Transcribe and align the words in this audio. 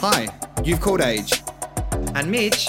Hi, 0.00 0.28
you've 0.64 0.80
called 0.80 1.00
Age, 1.00 1.42
And 2.14 2.30
Mitch, 2.30 2.68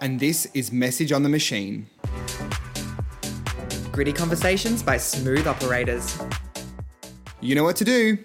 and 0.00 0.18
this 0.20 0.46
is 0.54 0.72
Message 0.72 1.12
on 1.12 1.22
the 1.22 1.28
Machine. 1.28 1.86
gritty 3.92 4.12
conversations 4.12 4.80
by 4.82 4.96
smooth 4.96 5.46
operators. 5.48 6.16
You 7.40 7.54
know 7.56 7.64
what 7.64 7.74
to 7.76 7.84
do. 7.84 8.18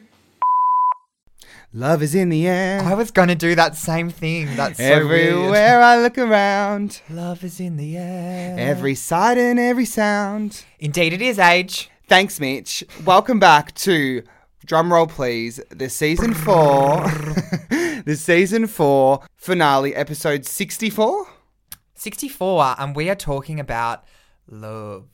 Love 1.73 2.03
is 2.03 2.13
in 2.13 2.29
the 2.29 2.47
air. 2.47 2.81
I 2.81 2.93
was 2.93 3.09
going 3.09 3.29
to 3.29 3.35
do 3.35 3.55
that 3.55 3.75
same 3.75 4.11
thing. 4.11 4.55
That's 4.55 4.77
so 4.77 4.83
Everywhere 4.83 5.49
weird. 5.49 5.83
I 5.83 5.99
look 6.01 6.17
around, 6.19 7.01
Love 7.09 7.43
is 7.43 7.59
in 7.59 7.77
the 7.77 7.97
air. 7.97 8.55
every 8.59 8.93
sight 8.93 9.37
and 9.39 9.59
every 9.59 9.85
sound. 9.85 10.63
Indeed, 10.79 11.13
it 11.13 11.21
is 11.23 11.39
age. 11.39 11.89
Thanks, 12.07 12.39
Mitch. 12.39 12.83
Welcome 13.03 13.39
back 13.39 13.73
to 13.75 14.21
drumroll, 14.65 15.09
please. 15.09 15.59
The 15.69 15.89
season 15.89 16.33
four, 16.33 17.01
the 18.05 18.15
season 18.17 18.67
four 18.67 19.21
finale, 19.35 19.95
episode 19.95 20.45
sixty-four. 20.45 21.27
64, 21.95 22.75
and 22.79 22.95
we 22.95 23.09
are 23.09 23.15
talking 23.15 23.59
about 23.59 24.03
love. 24.47 25.07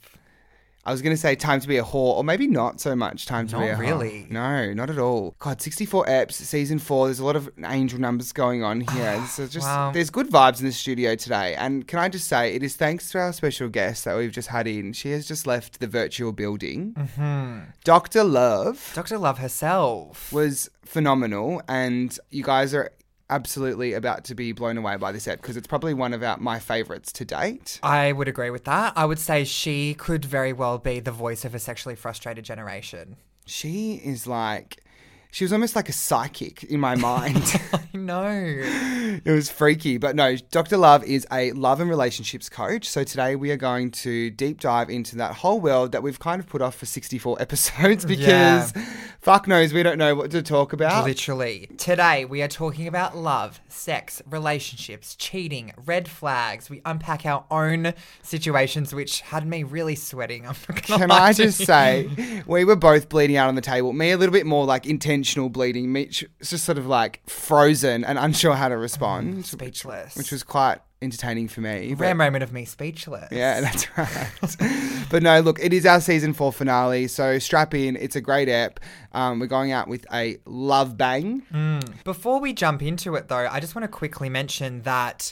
I 0.89 0.91
was 0.91 1.03
going 1.03 1.15
to 1.15 1.21
say 1.21 1.35
time 1.35 1.59
to 1.59 1.67
be 1.67 1.77
a 1.77 1.83
whore, 1.83 2.15
or 2.17 2.23
maybe 2.23 2.47
not 2.47 2.81
so 2.81 2.95
much 2.95 3.27
time 3.27 3.45
to 3.49 3.55
Not 3.57 3.61
be 3.61 3.67
a 3.69 3.75
whore. 3.75 3.79
really. 3.79 4.25
No, 4.31 4.73
not 4.73 4.89
at 4.89 4.97
all. 4.97 5.35
God, 5.37 5.61
64 5.61 6.05
eps, 6.07 6.31
season 6.33 6.79
four. 6.79 7.05
There's 7.05 7.19
a 7.19 7.25
lot 7.25 7.35
of 7.35 7.47
angel 7.63 7.99
numbers 7.99 8.31
going 8.31 8.63
on 8.63 8.81
here. 8.81 9.23
So 9.29 9.45
just 9.45 9.67
Wow. 9.67 9.91
there's 9.91 10.09
good 10.09 10.29
vibes 10.31 10.59
in 10.61 10.65
the 10.65 10.71
studio 10.71 11.13
today. 11.15 11.53
And 11.53 11.87
can 11.87 11.99
I 11.99 12.09
just 12.09 12.27
say, 12.27 12.55
it 12.55 12.63
is 12.63 12.75
thanks 12.75 13.11
to 13.11 13.19
our 13.19 13.31
special 13.33 13.69
guest 13.69 14.03
that 14.05 14.17
we've 14.17 14.31
just 14.31 14.47
had 14.47 14.65
in. 14.67 14.93
She 14.93 15.11
has 15.11 15.27
just 15.27 15.45
left 15.45 15.79
the 15.79 15.87
virtual 15.87 16.31
building. 16.31 16.93
Mm-hmm. 16.97 17.59
Dr. 17.83 18.23
Love 18.23 18.91
Dr. 18.95 19.19
Love 19.19 19.37
herself. 19.37 20.31
was 20.33 20.71
phenomenal, 20.83 21.61
and 21.67 22.17
you 22.31 22.43
guys 22.43 22.73
are 22.73 22.89
absolutely 23.29 23.93
about 23.93 24.23
to 24.25 24.35
be 24.35 24.51
blown 24.51 24.77
away 24.77 24.97
by 24.97 25.11
this 25.11 25.27
ep 25.27 25.41
because 25.41 25.57
it's 25.57 25.67
probably 25.67 25.93
one 25.93 26.13
of 26.13 26.23
our, 26.23 26.37
my 26.37 26.59
favorites 26.59 27.11
to 27.13 27.25
date. 27.25 27.79
I 27.83 28.11
would 28.11 28.27
agree 28.27 28.49
with 28.49 28.65
that. 28.65 28.93
I 28.95 29.05
would 29.05 29.19
say 29.19 29.43
she 29.43 29.93
could 29.93 30.25
very 30.25 30.53
well 30.53 30.77
be 30.77 30.99
the 30.99 31.11
voice 31.11 31.45
of 31.45 31.53
a 31.55 31.59
sexually 31.59 31.95
frustrated 31.95 32.45
generation. 32.45 33.17
She 33.45 33.95
is 34.03 34.27
like, 34.27 34.83
she 35.31 35.43
was 35.43 35.53
almost 35.53 35.75
like 35.75 35.89
a 35.89 35.93
psychic 35.93 36.63
in 36.63 36.79
my 36.79 36.95
mind. 36.95 37.61
I 37.93 37.97
know. 37.97 38.33
it 38.33 39.31
was 39.31 39.49
freaky. 39.49 39.97
But 39.99 40.15
no, 40.15 40.35
Dr. 40.35 40.75
Love 40.77 41.03
is 41.03 41.27
a 41.31 41.51
love 41.51 41.79
and 41.79 41.89
relationships 41.89 42.49
coach. 42.49 42.87
So 42.89 43.03
today 43.03 43.35
we 43.35 43.51
are 43.51 43.57
going 43.57 43.91
to 43.91 44.31
deep 44.31 44.59
dive 44.59 44.89
into 44.89 45.15
that 45.17 45.35
whole 45.35 45.59
world 45.59 45.91
that 45.91 46.01
we've 46.01 46.17
kind 46.19 46.39
of 46.39 46.47
put 46.47 46.63
off 46.63 46.75
for 46.75 46.87
64 46.87 47.37
episodes 47.41 48.05
because 48.05 48.73
Yeah. 48.75 48.85
fuck 49.21 49.47
knows 49.47 49.71
we 49.71 49.83
don't 49.83 49.99
know 49.99 50.15
what 50.15 50.31
to 50.31 50.41
talk 50.41 50.73
about. 50.73 51.05
Literally. 51.05 51.69
Today, 51.77 52.25
we 52.25 52.41
are 52.41 52.47
talking 52.47 52.87
about 52.87 53.15
love, 53.15 53.61
sex, 53.69 54.23
relationships, 54.29 55.15
cheating, 55.15 55.73
red 55.85 56.07
flags. 56.07 56.71
We 56.71 56.81
unpack 56.85 57.27
our 57.27 57.45
own 57.51 57.93
situations, 58.23 58.95
which 58.95 59.21
had 59.21 59.45
me 59.45 59.61
really 59.61 59.95
sweating. 59.95 60.47
I'm 60.47 60.55
Can 60.55 61.11
I 61.11 61.33
just 61.33 61.63
say, 61.63 62.41
we 62.47 62.65
were 62.65 62.75
both 62.75 63.09
bleeding 63.09 63.37
out 63.37 63.47
on 63.47 63.53
the 63.55 63.61
table. 63.61 63.93
Me 63.93 64.09
a 64.11 64.17
little 64.17 64.33
bit 64.33 64.47
more 64.47 64.65
like 64.65 64.87
intentional 65.19 65.49
bleeding. 65.49 65.91
Mitch 65.91 66.23
was 66.39 66.49
just 66.49 66.65
sort 66.65 66.77
of 66.77 66.87
like 66.87 67.21
frozen 67.29 68.03
and 68.03 68.17
unsure 68.17 68.55
how 68.55 68.69
to 68.69 68.77
respond, 68.77 69.45
Speechless. 69.45 70.15
which 70.15 70.31
was 70.31 70.43
quite 70.43 70.79
entertaining 71.01 71.47
for 71.47 71.61
me. 71.61 71.93
rare 71.93 72.13
moment 72.15 72.43
of 72.43 72.51
me 72.51 72.65
speechless. 72.65 73.29
Yeah, 73.31 73.61
that's 73.61 73.87
right. 73.97 75.05
but 75.09 75.21
no, 75.23 75.39
look, 75.41 75.59
it 75.59 75.73
is 75.73 75.85
our 75.85 76.01
season 76.01 76.33
four 76.33 76.51
finale, 76.51 77.07
so 77.07 77.37
strap 77.39 77.73
in. 77.73 77.95
It's 77.95 78.15
a 78.15 78.21
great 78.21 78.49
ep. 78.49 78.79
Um, 79.13 79.39
we're 79.39 79.47
going 79.47 79.71
out 79.71 79.87
with 79.87 80.05
a 80.13 80.37
love 80.45 80.97
bang. 80.97 81.79
Before 82.03 82.39
we 82.39 82.53
jump 82.53 82.81
into 82.81 83.15
it, 83.15 83.27
though, 83.27 83.47
I 83.49 83.59
just 83.59 83.75
want 83.75 83.83
to 83.83 83.87
quickly 83.89 84.29
mention 84.29 84.81
that 84.83 85.31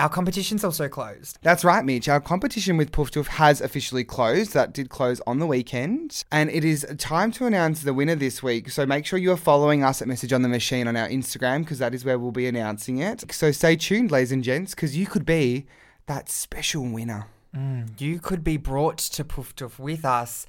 our 0.00 0.08
competition's 0.08 0.64
also 0.64 0.88
closed. 0.88 1.38
That's 1.42 1.62
right, 1.62 1.84
Mitch. 1.84 2.08
Our 2.08 2.20
competition 2.20 2.78
with 2.78 2.90
Poof 2.90 3.10
Doof 3.10 3.26
has 3.26 3.60
officially 3.60 4.02
closed. 4.02 4.54
That 4.54 4.72
did 4.72 4.88
close 4.88 5.20
on 5.26 5.40
the 5.40 5.46
weekend. 5.46 6.24
And 6.32 6.48
it 6.50 6.64
is 6.64 6.86
time 6.96 7.30
to 7.32 7.44
announce 7.44 7.82
the 7.82 7.92
winner 7.92 8.14
this 8.14 8.42
week. 8.42 8.70
So 8.70 8.86
make 8.86 9.04
sure 9.04 9.18
you 9.18 9.30
are 9.30 9.36
following 9.36 9.84
us 9.84 10.00
at 10.00 10.08
Message 10.08 10.32
on 10.32 10.40
the 10.40 10.48
Machine 10.48 10.88
on 10.88 10.96
our 10.96 11.06
Instagram 11.06 11.60
because 11.60 11.78
that 11.80 11.94
is 11.94 12.04
where 12.04 12.18
we'll 12.18 12.32
be 12.32 12.46
announcing 12.46 12.98
it. 12.98 13.30
So 13.30 13.52
stay 13.52 13.76
tuned, 13.76 14.10
ladies 14.10 14.32
and 14.32 14.42
gents, 14.42 14.74
because 14.74 14.96
you 14.96 15.06
could 15.06 15.26
be 15.26 15.66
that 16.06 16.30
special 16.30 16.82
winner. 16.82 17.26
Mm, 17.54 18.00
you 18.00 18.20
could 18.20 18.42
be 18.42 18.56
brought 18.56 18.98
to 18.98 19.22
Doof 19.22 19.78
with 19.78 20.06
us 20.06 20.46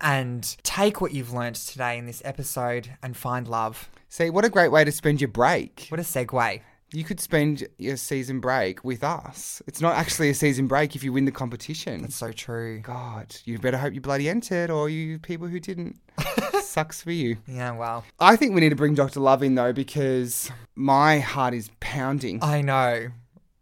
and 0.00 0.56
take 0.62 1.00
what 1.00 1.12
you've 1.12 1.32
learnt 1.32 1.56
today 1.56 1.98
in 1.98 2.06
this 2.06 2.22
episode 2.24 2.90
and 3.02 3.16
find 3.16 3.48
love. 3.48 3.90
See, 4.08 4.30
what 4.30 4.44
a 4.44 4.50
great 4.50 4.70
way 4.70 4.84
to 4.84 4.92
spend 4.92 5.20
your 5.20 5.28
break. 5.28 5.86
What 5.88 5.98
a 5.98 6.04
segue. 6.04 6.60
You 6.94 7.04
could 7.04 7.20
spend 7.20 7.66
your 7.78 7.96
season 7.96 8.40
break 8.40 8.84
with 8.84 9.02
us. 9.02 9.62
It's 9.66 9.80
not 9.80 9.94
actually 9.96 10.28
a 10.28 10.34
season 10.34 10.66
break 10.66 10.94
if 10.94 11.02
you 11.02 11.12
win 11.12 11.24
the 11.24 11.32
competition. 11.32 12.02
That's 12.02 12.14
so 12.16 12.32
true. 12.32 12.80
God, 12.80 13.34
you 13.44 13.58
better 13.58 13.78
hope 13.78 13.94
you 13.94 14.00
bloody 14.02 14.28
entered, 14.28 14.70
or 14.70 14.90
you 14.90 15.18
people 15.18 15.46
who 15.46 15.58
didn't. 15.58 15.96
Sucks 16.62 17.02
for 17.02 17.10
you. 17.12 17.38
Yeah, 17.46 17.72
well, 17.72 18.04
I 18.20 18.36
think 18.36 18.54
we 18.54 18.60
need 18.60 18.70
to 18.70 18.76
bring 18.76 18.94
Dr. 18.94 19.20
Love 19.20 19.42
in 19.42 19.54
though, 19.54 19.72
because 19.72 20.50
my 20.74 21.18
heart 21.18 21.54
is 21.54 21.70
pounding 21.80 22.40
I 22.42 22.60
know. 22.60 23.08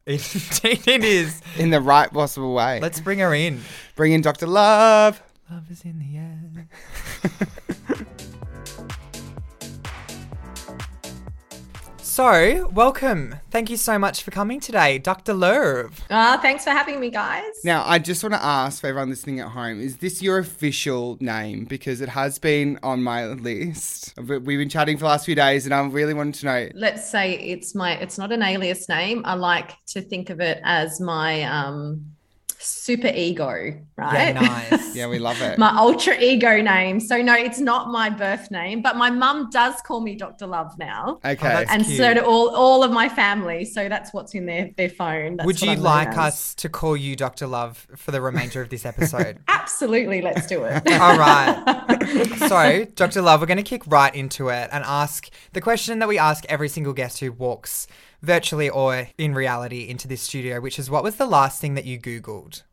It, 0.07 0.35
indeed 0.65 0.89
it 0.89 1.05
is. 1.05 1.41
in 1.57 1.71
the 1.71 1.81
right 1.81 2.13
possible 2.13 2.53
way. 2.55 2.81
Let's 2.81 3.01
bring 3.01 3.21
her 3.21 3.33
in. 3.33 3.61
bring 3.95 4.13
in 4.13 4.23
Dr. 4.23 4.47
Love. 4.49 5.23
Love 5.51 5.71
is 5.71 5.83
in 5.83 5.99
the 5.99 6.17
air. 6.17 8.07
so, 12.21 12.69
welcome. 12.75 13.37
Thank 13.51 13.71
you 13.71 13.79
so 13.79 13.99
much 13.99 14.23
for 14.23 14.31
coming 14.31 14.61
today, 14.61 14.99
Dr. 14.99 15.33
Love. 15.33 16.03
Ah, 16.11 16.39
thanks 16.43 16.65
for 16.65 16.69
having 16.69 17.01
me, 17.01 17.09
guys. 17.09 17.51
Now, 17.65 17.83
I 17.87 17.99
just 17.99 18.23
want 18.23 18.35
to 18.35 18.45
ask 18.45 18.83
for 18.83 18.89
everyone 18.89 19.09
listening 19.09 19.41
at 19.41 19.49
home: 19.49 19.81
Is 19.81 19.97
this 19.97 20.21
your 20.21 20.37
official 20.37 21.17
name? 21.23 21.65
Because 21.65 22.03
it 22.03 22.11
has 22.11 22.39
been 22.39 22.79
on 22.83 23.03
my 23.03 23.25
list. 23.49 24.13
We've 24.19 24.45
been 24.45 24.69
chatting 24.69 24.99
for 24.99 25.05
the 25.05 25.07
last 25.07 25.25
few 25.25 25.35
days, 25.35 25.65
and 25.65 25.75
I 25.75 25.81
really 25.87 26.13
wanted 26.13 26.35
to 26.35 26.45
know. 26.45 26.69
Let's 26.75 27.11
say 27.11 27.39
it's 27.39 27.75
my 27.75 27.93
it's 27.97 28.19
not 28.19 28.33
an 28.33 28.43
alias 28.43 28.87
name. 28.87 29.23
I 29.25 29.33
like 29.33 29.73
to 29.95 30.03
think 30.03 30.29
of 30.29 30.41
it 30.41 30.61
as 30.63 31.01
my 31.01 31.45
um 31.45 32.05
super 32.63 33.09
ego, 33.09 33.47
right? 33.97 34.15
Yeah, 34.15 34.33
nice. 34.33 34.95
Yeah, 34.97 35.07
we 35.09 35.19
love 35.19 35.41
it. 35.41 35.57
my 35.59 35.75
ultra 35.77 36.19
ego 36.21 36.61
name. 36.61 37.01
So 37.01 37.23
no, 37.23 37.35
it's 37.35 37.61
not 37.61 37.89
my 37.91 38.11
birth 38.11 38.51
name, 38.51 38.83
but 38.83 38.97
my 38.97 39.09
mum 39.11 39.49
does 39.51 39.81
call 39.83 40.01
me 40.01 40.15
Dr. 40.17 40.47
Love 40.47 40.77
now. 40.79 41.19
okay. 41.25 41.37
that's- 41.37 41.69
And 41.71 41.85
cute. 41.85 41.97
so 41.99 42.15
do 42.15 42.21
all 42.21 42.55
all 42.55 42.83
of 42.83 42.91
my 42.91 43.09
family. 43.09 43.65
So 43.65 43.89
that's 43.89 44.13
what's 44.13 44.35
in 44.35 44.47
their 44.47 44.71
their 44.77 44.89
phone. 44.89 45.37
That's 45.37 45.47
Would 45.47 45.63
you 45.63 45.71
I'm 45.73 45.81
like 45.81 46.17
us 46.19 46.55
to 46.57 46.69
call 46.69 46.97
you 46.97 47.17
Dr. 47.17 47.47
Love 47.47 47.87
for 47.97 48.11
the 48.11 48.21
remainder 48.21 48.61
of 48.61 48.69
this 48.69 48.85
episode? 48.85 49.39
Absolutely, 49.49 50.21
let's 50.23 50.47
do 50.47 50.65
it. 50.65 50.83
All 51.01 51.17
right. 51.19 52.37
So, 52.49 52.85
Dr. 52.95 53.23
Love, 53.23 53.41
we're 53.41 53.47
going 53.47 53.57
to 53.57 53.63
kick 53.63 53.83
right 53.87 54.15
into 54.15 54.49
it 54.49 54.69
and 54.73 54.83
ask 54.85 55.31
the 55.53 55.61
question 55.61 55.99
that 56.01 56.09
we 56.09 56.19
ask 56.19 56.45
every 56.49 56.69
single 56.69 56.93
guest 56.93 57.21
who 57.21 57.31
walks 57.33 57.87
virtually 58.23 58.69
or 58.69 59.09
in 59.19 59.35
reality 59.35 59.89
into 59.89 60.09
this 60.09 60.21
studio, 60.23 60.61
which 60.61 60.79
is 60.79 60.91
what 60.91 61.03
was 61.03 61.17
the 61.17 61.27
last 61.27 61.61
thing 61.61 61.75
that 61.75 61.85
you 61.85 61.99
Googled? 61.99 62.63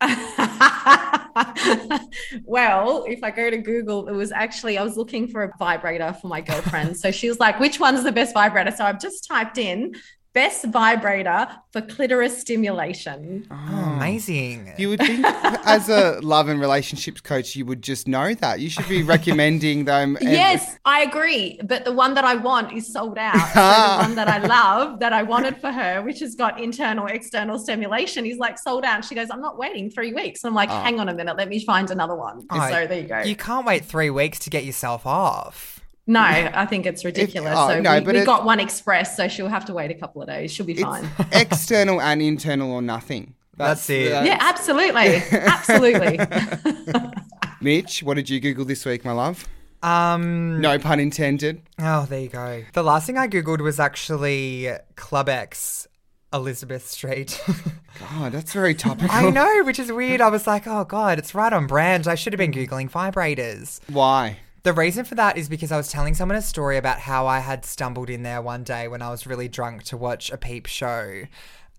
well, 2.44 3.04
if 3.06 3.22
I 3.22 3.30
go 3.30 3.50
to 3.50 3.58
Google, 3.58 4.08
it 4.08 4.14
was 4.14 4.32
actually, 4.32 4.78
I 4.78 4.82
was 4.82 4.96
looking 4.96 5.28
for 5.28 5.44
a 5.44 5.52
vibrator 5.58 6.12
for 6.20 6.28
my 6.28 6.40
girlfriend. 6.40 6.96
so 6.96 7.10
she 7.10 7.28
was 7.28 7.38
like, 7.40 7.60
which 7.60 7.80
one's 7.80 8.04
the 8.04 8.12
best 8.12 8.34
vibrator? 8.34 8.70
So 8.70 8.84
I've 8.84 9.00
just 9.00 9.26
typed 9.26 9.58
in 9.58 9.94
best 10.38 10.64
vibrator 10.66 11.48
for 11.72 11.80
clitoris 11.82 12.38
stimulation. 12.38 13.44
Oh, 13.50 13.94
amazing. 13.96 14.72
You 14.78 14.90
would 14.90 15.00
think, 15.00 15.24
as 15.66 15.88
a 15.88 16.20
love 16.22 16.48
and 16.48 16.60
relationships 16.60 17.20
coach, 17.20 17.56
you 17.56 17.64
would 17.66 17.82
just 17.82 18.06
know 18.06 18.34
that. 18.34 18.60
You 18.60 18.70
should 18.70 18.88
be 18.88 19.02
recommending 19.14 19.84
them. 19.84 20.16
and- 20.20 20.30
Yes, 20.30 20.78
I 20.84 21.00
agree. 21.02 21.58
But 21.64 21.84
the 21.84 21.92
one 21.92 22.14
that 22.14 22.24
I 22.24 22.36
want 22.36 22.72
is 22.72 22.86
sold 22.92 23.18
out. 23.18 23.34
So 23.58 23.60
the 23.60 23.96
one 24.06 24.14
that 24.14 24.28
I 24.28 24.38
love, 24.38 25.00
that 25.00 25.12
I 25.12 25.24
wanted 25.24 25.56
for 25.60 25.72
her, 25.72 26.02
which 26.02 26.20
has 26.20 26.36
got 26.36 26.60
internal, 26.60 27.06
external 27.06 27.58
stimulation, 27.58 28.24
is 28.24 28.38
like 28.38 28.58
sold 28.60 28.84
out. 28.84 28.94
And 28.96 29.04
she 29.04 29.16
goes, 29.16 29.28
I'm 29.30 29.40
not 29.40 29.58
waiting 29.58 29.90
three 29.90 30.12
weeks. 30.12 30.44
And 30.44 30.50
I'm 30.50 30.54
like, 30.54 30.70
Oh. 30.70 30.78
hang 30.80 31.00
on 31.00 31.08
a 31.08 31.14
minute, 31.14 31.36
let 31.36 31.48
me 31.48 31.58
find 31.64 31.90
another 31.90 32.14
one. 32.14 32.46
Oh, 32.50 32.60
so 32.70 32.86
there 32.86 33.00
you 33.00 33.08
go. 33.08 33.20
You 33.22 33.34
can't 33.34 33.66
wait 33.66 33.84
three 33.84 34.10
weeks 34.10 34.38
to 34.40 34.50
get 34.50 34.64
yourself 34.64 35.04
off. 35.04 35.77
No, 36.08 36.20
I 36.20 36.64
think 36.66 36.86
it's 36.86 37.04
ridiculous. 37.04 37.54
oh, 37.56 37.68
so 37.68 37.80
no, 37.80 37.98
we, 37.98 38.00
but 38.04 38.14
we 38.14 38.24
got 38.24 38.44
one 38.44 38.58
express, 38.60 39.14
so 39.16 39.28
she'll 39.28 39.46
have 39.48 39.66
to 39.66 39.74
wait 39.74 39.90
a 39.90 39.94
couple 39.94 40.22
of 40.22 40.26
days. 40.28 40.50
She'll 40.50 40.64
be 40.66 40.72
It's 40.72 40.82
fine. 40.82 41.08
external 41.32 42.00
and 42.00 42.20
internal 42.22 42.72
or 42.72 42.80
nothing. 42.82 43.34
That's 43.56 43.88
it. 43.90 44.10
Yeah, 44.24 44.38
absolutely. 44.40 45.16
Absolutely. 45.30 46.18
Mitch, 47.60 48.02
what 48.04 48.14
did 48.14 48.30
you 48.30 48.40
Google 48.40 48.64
this 48.64 48.84
week, 48.86 49.04
my 49.04 49.12
love? 49.12 49.46
Um, 49.82 50.60
No 50.60 50.78
pun 50.78 51.00
intended. 51.00 51.62
Oh, 51.78 52.06
there 52.08 52.20
you 52.20 52.28
go. 52.28 52.64
The 52.72 52.82
last 52.84 53.06
thing 53.06 53.18
I 53.18 53.26
Googled 53.28 53.60
was 53.60 53.78
actually 53.80 54.70
Club 54.96 55.28
X 55.28 55.86
Elizabeth 56.32 56.86
Street. 56.86 57.40
God, 58.00 58.32
that's 58.32 58.52
very 58.52 58.74
topical. 58.74 59.10
I 59.10 59.28
know, 59.30 59.62
which 59.64 59.78
is 59.78 59.90
weird. 59.90 60.20
I 60.20 60.28
was 60.28 60.46
like, 60.46 60.66
oh 60.66 60.84
God, 60.84 61.18
it's 61.18 61.34
right 61.34 61.52
on 61.52 61.66
brand. 61.66 62.06
I 62.06 62.14
should 62.14 62.32
have 62.32 62.38
been 62.38 62.52
Googling 62.52 62.90
vibrators. 62.90 63.80
Why? 63.88 64.38
The 64.68 64.74
reason 64.74 65.06
for 65.06 65.14
that 65.14 65.38
is 65.38 65.48
because 65.48 65.72
I 65.72 65.78
was 65.78 65.88
telling 65.88 66.14
someone 66.14 66.36
a 66.36 66.42
story 66.42 66.76
about 66.76 66.98
how 66.98 67.26
I 67.26 67.38
had 67.38 67.64
stumbled 67.64 68.10
in 68.10 68.22
there 68.22 68.42
one 68.42 68.64
day 68.64 68.86
when 68.86 69.00
I 69.00 69.08
was 69.08 69.26
really 69.26 69.48
drunk 69.48 69.84
to 69.84 69.96
watch 69.96 70.28
a 70.28 70.36
peep 70.36 70.66
show. 70.66 71.22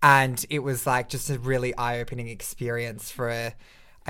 And 0.02 0.44
it 0.50 0.58
was 0.58 0.88
like 0.88 1.08
just 1.08 1.30
a 1.30 1.38
really 1.38 1.72
eye 1.76 2.00
opening 2.00 2.26
experience 2.26 3.08
for 3.08 3.30
a, 3.30 3.54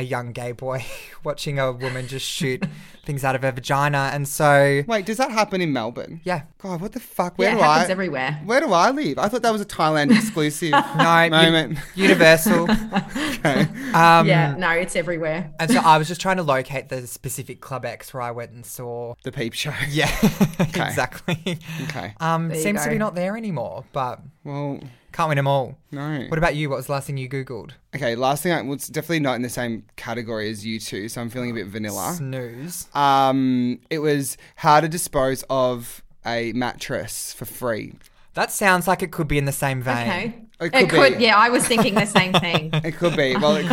a 0.00 0.02
young 0.02 0.32
gay 0.32 0.52
boy 0.52 0.84
watching 1.24 1.58
a 1.58 1.70
woman 1.70 2.08
just 2.08 2.26
shoot 2.26 2.64
things 3.04 3.22
out 3.24 3.34
of 3.34 3.42
her 3.42 3.52
vagina. 3.52 4.10
And 4.12 4.26
so, 4.26 4.82
Wait, 4.86 5.04
does 5.06 5.18
that 5.18 5.30
happen 5.30 5.60
in 5.60 5.72
Melbourne? 5.72 6.20
yeah. 6.24 6.42
God, 6.58 6.80
what 6.82 6.92
the 6.92 7.00
fuck? 7.00 7.38
Where 7.38 7.48
Yeah, 7.48 7.54
it 7.54 7.58
do 7.58 7.62
happens 7.62 7.88
I? 7.88 7.92
everywhere. 7.92 8.40
Where 8.44 8.60
do 8.60 8.72
I 8.72 8.90
live? 8.90 9.18
I 9.18 9.28
thought 9.28 9.40
that 9.42 9.50
was 9.52 9.62
a 9.62 9.64
Thailand 9.66 10.10
exclusive 10.14 10.72
No, 10.98 11.22
u- 11.24 11.30
moment. 11.30 11.78
universal. 11.94 12.70
okay. 12.70 13.62
Um, 13.94 14.26
yeah, 14.26 14.54
no, 14.58 14.70
it's 14.70 14.94
everywhere. 14.96 15.52
And 15.58 15.70
so 15.70 15.78
I 15.80 15.96
was 15.98 16.06
just 16.08 16.20
trying 16.20 16.36
to 16.36 16.42
locate 16.42 16.88
the 16.90 17.06
specific 17.06 17.60
Club 17.62 17.84
X 17.86 18.12
where 18.12 18.22
I 18.22 18.30
went 18.30 18.50
and 18.52 18.64
saw. 18.66 19.14
The 19.24 19.32
peep 19.32 19.54
show. 19.54 19.72
Yeah, 19.88 20.10
exactly. 20.58 21.58
Okay. 21.84 22.14
Um, 22.20 22.48
There 22.48 22.56
you 22.58 22.62
seems 22.62 22.84
to 22.84 22.90
be 22.90 22.98
not 22.98 23.14
there 23.14 23.36
anymore, 23.36 23.84
but 23.92 24.20
Well, 24.44 24.80
can't 25.12 25.28
win 25.28 25.36
them 25.36 25.46
all. 25.46 25.76
no. 25.90 26.24
What 26.28 26.38
about 26.38 26.54
you? 26.56 26.70
What 26.70 26.76
was 26.76 26.86
the 26.86 26.92
last 26.92 27.06
thing 27.06 27.16
you 27.16 27.28
Googled? 27.28 27.72
Okay, 27.94 28.14
last 28.14 28.42
thing 28.42 28.52
I 28.52 28.62
was 28.62 28.86
definitely 28.88 29.20
not 29.20 29.34
in 29.34 29.42
the 29.42 29.48
same 29.50 29.84
category 29.96 30.48
as 30.50 30.64
you 30.64 30.78
two, 30.80 31.08
so 31.08 31.20
I'm 31.20 31.28
feeling 31.30 31.50
a 31.50 31.54
bit 31.54 31.66
vanilla. 31.66 32.14
Snooze. 32.16 32.88
Um, 32.94 33.80
it 33.90 33.98
was 33.98 34.36
how 34.56 34.80
to 34.80 34.88
dispose 34.88 35.44
of 35.50 36.02
a 36.24 36.52
mattress 36.54 37.32
for 37.32 37.44
free. 37.44 37.94
That 38.34 38.50
sounds 38.52 38.86
like 38.86 39.02
it 39.02 39.10
could 39.10 39.26
be 39.28 39.38
in 39.38 39.44
the 39.44 39.52
same 39.52 39.82
vein. 39.82 39.96
Okay. 40.08 40.24
It 40.60 40.64
It 40.66 40.70
could 40.70 40.90
could, 40.90 41.18
be. 41.18 41.24
yeah, 41.24 41.36
I 41.36 41.48
was 41.48 41.66
thinking 41.66 41.94
the 41.94 42.06
same 42.06 42.32
thing. 42.34 42.70
It 42.84 42.92
could 42.96 43.16
be. 43.16 43.34
Well, 43.36 43.56
it 43.56 43.66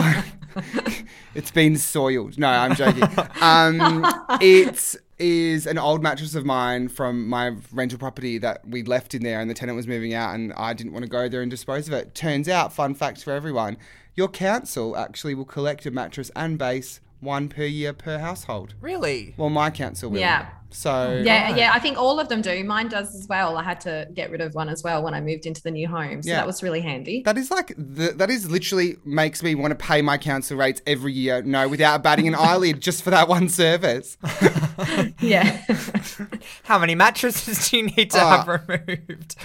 it's 1.36 1.52
been 1.52 1.78
soiled. 1.78 2.38
No, 2.40 2.48
I'm 2.48 2.74
joking. 2.76 3.04
Um, 3.42 4.04
it 4.42 4.96
is 5.20 5.66
an 5.66 5.78
old 5.78 6.04
mattress 6.04 6.36
of 6.36 6.46
mine 6.46 6.88
from 6.88 7.28
my 7.28 7.56
rental 7.72 7.98
property 7.98 8.38
that 8.38 8.68
we 8.68 8.84
left 8.84 9.14
in 9.14 9.24
there, 9.24 9.40
and 9.40 9.50
the 9.50 9.54
tenant 9.54 9.76
was 9.76 9.88
moving 9.88 10.14
out, 10.14 10.36
and 10.36 10.54
I 10.54 10.74
didn't 10.74 10.94
want 10.94 11.04
to 11.04 11.10
go 11.10 11.28
there 11.28 11.42
and 11.42 11.50
dispose 11.50 11.88
of 11.88 11.94
it. 11.94 12.14
Turns 12.14 12.48
out, 12.48 12.74
fun 12.74 12.94
fact 12.94 13.24
for 13.24 13.32
everyone, 13.32 13.78
your 14.16 14.28
council 14.28 14.96
actually 14.96 15.36
will 15.36 15.46
collect 15.46 15.86
a 15.86 15.92
mattress 15.92 16.32
and 16.36 16.58
base 16.58 17.00
one 17.20 17.50
per 17.50 17.64
year 17.64 17.94
per 17.94 18.18
household. 18.20 18.74
Really? 18.82 19.34
Well, 19.38 19.50
my 19.50 19.70
council 19.70 20.12
will. 20.12 20.20
Yeah. 20.20 20.48
So 20.70 21.22
Yeah, 21.24 21.46
Right. 21.52 21.58
yeah, 21.58 21.72
I 21.74 21.80
think 21.80 21.98
all 21.98 22.20
of 22.20 22.28
them 22.28 22.42
do. 22.42 22.62
Mine 22.66 22.90
does 22.90 23.16
as 23.16 23.26
well. 23.30 23.58
I 23.58 23.64
had 23.64 23.80
to 23.82 24.06
get 24.14 24.30
rid 24.32 24.42
of 24.42 24.54
one 24.54 24.68
as 24.68 24.84
well 24.84 25.02
when 25.02 25.14
I 25.14 25.22
moved 25.22 25.46
into 25.46 25.64
the 25.64 25.72
new 25.72 25.88
home. 25.88 26.22
So 26.22 26.30
Yeah. 26.30 26.36
that 26.36 26.46
was 26.46 26.62
really 26.62 26.82
handy. 26.82 27.22
That 27.24 27.38
is 27.38 27.50
like 27.50 27.74
the, 27.78 28.12
that 28.18 28.30
is 28.30 28.52
literally 28.52 28.98
makes 29.06 29.42
me 29.42 29.56
want 29.56 29.72
to 29.72 29.76
pay 29.76 30.02
my 30.02 30.18
council 30.18 30.58
rates 30.58 30.82
every 30.86 31.14
year. 31.14 31.42
No, 31.42 31.70
without 31.70 32.04
batting 32.04 32.28
an 32.28 32.36
eyelid, 32.38 32.82
just 32.82 33.02
for 33.02 33.12
that 33.12 33.30
one 33.30 33.48
service. 33.48 34.18
yeah. 35.22 35.64
How 36.64 36.78
many 36.78 36.96
mattresses 36.96 37.70
do 37.70 37.78
you 37.78 37.84
need 37.84 38.12
to 38.12 38.18
Oh. 38.22 38.28
have 38.28 38.48
removed? 38.48 39.36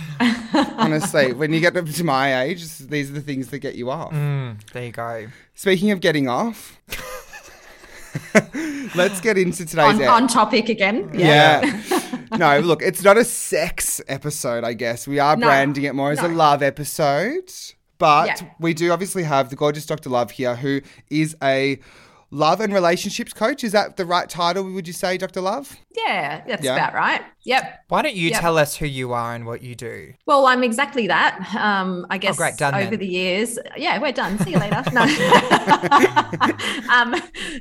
Honestly, 0.77 1.33
when 1.33 1.53
you 1.53 1.61
get 1.61 1.77
up 1.77 1.87
to 1.89 2.05
my 2.05 2.43
age, 2.43 2.79
these 2.79 3.11
are 3.11 3.15
the 3.15 3.21
things 3.21 3.49
that 3.49 3.61
get 3.61 3.77
you 3.77 3.91
off. 3.91 4.13
Mm, 4.13 4.57
there 4.73 4.85
you 4.87 4.93
go. 4.93 5.29
Speaking 5.55 5.91
of 5.93 6.01
getting 6.01 6.29
off, 6.29 6.81
let's 8.95 9.21
get 9.21 9.39
into 9.39 9.65
today's 9.65 10.01
on, 10.01 10.03
on 10.05 10.29
topic 10.29 10.69
again. 10.69 11.11
Yeah. 11.15 11.61
Yeah. 11.65 12.19
no, 12.37 12.59
look, 12.61 12.83
it's 12.83 13.03
not 13.03 13.17
a 13.17 13.25
sex 13.25 14.01
episode, 14.09 14.65
I 14.65 14.73
guess. 14.75 15.07
We 15.07 15.19
are 15.19 15.37
No. 15.37 15.47
branding 15.47 15.85
it 15.85 15.95
more 15.95 16.13
as 16.13 16.21
a 16.21 16.29
love 16.29 16.63
episode. 16.63 17.51
But 17.99 18.27
Yeah. 18.41 18.49
we 18.59 18.75
do 18.75 18.91
obviously 18.91 19.23
have 19.23 19.51
the 19.51 19.57
gorgeous 19.57 19.87
Dr. 19.87 20.11
Love 20.11 20.33
here, 20.33 20.57
who 20.57 20.81
is 21.09 21.37
a 21.43 21.79
love 22.35 22.61
and 22.63 22.73
relationships 22.73 23.33
coach. 23.35 23.63
Is 23.63 23.73
that 23.73 23.97
the 23.99 24.07
right 24.07 24.29
title, 24.29 24.65
would 24.65 24.87
you 24.87 24.93
say, 24.95 25.19
Dr. 25.19 25.43
Love? 25.43 25.77
Yeah, 25.95 26.43
that's 26.47 26.65
Yeah. 26.65 26.75
about 26.75 26.95
right. 26.95 27.21
Yep. 27.45 27.81
Why 27.89 28.01
don't 28.03 28.15
you 28.17 28.31
Yep. 28.31 28.41
tell 28.41 28.57
us 28.59 28.75
who 28.77 28.87
you 28.87 29.13
are 29.13 29.35
and 29.35 29.45
what 29.47 29.63
you 29.63 29.75
do? 29.75 30.15
Well, 30.27 30.47
I'm 30.47 30.65
exactly 30.65 31.07
that. 31.09 31.55
Um, 31.55 32.07
I 32.09 32.17
guess 32.19 32.35
Oh, 32.35 32.39
great. 32.39 32.57
Done 32.57 32.75
over 32.75 32.91
then. 32.91 32.99
the 32.99 33.07
years, 33.07 33.59
yeah, 33.77 33.99
we're 34.01 34.13
done. 34.13 34.39
See 34.41 34.53
you 34.53 34.59
later. 34.59 34.83
No. 34.93 35.03
um, 36.93 37.15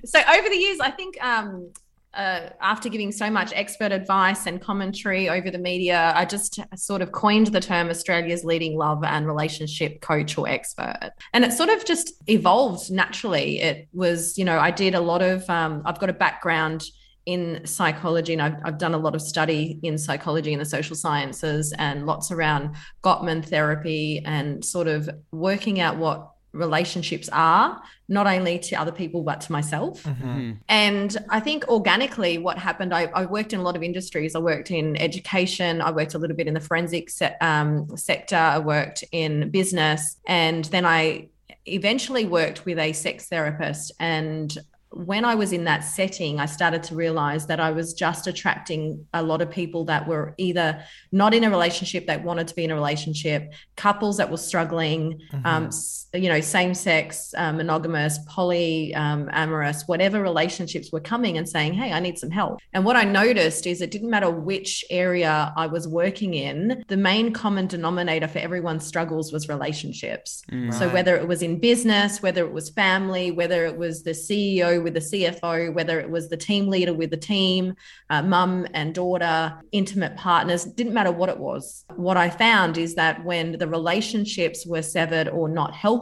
so 0.05 0.19
over 0.19 0.49
the 0.49 0.57
years, 0.57 0.79
I 0.79 0.91
think 0.95 1.21
um, 1.23 1.71
uh, 2.13 2.49
after 2.59 2.89
giving 2.89 3.11
so 3.11 3.29
much 3.29 3.53
expert 3.55 3.91
advice 3.91 4.45
and 4.45 4.61
commentary 4.61 5.29
over 5.29 5.49
the 5.49 5.57
media, 5.57 6.11
I 6.15 6.25
just 6.25 6.59
sort 6.75 7.01
of 7.01 7.11
coined 7.11 7.47
the 7.47 7.61
term 7.61 7.89
Australia's 7.89 8.43
leading 8.43 8.77
love 8.77 9.03
and 9.03 9.25
relationship 9.25 10.01
coach 10.01 10.37
or 10.37 10.47
expert. 10.47 11.11
And 11.33 11.45
it 11.45 11.53
sort 11.53 11.69
of 11.69 11.85
just 11.85 12.13
evolved 12.27 12.91
naturally. 12.91 13.61
It 13.61 13.87
was, 13.93 14.37
you 14.37 14.43
know, 14.43 14.59
I 14.59 14.71
did 14.71 14.93
a 14.93 14.99
lot 14.99 15.21
of, 15.21 15.49
um, 15.49 15.83
I've 15.85 15.99
got 15.99 16.09
a 16.09 16.13
background 16.13 16.83
in 17.25 17.65
psychology 17.65 18.33
and 18.33 18.41
I've, 18.41 18.55
I've 18.65 18.77
done 18.77 18.93
a 18.93 18.97
lot 18.97 19.15
of 19.15 19.21
study 19.21 19.79
in 19.83 19.97
psychology 19.97 20.53
and 20.53 20.59
the 20.59 20.65
social 20.65 20.95
sciences 20.95 21.73
and 21.77 22.05
lots 22.05 22.31
around 22.31 22.75
Gottman 23.03 23.45
therapy 23.45 24.21
and 24.25 24.65
sort 24.65 24.87
of 24.87 25.09
working 25.31 25.79
out 25.79 25.97
what 25.97 26.31
relationships 26.53 27.29
are, 27.31 27.81
not 28.09 28.27
only 28.27 28.59
to 28.59 28.75
other 28.75 28.91
people, 28.91 29.23
but 29.23 29.41
to 29.41 29.51
myself. 29.51 30.03
Mm-hmm. 30.03 30.51
And 30.67 31.17
I 31.29 31.39
think 31.39 31.67
organically, 31.69 32.37
what 32.37 32.57
happened, 32.57 32.93
I, 32.93 33.03
I 33.15 33.25
worked 33.25 33.53
in 33.53 33.59
a 33.59 33.63
lot 33.63 33.75
of 33.75 33.83
industries. 33.83 34.35
I 34.35 34.39
worked 34.39 34.69
in 34.71 34.97
education, 34.97 35.81
I 35.81 35.91
worked 35.91 36.13
a 36.13 36.17
little 36.17 36.35
bit 36.35 36.47
in 36.47 36.53
the 36.53 36.59
forensic 36.59 37.09
se- 37.09 37.37
um, 37.41 37.95
sector, 37.95 38.35
I 38.35 38.59
worked 38.59 39.03
in 39.11 39.49
business, 39.49 40.17
and 40.27 40.65
then 40.65 40.85
I 40.85 41.29
eventually 41.65 42.25
worked 42.25 42.65
with 42.65 42.79
a 42.79 42.91
sex 42.91 43.27
therapist. 43.27 43.91
And 43.99 44.57
when 44.93 45.23
I 45.23 45.35
was 45.35 45.53
in 45.53 45.63
that 45.65 45.85
setting, 45.85 46.41
I 46.41 46.47
started 46.47 46.83
to 46.83 46.95
realize 46.95 47.47
that 47.47 47.61
I 47.61 47.71
was 47.71 47.93
just 47.93 48.27
attracting 48.27 49.07
a 49.13 49.23
lot 49.23 49.41
of 49.41 49.49
people 49.49 49.85
that 49.85 50.05
were 50.05 50.33
either 50.37 50.83
not 51.13 51.33
in 51.33 51.45
a 51.45 51.49
relationship, 51.49 52.07
that 52.07 52.25
wanted 52.25 52.49
to 52.49 52.55
be 52.55 52.65
in 52.65 52.71
a 52.71 52.75
relationship, 52.75 53.53
couples 53.77 54.17
that 54.17 54.29
were 54.29 54.35
struggling, 54.35 55.21
um, 55.45 55.67
s- 55.67 56.07
you 56.13 56.27
know, 56.27 56.41
same 56.41 56.73
sex, 56.73 57.33
um, 57.37 57.57
monogamous, 57.57 58.19
poly, 58.27 58.93
um, 58.95 59.29
amorous, 59.31 59.87
whatever 59.87 60.21
relationships 60.21 60.91
were 60.91 60.99
coming 60.99 61.37
and 61.37 61.47
saying, 61.47 61.73
Hey, 61.73 61.93
I 61.93 61.99
need 61.99 62.17
some 62.19 62.31
help. 62.31 62.59
And 62.73 62.83
what 62.83 62.97
I 62.97 63.03
noticed 63.03 63.65
is 63.65 63.81
it 63.81 63.91
didn't 63.91 64.09
matter 64.09 64.29
which 64.29 64.83
area 64.89 65.53
I 65.55 65.67
was 65.67 65.87
working 65.87 66.33
in, 66.33 66.83
the 66.87 66.97
main 66.97 67.31
common 67.31 67.67
denominator 67.67 68.27
for 68.27 68.39
everyone's 68.39 68.85
struggles 68.85 69.31
was 69.31 69.47
relationships. 69.47 70.43
So 70.71 70.89
whether 70.89 71.15
it 71.15 71.27
was 71.27 71.41
in 71.41 71.59
business, 71.59 72.21
whether 72.21 72.45
it 72.45 72.51
was 72.51 72.69
family, 72.69 73.31
whether 73.31 73.65
it 73.65 73.77
was 73.77 74.03
the 74.03 74.11
CEO 74.11 74.83
with 74.83 74.93
the 74.93 74.99
CFO, 74.99 75.73
whether 75.73 75.99
it 75.99 76.09
was 76.09 76.27
the 76.27 76.37
team 76.37 76.67
leader 76.67 76.93
with 76.93 77.09
the 77.09 77.17
team, 77.17 77.73
uh, 78.09 78.21
mum 78.21 78.67
and 78.73 78.93
daughter, 78.93 79.57
intimate 79.71 80.17
partners, 80.17 80.65
didn't 80.65 80.93
matter 80.93 81.11
what 81.11 81.29
it 81.29 81.37
was. 81.37 81.85
What 81.95 82.17
I 82.17 82.29
found 82.29 82.77
is 82.77 82.95
that 82.95 83.23
when 83.23 83.57
the 83.57 83.67
relationships 83.67 84.65
were 84.65 84.81
severed 84.81 85.29
or 85.29 85.47
not 85.47 85.73
healthy, 85.73 86.00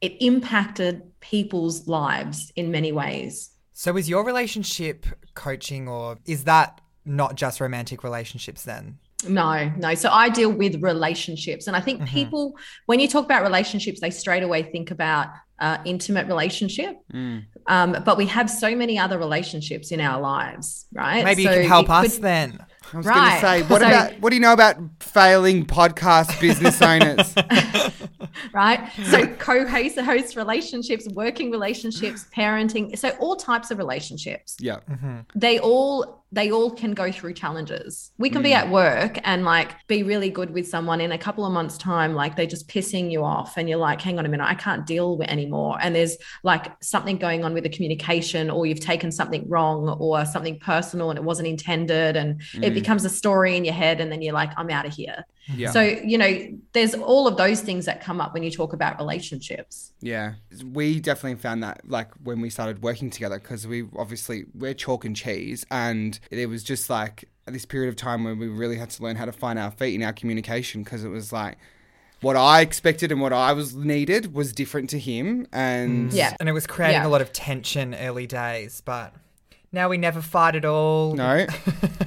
it 0.00 0.16
impacted 0.20 1.02
people's 1.20 1.86
lives 1.88 2.52
in 2.56 2.70
many 2.70 2.92
ways. 2.92 3.50
So 3.72 3.96
is 3.96 4.08
your 4.08 4.24
relationship 4.24 5.06
coaching 5.34 5.88
or 5.88 6.18
is 6.26 6.44
that 6.44 6.80
not 7.04 7.34
just 7.34 7.60
romantic 7.60 8.04
relationships 8.04 8.62
then? 8.64 8.98
No, 9.28 9.70
no. 9.76 9.94
So 9.94 10.08
I 10.10 10.30
deal 10.30 10.50
with 10.50 10.82
relationships. 10.82 11.66
And 11.66 11.76
I 11.76 11.80
think 11.80 12.06
people, 12.06 12.56
when 12.86 13.00
you 13.00 13.08
talk 13.08 13.24
about 13.26 13.42
relationships, 13.42 14.00
they 14.00 14.10
straight 14.10 14.42
away 14.42 14.62
think 14.62 14.90
about 14.90 15.28
uh, 15.58 15.76
intimate 15.84 16.26
relationship. 16.26 16.96
Mm. 17.12 17.44
Um, 17.66 17.96
but 18.04 18.16
we 18.16 18.24
have 18.26 18.48
so 18.48 18.74
many 18.74 18.98
other 18.98 19.18
relationships 19.18 19.92
in 19.92 20.00
our 20.00 20.18
lives, 20.20 20.86
right? 20.94 21.22
Maybe 21.22 21.44
So 21.44 21.50
you 21.50 21.60
can 21.60 21.68
help 21.68 21.90
us 21.90 22.14
could- 22.14 22.22
then. 22.22 22.64
I 22.92 22.96
was 22.96 23.06
Right. 23.06 23.14
going 23.14 23.34
to 23.34 23.40
say, 23.40 23.62
what 23.70 23.80
So- 23.82 23.86
about 23.86 24.20
what 24.20 24.30
do 24.30 24.36
you 24.36 24.40
know 24.40 24.54
about 24.54 24.76
failing 25.00 25.66
podcast 25.66 26.40
business 26.40 26.80
owners? 26.92 27.34
right? 28.52 28.90
So 29.04 29.26
hmm. 29.26 29.34
co-host 29.34 30.36
relationships, 30.36 31.08
working 31.08 31.50
relationships, 31.50 32.26
parenting. 32.36 32.96
So 32.98 33.10
all 33.20 33.36
types 33.36 33.70
of 33.70 33.78
relationships. 33.78 34.56
yeah. 34.60 34.78
Mm-hmm. 34.90 35.20
they 35.34 35.58
all 35.58 36.20
they 36.32 36.52
all 36.52 36.70
can 36.70 36.92
go 36.92 37.10
through 37.10 37.34
challenges. 37.34 38.12
We 38.16 38.30
can 38.30 38.40
be 38.42 38.50
hmm. 38.50 38.58
at 38.58 38.70
work 38.70 39.18
and 39.24 39.44
like 39.44 39.74
be 39.88 40.04
really 40.04 40.30
good 40.30 40.50
with 40.50 40.68
someone 40.68 41.00
in 41.00 41.10
a 41.10 41.18
couple 41.18 41.44
of 41.44 41.52
months 41.52 41.76
time 41.76 42.14
like 42.14 42.36
they're 42.36 42.46
just 42.46 42.68
pissing 42.68 43.10
you 43.10 43.24
off 43.24 43.56
and 43.56 43.68
you're 43.68 43.78
like 43.78 44.00
hang 44.00 44.18
on 44.18 44.26
a 44.26 44.28
minute 44.28 44.46
I 44.46 44.54
can't 44.54 44.86
deal 44.86 45.16
with 45.16 45.28
anymore 45.28 45.78
and 45.80 45.94
there's 45.94 46.16
like 46.44 46.70
something 46.82 47.16
going 47.16 47.44
on 47.44 47.52
with 47.52 47.64
the 47.64 47.68
communication 47.68 48.48
or 48.48 48.64
you've 48.64 48.80
taken 48.80 49.10
something 49.10 49.48
wrong 49.48 49.88
or 49.88 50.24
something 50.24 50.58
personal 50.60 51.10
and 51.10 51.18
it 51.18 51.24
wasn't 51.24 51.48
intended 51.48 52.16
and 52.16 52.40
it 52.54 52.68
hmm. 52.68 52.74
becomes 52.74 53.04
a 53.04 53.10
story 53.10 53.56
in 53.56 53.64
your 53.64 53.74
head 53.74 54.00
and 54.00 54.12
then 54.12 54.22
you're 54.22 54.34
like 54.34 54.50
I'm 54.56 54.70
out 54.70 54.86
of 54.86 54.94
here. 54.94 55.24
Yeah. 55.56 55.70
So, 55.70 55.80
you 55.82 56.18
know, 56.18 56.48
there's 56.72 56.94
all 56.94 57.26
of 57.26 57.36
those 57.36 57.60
things 57.60 57.86
that 57.86 58.00
come 58.00 58.20
up 58.20 58.34
when 58.34 58.42
you 58.42 58.50
talk 58.50 58.72
about 58.72 58.98
relationships. 58.98 59.92
Yeah, 60.00 60.34
we 60.64 61.00
definitely 61.00 61.40
found 61.40 61.62
that 61.62 61.82
like 61.88 62.12
when 62.22 62.40
we 62.40 62.50
started 62.50 62.82
working 62.82 63.10
together 63.10 63.38
because 63.38 63.66
we 63.66 63.86
obviously 63.96 64.44
we're 64.54 64.74
chalk 64.74 65.04
and 65.04 65.16
cheese, 65.16 65.64
and 65.70 66.18
it 66.30 66.46
was 66.46 66.62
just 66.62 66.90
like 66.90 67.28
this 67.46 67.64
period 67.64 67.88
of 67.88 67.96
time 67.96 68.24
where 68.24 68.34
we 68.34 68.48
really 68.48 68.76
had 68.76 68.90
to 68.90 69.02
learn 69.02 69.16
how 69.16 69.24
to 69.24 69.32
find 69.32 69.58
our 69.58 69.70
feet 69.72 69.94
in 69.94 70.02
our 70.02 70.12
communication 70.12 70.82
because 70.84 71.04
it 71.04 71.08
was 71.08 71.32
like 71.32 71.56
what 72.20 72.36
I 72.36 72.60
expected 72.60 73.10
and 73.10 73.20
what 73.20 73.32
I 73.32 73.52
was 73.52 73.74
needed 73.74 74.34
was 74.34 74.52
different 74.52 74.90
to 74.90 74.98
him, 74.98 75.46
and 75.52 76.10
mm. 76.10 76.14
Yeah. 76.14 76.36
And 76.38 76.48
it 76.48 76.52
was 76.52 76.66
creating 76.66 77.00
Yeah. 77.00 77.06
a 77.06 77.08
lot 77.08 77.22
of 77.22 77.32
tension 77.32 77.94
early 77.94 78.26
days, 78.26 78.82
but 78.84 79.14
now 79.72 79.88
we 79.88 79.98
never 79.98 80.20
fight 80.20 80.56
at 80.56 80.64
all. 80.64 81.14
No, 81.14 81.46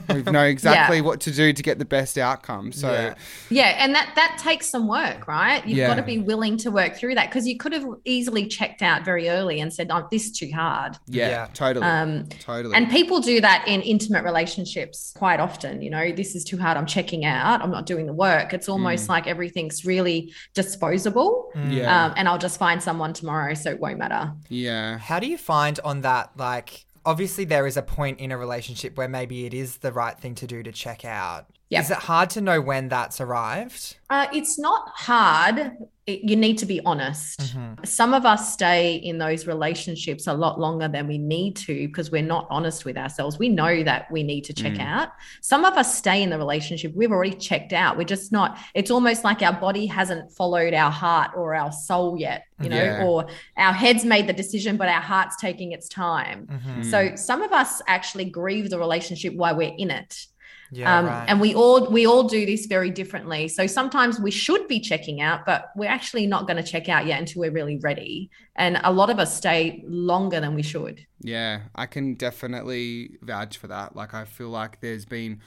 we 0.10 0.22
know 0.24 0.44
exactly 0.56 1.00
what 1.02 1.22
to 1.22 1.32
do 1.32 1.54
to 1.54 1.64
get 1.64 1.80
the 1.80 1.86
best 1.86 2.18
outcome. 2.18 2.72
So 2.74 2.92
Yeah. 2.92 3.14
Yeah, 3.50 3.76
and 3.84 3.96
that 3.96 4.12
that 4.16 4.38
takes 4.42 4.68
some 4.68 4.88
work, 4.88 5.28
right? 5.28 5.66
You've 5.66 5.78
Yeah. 5.78 5.88
got 5.88 5.96
to 5.96 6.04
be 6.04 6.18
willing 6.18 6.58
to 6.58 6.72
work 6.72 6.96
through 6.96 7.16
that 7.16 7.30
because 7.30 7.48
you 7.48 7.58
could 7.58 7.72
have 7.72 7.86
easily 8.04 8.48
checked 8.48 8.82
out 8.82 9.06
very 9.06 9.30
early 9.30 9.62
and 9.62 9.72
said, 9.74 9.88
"Oh, 9.92 10.08
this 10.12 10.26
is 10.26 10.32
too 10.32 10.50
hard." 10.54 10.98
yeah, 11.08 11.30
Yeah. 11.30 11.48
totally, 11.54 11.86
Um, 11.86 12.28
totally. 12.40 12.76
and 12.76 12.90
people 12.90 13.22
do 13.22 13.40
that 13.42 13.66
in 13.68 13.82
intimate 13.82 14.24
relationships 14.24 15.14
quite 15.16 15.40
often. 15.40 15.82
You 15.82 15.90
know, 15.90 16.12
this 16.12 16.36
is 16.36 16.44
too 16.44 16.58
hard. 16.58 16.76
I'm 16.78 16.86
checking 16.86 17.24
out. 17.26 17.62
I'm 17.62 17.72
not 17.72 17.86
doing 17.86 18.06
the 18.08 18.14
work. 18.14 18.54
It's 18.54 18.68
almost 18.68 19.08
like 19.08 19.26
everything's 19.28 19.86
really 19.86 20.34
disposable. 20.54 21.50
Mm. 21.56 21.74
yeah, 21.74 22.06
Um, 22.06 22.14
and 22.18 22.28
I'll 22.28 22.38
just 22.38 22.58
find 22.60 22.82
someone 22.84 23.14
tomorrow, 23.14 23.54
so 23.54 23.70
it 23.70 23.80
won't 23.80 24.00
matter. 24.00 24.32
yeah. 24.50 24.98
How 24.98 25.20
do 25.20 25.28
you 25.28 25.38
find 25.38 25.80
on 25.84 26.02
that, 26.02 26.32
like, 26.36 26.86
obviously 27.06 27.46
there 27.46 27.68
is 27.68 27.78
a 27.78 27.82
point 27.82 28.20
in 28.20 28.32
a 28.32 28.38
relationship 28.38 28.98
where 28.98 29.08
maybe 29.08 29.46
it 29.46 29.54
is 29.54 29.78
the 29.78 29.92
right 29.92 30.20
thing 30.20 30.36
to 30.36 30.48
do 30.48 30.64
to 30.64 30.72
check 30.72 31.06
out. 31.06 31.48
Is 31.82 31.92
it 31.92 31.98
hard 31.98 32.30
to 32.32 32.42
know 32.42 32.62
when 32.62 32.90
that's 32.90 33.20
arrived? 33.22 33.98
Uh, 34.10 34.28
it's 34.34 34.60
not 34.60 34.90
hard. 34.96 35.72
It, 36.06 36.30
you 36.30 36.36
need 36.36 36.58
to 36.58 36.66
be 36.66 36.82
honest. 36.86 37.40
Mm-hmm. 37.40 37.86
Some 37.86 38.14
of 38.14 38.26
us 38.26 38.52
stay 38.54 38.96
in 38.96 39.18
those 39.18 39.48
relationships 39.48 40.28
a 40.28 40.34
lot 40.34 40.60
longer 40.60 40.90
than 40.90 41.08
we 41.08 41.18
need 41.18 41.56
to 41.56 41.88
because 41.88 42.12
we're 42.12 42.22
not 42.22 42.46
honest 42.50 42.84
with 42.84 42.98
ourselves. 42.98 43.40
We 43.40 43.48
know 43.48 43.84
that 43.84 44.12
we 44.12 44.22
need 44.22 44.42
to 44.46 44.54
check 44.54 44.74
Mm. 44.74 44.82
out. 44.82 45.10
Some 45.42 45.64
of 45.64 45.76
us 45.76 45.98
stay 45.98 46.22
in 46.22 46.30
the 46.30 46.38
relationship. 46.38 46.94
We've 46.94 47.12
already 47.12 47.36
checked 47.36 47.72
out. 47.72 47.98
We're 47.98 48.04
just 48.04 48.34
not, 48.34 48.58
it's 48.74 48.92
almost 48.92 49.24
like 49.24 49.42
our 49.42 49.54
body 49.54 49.86
hasn't 49.86 50.32
followed 50.34 50.74
our 50.74 50.92
heart 50.92 51.32
or 51.38 51.56
our 51.56 51.72
soul 51.72 52.18
yet, 52.20 52.44
you 52.62 52.68
know, 52.70 52.84
Yeah. 52.84 53.06
or 53.06 53.28
our 53.58 53.72
head's 53.74 54.04
made 54.04 54.28
the 54.28 54.34
decision, 54.34 54.76
but 54.76 54.90
our 54.90 55.02
heart's 55.02 55.38
taking 55.38 55.72
its 55.72 55.88
time. 55.88 56.48
Mhm. 56.52 56.92
So 56.92 57.16
some 57.16 57.42
of 57.42 57.54
us 57.54 57.82
actually 57.88 58.26
grieve 58.26 58.70
the 58.70 58.78
relationship 58.78 59.34
while 59.36 59.56
we're 59.56 59.74
in 59.78 59.90
it 59.90 60.28
Yeah, 60.74 60.98
um, 60.98 61.06
right. 61.06 61.26
and 61.28 61.40
we 61.40 61.54
all 61.54 61.90
we 61.90 62.06
all 62.06 62.24
do 62.24 62.46
this 62.46 62.66
very 62.66 62.90
differently 62.90 63.48
so 63.48 63.68
sometimes 63.68 64.20
we 64.20 64.32
should 64.32 64.68
be 64.68 64.80
checking 64.80 65.22
out 65.22 65.46
but 65.46 65.72
we're 65.76 65.90
actually 65.90 66.28
not 66.28 66.48
going 66.48 66.58
to 66.58 66.64
check 66.64 66.90
out 66.90 67.06
yet 67.06 67.20
until 67.20 67.42
we're 67.42 67.52
really 67.52 67.78
ready 67.78 68.30
and 68.56 68.80
a 68.84 68.92
lot 68.92 69.10
of 69.10 69.20
us 69.20 69.36
stay 69.36 69.84
longer 69.88 70.40
than 70.40 70.56
we 70.56 70.64
should 70.64 71.06
Yeah, 71.24 71.62
I 71.74 71.86
can 71.86 72.16
definitely 72.16 73.18
vouch 73.22 73.58
for 73.58 73.68
that. 73.68 73.96
Like, 73.96 74.14
I 74.14 74.26
feel 74.26 74.50
like 74.50 74.82
there's 74.82 75.06
been 75.06 75.42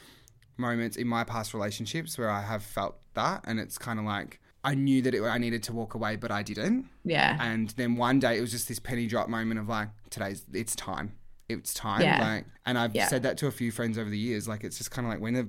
moments 0.57 0.97
in 0.97 1.07
my 1.07 1.23
past 1.23 1.53
relationships 1.53 2.17
where 2.17 2.31
I 2.31 2.41
have 2.41 2.63
felt 2.63 2.97
that, 3.15 3.43
and 3.47 3.61
it's 3.61 3.77
kind 3.77 3.99
of 3.99 4.07
like 4.07 4.41
I 4.65 4.75
knew 4.75 5.03
that 5.03 5.15
it, 5.15 5.23
I 5.23 5.39
needed 5.39 5.63
to 5.65 5.73
walk 5.73 5.95
away, 5.95 6.17
but 6.17 6.31
I 6.33 6.43
didn't. 6.43 6.87
yeah 7.05 7.37
And 7.41 7.69
then 7.71 7.97
one 7.97 8.19
day 8.19 8.39
it 8.39 8.41
was 8.41 8.51
just 8.51 8.67
this 8.67 8.81
penny 8.81 9.07
drop 9.07 9.29
moment 9.29 9.61
of 9.61 9.69
like, 9.69 9.91
today's 10.11 10.45
it's 10.53 10.75
time. 10.75 11.13
It's 11.49 11.73
time. 11.75 12.03
Yeah. 12.03 12.35
Like, 12.35 12.45
and 12.65 12.77
I've 12.79 12.95
Yeah. 12.95 13.07
said 13.07 13.23
that 13.23 13.39
to 13.39 13.47
a 13.47 13.53
few 13.53 13.71
friends 13.71 13.99
over 13.99 14.11
the 14.11 14.19
years. 14.19 14.49
Like, 14.49 14.65
it's 14.65 14.79
just 14.79 14.91
kind 14.91 15.07
of 15.07 15.13
like 15.13 15.21
when 15.21 15.35
the 15.35 15.49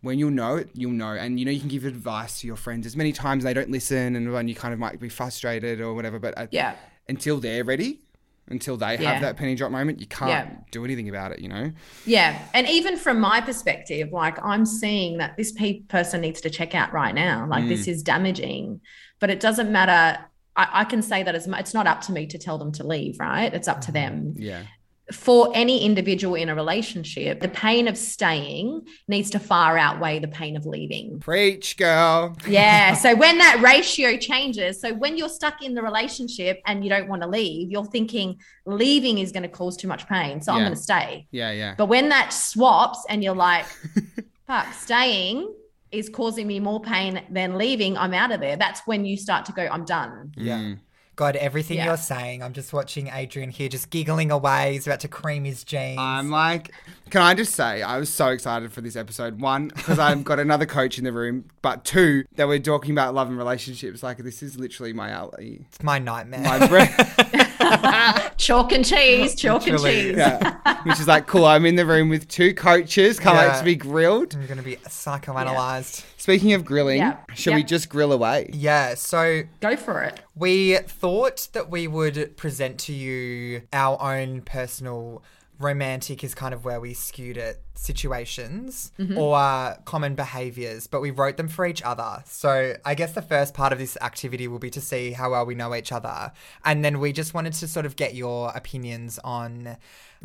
when 0.00 0.18
you'll 0.18 0.30
know 0.30 0.56
it, 0.56 0.70
you'll 0.74 0.92
know. 0.92 1.12
And 1.14 1.38
you 1.40 1.44
know, 1.44 1.50
you 1.50 1.60
can 1.60 1.68
give 1.68 1.84
advice 1.84 2.40
to 2.40 2.46
your 2.46 2.56
friends 2.56 2.86
as 2.86 2.94
many 2.94 3.12
times 3.12 3.44
they 3.44 3.54
don't 3.54 3.70
listen, 3.70 4.14
and 4.16 4.32
when 4.32 4.46
you 4.48 4.54
kind 4.54 4.72
of 4.72 4.78
might 4.78 5.00
be 5.00 5.08
frustrated 5.08 5.80
or 5.80 5.94
whatever. 5.94 6.18
But 6.18 6.38
I- 6.38 6.48
yeah 6.50 6.76
until 7.08 7.40
they're 7.40 7.64
ready, 7.64 8.00
until 8.48 8.76
they 8.76 8.96
Yeah. 8.98 9.12
have 9.12 9.22
that 9.22 9.36
penny 9.36 9.54
drop 9.54 9.70
moment, 9.70 10.00
you 10.00 10.06
can't 10.06 10.70
do 10.70 10.84
anything 10.84 11.08
about 11.08 11.32
it, 11.32 11.40
you 11.40 11.48
know? 11.48 11.72
yeah 12.06 12.38
and 12.54 12.66
even 12.68 12.96
from 12.96 13.20
my 13.20 13.40
perspective 13.40 14.10
like 14.12 14.42
i'm 14.44 14.64
seeing 14.64 15.18
that 15.18 15.36
this 15.36 15.52
pe- 15.52 15.80
person 15.80 16.20
needs 16.20 16.40
to 16.40 16.50
check 16.50 16.74
out 16.74 16.92
right 16.92 17.14
now 17.14 17.46
like 17.48 17.68
this 17.68 17.86
mm. 17.86 17.88
is 17.88 18.02
damaging 18.02 18.80
but 19.20 19.30
it 19.30 19.40
doesn't 19.40 19.70
matter 19.70 20.18
I, 20.56 20.68
I 20.72 20.84
can 20.84 21.02
say 21.02 21.22
that 21.22 21.34
as 21.34 21.46
much 21.46 21.60
it's 21.60 21.74
not 21.74 21.86
up 21.86 22.00
to 22.02 22.12
me 22.12 22.26
to 22.28 22.38
tell 22.38 22.58
them 22.58 22.72
to 22.72 22.86
leave 22.86 23.18
right 23.18 23.52
it's 23.52 23.68
up 23.68 23.80
to 23.82 23.92
mm-hmm. 23.92 24.32
them 24.32 24.34
Yeah. 24.36 24.62
For 25.12 25.50
any 25.54 25.84
individual 25.84 26.34
in 26.34 26.48
a 26.48 26.54
relationship, 26.54 27.40
the 27.40 27.48
pain 27.48 27.88
of 27.88 27.96
staying 27.96 28.86
needs 29.06 29.30
to 29.30 29.38
far 29.38 29.78
outweigh 29.78 30.18
the 30.18 30.28
pain 30.28 30.56
of 30.56 30.66
leaving. 30.66 31.18
Preach, 31.18 31.76
girl. 31.76 32.36
Yeah. 32.46 32.94
so 32.94 33.14
when 33.16 33.38
that 33.38 33.60
ratio 33.62 34.16
changes, 34.18 34.80
so 34.80 34.92
when 34.92 35.16
you're 35.16 35.28
stuck 35.28 35.62
in 35.62 35.74
the 35.74 35.82
relationship 35.82 36.60
and 36.66 36.84
you 36.84 36.90
don't 36.90 37.08
want 37.08 37.22
to 37.22 37.28
leave, 37.28 37.70
you're 37.70 37.86
thinking 37.86 38.38
leaving 38.66 39.18
is 39.18 39.32
going 39.32 39.44
to 39.44 39.48
cause 39.48 39.76
too 39.76 39.88
much 39.88 40.06
pain. 40.06 40.42
So 40.42 40.52
I'm 40.52 40.60
going 40.60 40.74
to 40.74 40.76
stay. 40.76 41.26
Yeah, 41.30 41.52
yeah. 41.52 41.74
But 41.76 41.86
when 41.86 42.10
that 42.10 42.32
swaps 42.32 43.04
and 43.08 43.24
you're 43.24 43.34
like, 43.34 43.66
fuck, 44.46 44.72
staying 44.74 45.54
is 45.90 46.10
causing 46.10 46.46
me 46.46 46.60
more 46.60 46.82
pain 46.82 47.22
than 47.30 47.56
leaving, 47.56 47.96
I'm 47.96 48.12
out 48.12 48.30
of 48.30 48.40
there. 48.40 48.56
That's 48.56 48.80
when 48.86 49.06
you 49.06 49.16
start 49.16 49.46
to 49.46 49.52
go, 49.52 49.66
I'm 49.66 49.86
done. 49.86 50.32
Yeah. 50.36 50.58
Mm. 50.58 50.78
God, 51.18 51.34
everything 51.34 51.78
Yeah. 51.78 51.86
you're 51.86 51.96
saying, 51.96 52.44
I'm 52.44 52.52
just 52.52 52.72
watching 52.72 53.08
Adrian 53.12 53.50
here 53.50 53.68
just 53.68 53.90
giggling 53.90 54.30
away. 54.30 54.74
He's 54.74 54.86
about 54.86 55.00
to 55.00 55.08
cream 55.08 55.42
his 55.42 55.64
jeans. 55.64 55.98
I'm 55.98 56.30
like, 56.30 56.70
can 57.10 57.22
I 57.22 57.34
just 57.34 57.54
say, 57.56 57.82
I 57.82 57.98
was 57.98 58.08
so 58.08 58.28
excited 58.28 58.72
for 58.72 58.82
this 58.82 58.94
episode. 58.94 59.40
One, 59.40 59.66
because 59.74 59.98
I've 59.98 60.22
got 60.22 60.38
another 60.38 60.64
coach 60.64 60.96
in 60.96 61.02
the 61.02 61.12
room, 61.12 61.46
but 61.60 61.84
two, 61.84 62.24
that 62.36 62.46
we're 62.46 62.60
talking 62.60 62.92
about 62.92 63.14
love 63.14 63.26
and 63.26 63.36
relationships. 63.36 64.00
Like, 64.00 64.18
this 64.18 64.44
is 64.44 64.56
literally 64.60 64.92
my 64.92 65.10
alley. 65.10 65.62
it's 65.68 65.82
my 65.82 65.98
nightmare. 65.98 66.38
My 66.42 66.64
breath. 66.68 67.14
Chalk 68.38 68.70
and 68.72 68.84
cheese, 68.84 69.34
chalk 69.34 69.66
and 69.66 69.78
cheese. 69.82 70.16
yeah. 70.16 70.82
Which 70.84 71.00
is 71.00 71.08
like, 71.08 71.26
cool. 71.26 71.44
I'm 71.44 71.66
in 71.66 71.74
the 71.74 71.84
room 71.84 72.08
with 72.08 72.28
two 72.28 72.54
coaches. 72.54 73.18
Can't 73.18 73.36
wait 73.36 73.58
to 73.58 73.64
be 73.64 73.74
grilled. 73.74 74.34
I'm 74.34 74.46
going 74.46 74.58
to 74.58 74.62
be 74.64 74.76
psychoanalyzed. 74.76 76.04
Speaking 76.16 76.52
of 76.52 76.64
grilling, 76.64 76.98
Yeah. 76.98 77.16
shall 77.34 77.54
we 77.54 77.64
just 77.64 77.88
grill 77.88 78.12
away? 78.12 78.50
Yeah. 78.52 78.94
So 78.94 79.42
Go 79.60 79.76
for 79.76 80.02
it. 80.02 80.20
We 80.38 80.76
thought 80.76 81.48
that 81.52 81.70
we 81.70 81.86
would 81.86 82.36
present 82.36 82.78
to 82.80 82.92
you 82.92 83.62
our 83.72 84.00
own 84.00 84.42
personal 84.42 85.22
romantic 85.58 86.22
is 86.22 86.34
kind 86.36 86.54
of 86.54 86.64
where 86.64 86.80
we 86.80 86.94
skewed 86.94 87.36
it 87.36 87.60
situations 87.74 88.92
or 89.16 89.36
uh, 89.36 89.74
common 89.84 90.14
behaviors 90.14 90.86
but 90.86 91.00
we 91.00 91.10
wrote 91.10 91.36
them 91.36 91.48
for 91.48 91.66
each 91.66 91.82
other 91.82 92.22
so 92.26 92.74
i 92.84 92.94
guess 92.94 93.12
the 93.12 93.22
first 93.22 93.54
part 93.54 93.72
of 93.72 93.78
this 93.80 93.96
activity 94.00 94.46
will 94.46 94.60
be 94.60 94.70
to 94.70 94.80
see 94.80 95.10
how 95.10 95.30
well 95.32 95.44
we 95.44 95.56
know 95.56 95.74
each 95.74 95.90
other 95.90 96.30
and 96.64 96.84
then 96.84 97.00
we 97.00 97.12
just 97.12 97.34
wanted 97.34 97.52
to 97.52 97.66
sort 97.66 97.86
of 97.86 97.96
get 97.96 98.14
your 98.14 98.50
opinions 98.54 99.18
on 99.24 99.76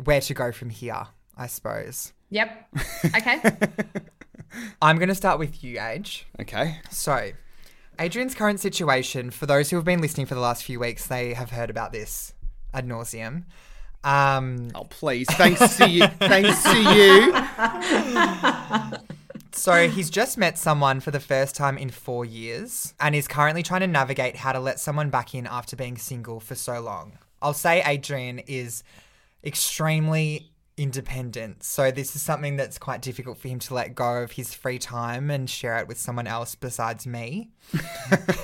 where 0.04 0.20
to 0.20 0.34
go 0.34 0.52
from 0.52 0.70
here 0.70 1.06
i 1.36 1.46
suppose 1.48 2.12
Yep. 2.30 2.68
Okay. 3.16 3.40
i'm 4.82 4.98
going 4.98 5.08
to 5.08 5.14
start 5.16 5.38
with 5.40 5.64
you 5.64 5.80
age 5.80 6.26
Okay. 6.40 6.78
so, 6.90 7.30
Adrian's 7.98 8.34
current 8.34 8.60
situation, 8.60 9.30
for 9.30 9.46
those 9.46 9.70
who 9.70 9.76
have 9.76 9.84
been 9.84 10.00
listening 10.00 10.26
for 10.26 10.34
the 10.34 10.40
last 10.40 10.64
few 10.64 10.80
weeks, 10.80 11.06
they 11.06 11.34
have 11.34 11.50
heard 11.50 11.70
about 11.70 11.92
this 11.92 12.32
ad 12.72 12.86
nauseum. 12.86 13.44
Um, 14.02 14.68
Oh, 14.74 14.84
please. 14.84 15.26
Thanks 15.32 15.76
to 15.78 15.88
you. 15.88 16.06
Thanks 16.18 16.62
to 16.64 16.76
you. 16.94 17.32
so, 19.52 19.88
he's 19.88 20.10
just 20.10 20.36
met 20.36 20.58
someone 20.58 21.00
for 21.00 21.10
the 21.10 21.20
first 21.20 21.54
time 21.56 21.78
in 21.78 21.88
four 21.90 22.24
years 22.24 22.94
and 23.00 23.14
is 23.14 23.28
currently 23.28 23.62
trying 23.62 23.80
to 23.80 23.86
navigate 23.86 24.36
how 24.36 24.52
to 24.52 24.60
let 24.60 24.78
someone 24.80 25.08
back 25.10 25.34
in 25.34 25.46
after 25.46 25.76
being 25.76 25.96
single 25.96 26.40
for 26.40 26.54
so 26.54 26.80
long. 26.80 27.18
I'll 27.40 27.54
say 27.54 27.82
Adrian 27.86 28.40
is 28.40 28.82
extremely 29.44 30.50
independent. 30.76 31.62
So, 31.62 31.90
this 31.90 32.14
is 32.16 32.22
something 32.22 32.56
that's 32.56 32.78
quite 32.78 33.00
difficult 33.02 33.38
for 33.38 33.48
him 33.48 33.58
to 33.60 33.74
let 33.74 33.94
go 33.94 34.22
of 34.22 34.32
his 34.32 34.54
free 34.54 34.78
time 34.78 35.30
and 35.30 35.48
share 35.48 35.78
it 35.78 35.88
with 35.88 35.98
someone 35.98 36.26
else 36.26 36.54
besides 36.54 37.06
me. 37.06 37.50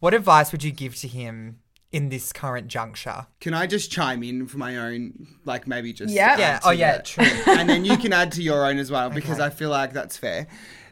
what 0.00 0.14
advice 0.14 0.52
would 0.52 0.62
you 0.62 0.72
give 0.72 0.96
to 0.96 1.08
him 1.08 1.58
in 1.90 2.08
this 2.10 2.32
current 2.32 2.68
juncture? 2.68 3.26
Can 3.40 3.54
I 3.54 3.66
just 3.66 3.90
chime 3.90 4.22
in 4.22 4.46
for 4.46 4.58
my 4.58 4.76
own, 4.76 5.26
like 5.44 5.66
maybe 5.66 5.92
just 5.92 6.12
Yeah. 6.12 6.32
add 6.32 6.38
Yeah. 6.38 6.58
to 6.58 6.66
Oh, 6.68 6.70
yeah. 6.70 6.92
that? 6.92 7.04
True. 7.06 7.24
and 7.54 7.68
then 7.68 7.84
you 7.84 7.96
can 7.96 8.12
add 8.12 8.32
to 8.32 8.42
your 8.42 8.66
own 8.66 8.78
as 8.78 8.90
well 8.90 9.10
because 9.10 9.36
Okay. 9.38 9.44
I 9.44 9.50
feel 9.50 9.70
like 9.70 9.92
that's 9.92 10.16
fair. 10.16 10.46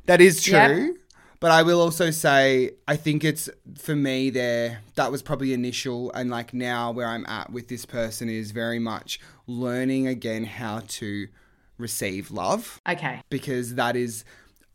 That 0.07 0.21
is 0.21 0.43
true. 0.43 0.53
Yeah. 0.55 0.89
But 1.39 1.51
I 1.51 1.63
will 1.65 1.83
also 1.83 2.11
say 2.11 2.71
I 2.89 2.97
think 2.97 3.23
it's 3.23 3.51
for 3.79 3.95
me 3.95 4.31
there 4.31 4.81
that 4.95 5.13
was 5.13 5.23
probably 5.23 5.53
initial 5.53 6.11
and 6.13 6.31
like 6.31 6.55
now 6.55 6.93
where 6.93 7.07
I'm 7.07 7.27
at 7.27 7.53
with 7.53 7.69
this 7.69 7.85
person 7.85 8.31
is 8.31 8.53
very 8.53 8.79
much 8.79 9.21
learning 9.47 10.07
again 10.07 10.45
how 10.45 10.83
to 10.89 11.29
receive 11.79 12.31
love 12.31 12.81
Okay. 12.89 13.21
because 13.31 13.75
that 13.75 13.97
is 13.97 14.25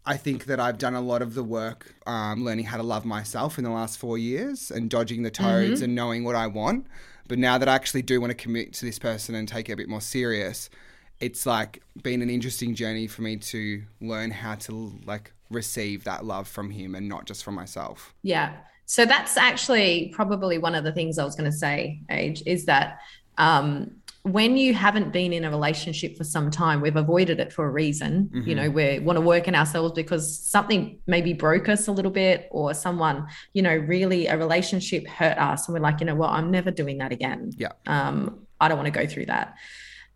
I 0.06 0.18
think 0.18 0.46
that 0.46 0.60
I've 0.60 0.80
done 0.80 0.96
a 0.96 1.01
lot 1.01 1.22
of 1.22 1.36
the 1.36 1.44
work 1.44 1.94
um, 2.08 2.44
learning 2.44 2.66
how 2.66 2.78
to 2.78 2.84
love 2.84 3.06
myself 3.06 3.58
in 3.60 3.63
the 3.63 3.70
last 3.70 4.00
four 4.00 4.18
years 4.18 4.72
and 4.72 4.90
dodging 4.90 5.22
the 5.22 5.30
toads 5.30 5.82
and 5.82 5.94
knowing 5.94 6.24
what 6.24 6.36
I 6.36 6.48
want. 6.48 6.88
But 7.28 7.38
now 7.38 7.60
that 7.60 7.70
I 7.70 7.75
actually 7.75 8.01
do 8.01 8.20
want 8.20 8.32
to 8.32 8.36
commit 8.36 8.74
to 8.74 8.86
this 8.86 8.98
person 8.98 9.36
and 9.36 9.48
take 9.48 9.70
it 9.70 9.74
a 9.74 9.75
bit 9.75 9.88
more 9.88 10.01
serious, 10.01 10.72
it's 11.20 11.46
like 11.46 11.84
been 12.01 12.24
an 12.24 12.32
interesting 12.32 12.74
journey 12.74 13.06
for 13.06 13.22
me 13.22 13.38
to 13.38 13.84
learn 14.01 14.32
how 14.32 14.56
to 14.56 15.00
like 15.06 15.34
receive 15.51 16.04
that 16.06 16.25
love 16.25 16.48
from 16.48 16.72
him 16.72 16.96
and 16.96 17.08
not 17.08 17.25
just 17.25 17.44
from 17.44 17.54
myself. 17.54 18.16
Yeah. 18.24 18.54
So 18.88 19.06
that's 19.06 19.38
actually 19.38 20.12
probably 20.16 20.58
one 20.58 20.74
of 20.74 20.84
the 20.84 20.92
things 20.92 21.20
I 21.20 21.24
was 21.25 21.36
going 21.36 21.50
to 21.50 21.56
say, 21.56 22.01
Age, 22.10 22.42
is 22.48 22.66
that 22.66 22.98
um, 23.38 23.92
when 24.24 24.56
you 24.56 24.74
haven't 24.74 25.12
been 25.12 25.34
in 25.34 25.44
a 25.46 25.50
relationship 25.50 26.16
for 26.16 26.24
some 26.24 26.51
time, 26.51 26.80
we've 26.80 26.96
avoided 26.96 27.40
it 27.40 27.51
for 27.51 27.66
a 27.66 27.70
reason. 27.72 28.30
You 28.46 28.56
know, 28.56 28.70
we 28.70 29.00
want 29.00 29.18
to 29.18 29.22
work 29.22 29.48
in 29.48 29.56
ourselves 29.56 29.94
because 29.94 30.38
something 30.38 31.00
maybe 31.08 31.34
broke 31.34 31.68
us 31.70 31.88
a 31.88 31.92
little 31.92 32.12
bit, 32.12 32.48
or 32.51 32.74
someone, 32.74 33.28
you 33.54 33.62
know, 33.62 33.75
really 33.75 34.28
a 34.28 34.38
relationship 34.38 35.08
hurt 35.08 35.38
us. 35.38 35.68
And 35.68 35.74
we're 35.74 35.82
like, 35.82 36.00
you 36.00 36.06
know 36.06 36.16
well, 36.16 36.30
I'm 36.30 36.51
never 36.51 36.70
doing 36.70 37.00
that 37.00 37.12
again. 37.12 37.51
Yeah. 37.58 37.72
Um, 37.88 38.46
I 38.60 38.68
don't 38.68 38.78
want 38.78 38.94
to 38.94 39.00
go 39.00 39.08
through 39.08 39.25
that. 39.25 39.56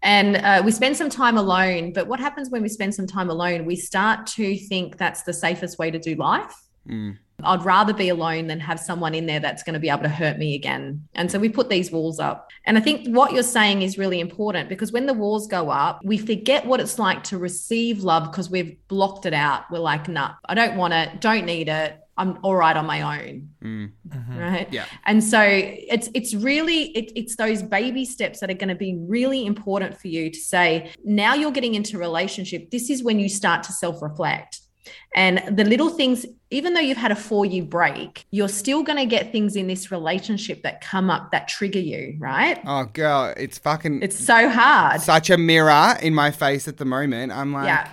And 0.04 0.36
uh, 0.38 0.62
we 0.64 0.72
spend 0.72 0.96
some 0.96 1.10
time 1.10 1.38
alone. 1.38 1.92
But 1.92 2.08
what 2.08 2.20
happens 2.20 2.52
when 2.52 2.62
we 2.62 2.70
spend 2.70 2.94
some 2.94 3.08
time 3.08 3.32
alone? 3.32 3.66
We 3.66 3.76
start 3.76 4.28
to 4.28 4.56
think 4.56 4.98
that's 4.98 5.24
the 5.24 5.34
safest 5.34 5.80
way 5.80 5.90
to 5.90 5.98
do 5.98 6.14
life. 6.14 6.54
Mm. 6.88 7.18
I'd 7.44 7.64
rather 7.66 7.94
be 7.94 8.10
alone 8.10 8.48
than 8.48 8.60
have 8.60 8.80
someone 8.80 9.14
in 9.14 9.26
there 9.26 9.40
that's 9.40 9.64
going 9.64 9.74
to 9.74 9.80
be 9.80 9.90
able 9.90 10.04
to 10.04 10.10
hurt 10.10 10.38
me 10.38 10.56
again. 10.56 11.08
And 11.16 11.32
so 11.32 11.38
we 11.40 11.50
put 11.50 11.70
these 11.70 11.92
walls 11.92 12.20
up. 12.20 12.50
And 12.66 12.78
I 12.78 12.82
think 12.82 13.08
what 13.08 13.34
you're 13.34 13.44
saying 13.44 13.82
is 13.82 13.98
really 13.98 14.20
important 14.20 14.70
because 14.70 14.92
when 14.92 15.06
the 15.06 15.14
walls 15.14 15.48
go 15.48 15.70
up, 15.70 16.00
we 16.04 16.18
forget 16.18 16.66
what 16.66 16.80
it's 16.80 16.98
like 16.98 17.24
to 17.26 17.38
receive 17.38 18.04
love 18.04 18.32
because 18.32 18.50
we've 18.50 18.78
blocked 18.88 19.26
it 19.26 19.34
out. 19.34 19.70
We're 19.70 19.80
like, 19.80 20.08
nah, 20.08 20.34
I 20.48 20.56
don't 20.56 20.78
want 20.78 20.94
it, 20.94 21.22
don't 21.22 21.46
need 21.46 21.70
it. 21.70 22.00
I'm 22.18 22.40
all 22.44 22.56
right 22.56 22.78
on 22.78 22.86
my 22.86 23.20
own. 23.20 23.50
Mm. 23.62 23.92
Right. 24.38 24.72
Yeah. 24.72 24.86
And 25.06 25.22
so 25.22 25.42
it's 25.44 26.10
it's 26.14 26.34
really 26.34 26.92
it, 26.98 27.12
it's 27.14 27.36
those 27.36 27.62
baby 27.62 28.06
steps 28.06 28.40
that 28.40 28.50
are 28.50 28.56
going 28.56 28.70
to 28.70 28.76
be 28.76 28.98
really 28.98 29.46
important 29.46 29.98
for 30.00 30.08
you 30.08 30.30
to 30.30 30.40
say 30.40 30.92
now 31.04 31.34
you're 31.34 31.52
getting 31.52 31.76
into 31.76 31.98
relationship. 31.98 32.72
This 32.72 32.90
is 32.90 33.04
when 33.04 33.20
you 33.20 33.28
start 33.28 33.64
to 33.64 33.74
self-reflect. 33.74 34.62
And 35.16 35.42
the 35.58 35.64
little 35.64 35.90
things, 35.90 36.26
even 36.52 36.74
though 36.74 36.80
you've 36.82 36.98
had 36.98 37.12
a 37.12 37.16
four 37.16 37.46
year 37.46 37.64
break, 37.64 38.26
you're 38.32 38.50
still 38.50 38.84
going 38.84 38.98
to 38.98 39.06
get 39.06 39.32
things 39.32 39.56
in 39.56 39.68
this 39.68 39.92
relationship 39.92 40.64
that 40.64 40.82
come 40.82 41.10
up 41.10 41.32
that 41.32 41.48
trigger 41.48 41.80
you, 41.80 42.16
right? 42.20 42.60
Oh, 42.66 42.86
girl, 42.86 43.34
it's 43.38 43.58
fucking 43.58 44.02
It's 44.04 44.18
so 44.18 44.50
hard. 44.50 45.02
such 45.02 45.30
a 45.30 45.38
mirror 45.38 45.96
in 46.02 46.14
my 46.14 46.32
face 46.32 46.68
at 46.68 46.78
the 46.78 46.86
moment. 46.86 47.32
I'm 47.32 47.54
like, 47.54 47.66
Yeah. 47.68 47.90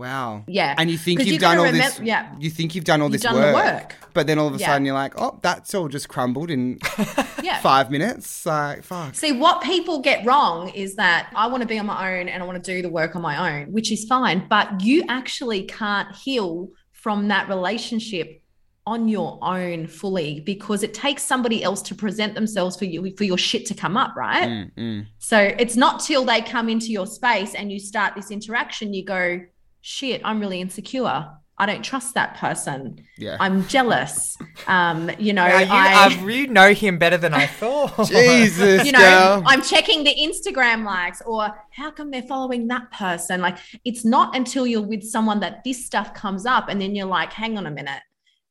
Wow. 0.00 0.44
Yeah. 0.48 0.74
And 0.78 0.90
you 0.90 0.98
think 0.98 1.20
you've 1.20 1.28
you 1.34 1.38
done 1.38 1.58
all 1.58 1.70
this. 1.70 2.00
yeah. 2.00 2.34
You 2.38 2.50
think 2.50 2.74
you've 2.74 2.84
done 2.84 3.00
all 3.02 3.08
You've 3.08 3.20
this 3.20 3.22
done 3.22 3.36
the 3.36 3.52
work. 3.54 3.94
But 4.14 4.26
then 4.26 4.38
all 4.38 4.48
of 4.48 4.54
a 4.54 4.58
Yeah. 4.58 4.66
sudden 4.66 4.84
you're 4.84 4.94
like, 4.94 5.14
oh, 5.20 5.38
that's 5.42 5.74
all 5.74 5.88
just 5.88 6.08
crumbled 6.08 6.50
in 6.50 6.78
Yeah. 7.42 7.60
five 7.60 7.90
minutes. 7.90 8.44
Like, 8.44 8.82
fuck. 8.82 9.14
See, 9.14 9.32
what 9.32 9.62
people 9.62 10.00
get 10.00 10.24
wrong 10.26 10.70
is 10.70 10.96
that 10.96 11.30
I 11.36 11.46
want 11.46 11.60
to 11.62 11.68
be 11.68 11.78
on 11.78 11.86
my 11.86 12.18
own 12.18 12.28
and 12.28 12.42
I 12.42 12.46
want 12.46 12.62
to 12.62 12.74
do 12.74 12.82
the 12.82 12.88
work 12.90 13.14
on 13.14 13.22
my 13.22 13.60
own, 13.60 13.70
which 13.72 13.92
is 13.92 14.04
fine, 14.06 14.46
but 14.48 14.80
you 14.80 15.04
actually 15.08 15.64
can't 15.64 16.14
heal 16.16 16.68
from 16.92 17.28
that 17.28 17.48
relationship 17.48 18.42
on 18.86 19.06
your 19.08 19.38
own 19.42 19.86
fully 19.86 20.40
because 20.40 20.82
it 20.82 20.92
takes 20.94 21.22
somebody 21.22 21.62
else 21.62 21.80
to 21.82 21.94
present 21.94 22.34
themselves 22.34 22.76
for 22.76 22.86
you 22.86 23.14
for 23.16 23.24
your 23.24 23.38
shit 23.38 23.64
to 23.66 23.74
come 23.74 23.96
up, 23.96 24.16
right? 24.16 24.48
Mm, 24.48 24.70
mm. 24.76 25.06
So 25.18 25.38
it's 25.38 25.76
not 25.76 26.00
till 26.00 26.24
they 26.24 26.40
come 26.40 26.68
into 26.68 26.86
your 26.86 27.06
space 27.06 27.54
and 27.54 27.70
you 27.70 27.78
start 27.78 28.14
this 28.16 28.30
interaction 28.30 28.92
you 28.92 29.04
go, 29.04 29.40
shit, 29.80 30.20
I'm 30.24 30.40
really 30.40 30.60
insecure. 30.60 31.28
I 31.60 31.66
don't 31.66 31.84
trust 31.84 32.14
that 32.14 32.38
person. 32.38 33.04
Yeah. 33.18 33.36
I'm 33.38 33.68
jealous. 33.68 34.38
Um, 34.66 35.10
you 35.18 35.34
know, 35.34 35.46
Wow, 35.46 35.58
you, 35.58 35.66
I, 35.70 36.06
uh, 36.06 36.26
you 36.26 36.46
know 36.46 36.72
him 36.72 36.96
better 36.96 37.18
than 37.18 37.34
I 37.34 37.46
thought. 37.46 37.94
Jesus, 38.08 38.86
you 38.86 38.92
know, 38.92 38.98
girl. 38.98 39.42
I'm 39.44 39.60
checking 39.60 40.02
the 40.02 40.14
Instagram 40.14 40.86
likes 40.86 41.20
or 41.20 41.54
how 41.70 41.90
come 41.90 42.10
they're 42.10 42.22
following 42.22 42.68
that 42.68 42.90
person? 42.92 43.42
Like 43.42 43.58
it's 43.84 44.06
not 44.06 44.34
until 44.34 44.66
you're 44.66 44.80
with 44.80 45.02
someone 45.02 45.40
that 45.40 45.62
this 45.62 45.84
stuff 45.84 46.14
comes 46.14 46.46
up 46.46 46.70
and 46.70 46.80
then 46.80 46.94
you're 46.94 47.04
like, 47.04 47.30
hang 47.34 47.58
on 47.58 47.66
a 47.66 47.70
minute. 47.70 48.00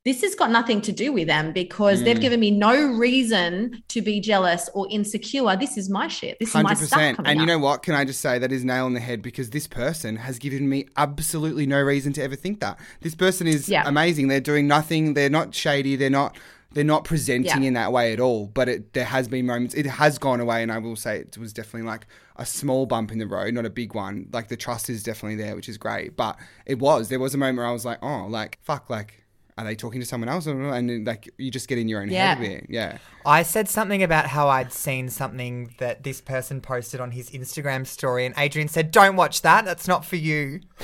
This 0.02 0.22
has 0.22 0.34
got 0.34 0.50
nothing 0.50 0.80
to 0.82 0.92
do 0.92 1.12
with 1.12 1.26
them 1.26 1.52
because 1.52 2.02
they've 2.02 2.16
Mm. 2.16 2.20
given 2.22 2.40
me 2.40 2.50
no 2.50 2.86
reason 2.94 3.82
to 3.88 4.00
be 4.00 4.18
jealous 4.18 4.70
or 4.72 4.86
insecure. 4.90 5.54
This 5.56 5.76
is 5.76 5.90
my 5.90 6.08
shit. 6.08 6.38
This 6.40 6.48
is 6.48 6.54
my 6.54 6.72
stuff 6.72 7.16
And 7.22 7.36
you 7.36 7.42
up. 7.42 7.46
know 7.48 7.58
what? 7.58 7.82
Can 7.82 7.94
I 7.94 8.06
just 8.06 8.20
say 8.20 8.38
that 8.38 8.50
is 8.50 8.64
nail 8.64 8.86
on 8.86 8.94
the 8.94 9.00
head 9.00 9.20
because 9.20 9.50
this 9.50 9.66
person 9.66 10.16
has 10.16 10.38
given 10.38 10.70
me 10.70 10.86
absolutely 10.96 11.66
no 11.66 11.82
reason 11.82 12.14
to 12.14 12.22
ever 12.22 12.34
think 12.34 12.60
that. 12.60 12.78
This 13.02 13.14
person 13.14 13.46
is 13.46 13.68
Yeah. 13.68 13.82
amazing. 13.84 14.28
They're 14.28 14.40
doing 14.40 14.66
nothing. 14.66 15.12
They're 15.12 15.28
not 15.28 15.54
shady. 15.54 15.96
They're 15.96 16.08
not. 16.08 16.34
They're 16.72 16.84
not 16.84 17.02
presenting 17.04 17.62
Yeah. 17.62 17.68
in 17.68 17.74
that 17.74 17.92
way 17.92 18.12
at 18.12 18.20
all. 18.20 18.46
But 18.46 18.68
it, 18.68 18.92
there 18.92 19.04
has 19.04 19.26
been 19.26 19.44
moments. 19.44 19.74
It 19.74 19.86
has 19.86 20.18
gone 20.18 20.38
away, 20.38 20.62
and 20.62 20.70
I 20.70 20.78
will 20.78 20.94
say 20.94 21.18
it 21.18 21.36
was 21.36 21.52
definitely 21.52 21.88
like 21.88 22.06
a 22.36 22.46
small 22.46 22.86
bump 22.86 23.10
in 23.10 23.18
the 23.18 23.26
road, 23.26 23.52
not 23.54 23.66
a 23.66 23.70
big 23.70 23.92
one. 23.92 24.28
Like 24.32 24.46
the 24.48 24.56
trust 24.56 24.88
is 24.88 25.02
definitely 25.02 25.34
there, 25.34 25.56
which 25.56 25.68
is 25.68 25.76
great. 25.76 26.16
But 26.16 26.38
it 26.64 26.78
was. 26.78 27.08
There 27.08 27.18
was 27.18 27.34
a 27.34 27.38
moment 27.38 27.58
where 27.58 27.66
I 27.66 27.72
was 27.72 27.84
like, 27.84 27.98
oh, 28.02 28.26
like 28.30 28.58
fuck, 28.62 28.88
like. 28.88 29.24
Are 29.60 29.64
they 29.64 29.74
talking 29.76 30.00
to 30.00 30.06
someone 30.06 30.28
else? 30.30 30.46
And 30.46 31.06
like 31.06 31.28
you 31.36 31.50
just 31.50 31.68
get 31.68 31.78
in 31.78 31.86
your 31.88 32.00
own 32.00 32.08
Yeah. 32.08 32.34
head 32.34 32.38
a 32.38 32.40
bit. 32.40 32.66
Yeah. 32.70 32.98
I 33.26 33.42
said 33.42 33.68
something 33.68 34.02
about 34.02 34.26
how 34.26 34.48
I'd 34.48 34.72
seen 34.72 35.10
something 35.10 35.74
that 35.78 36.02
this 36.02 36.22
person 36.22 36.62
posted 36.62 37.00
on 37.00 37.10
his 37.10 37.28
Instagram 37.30 37.86
story, 37.86 38.24
and 38.24 38.34
Adrian 38.38 38.68
said, 38.68 38.90
Don't 38.90 39.16
watch 39.16 39.42
that. 39.42 39.66
That's 39.66 39.86
not 39.86 40.04
for 40.04 40.16
you. 40.16 40.60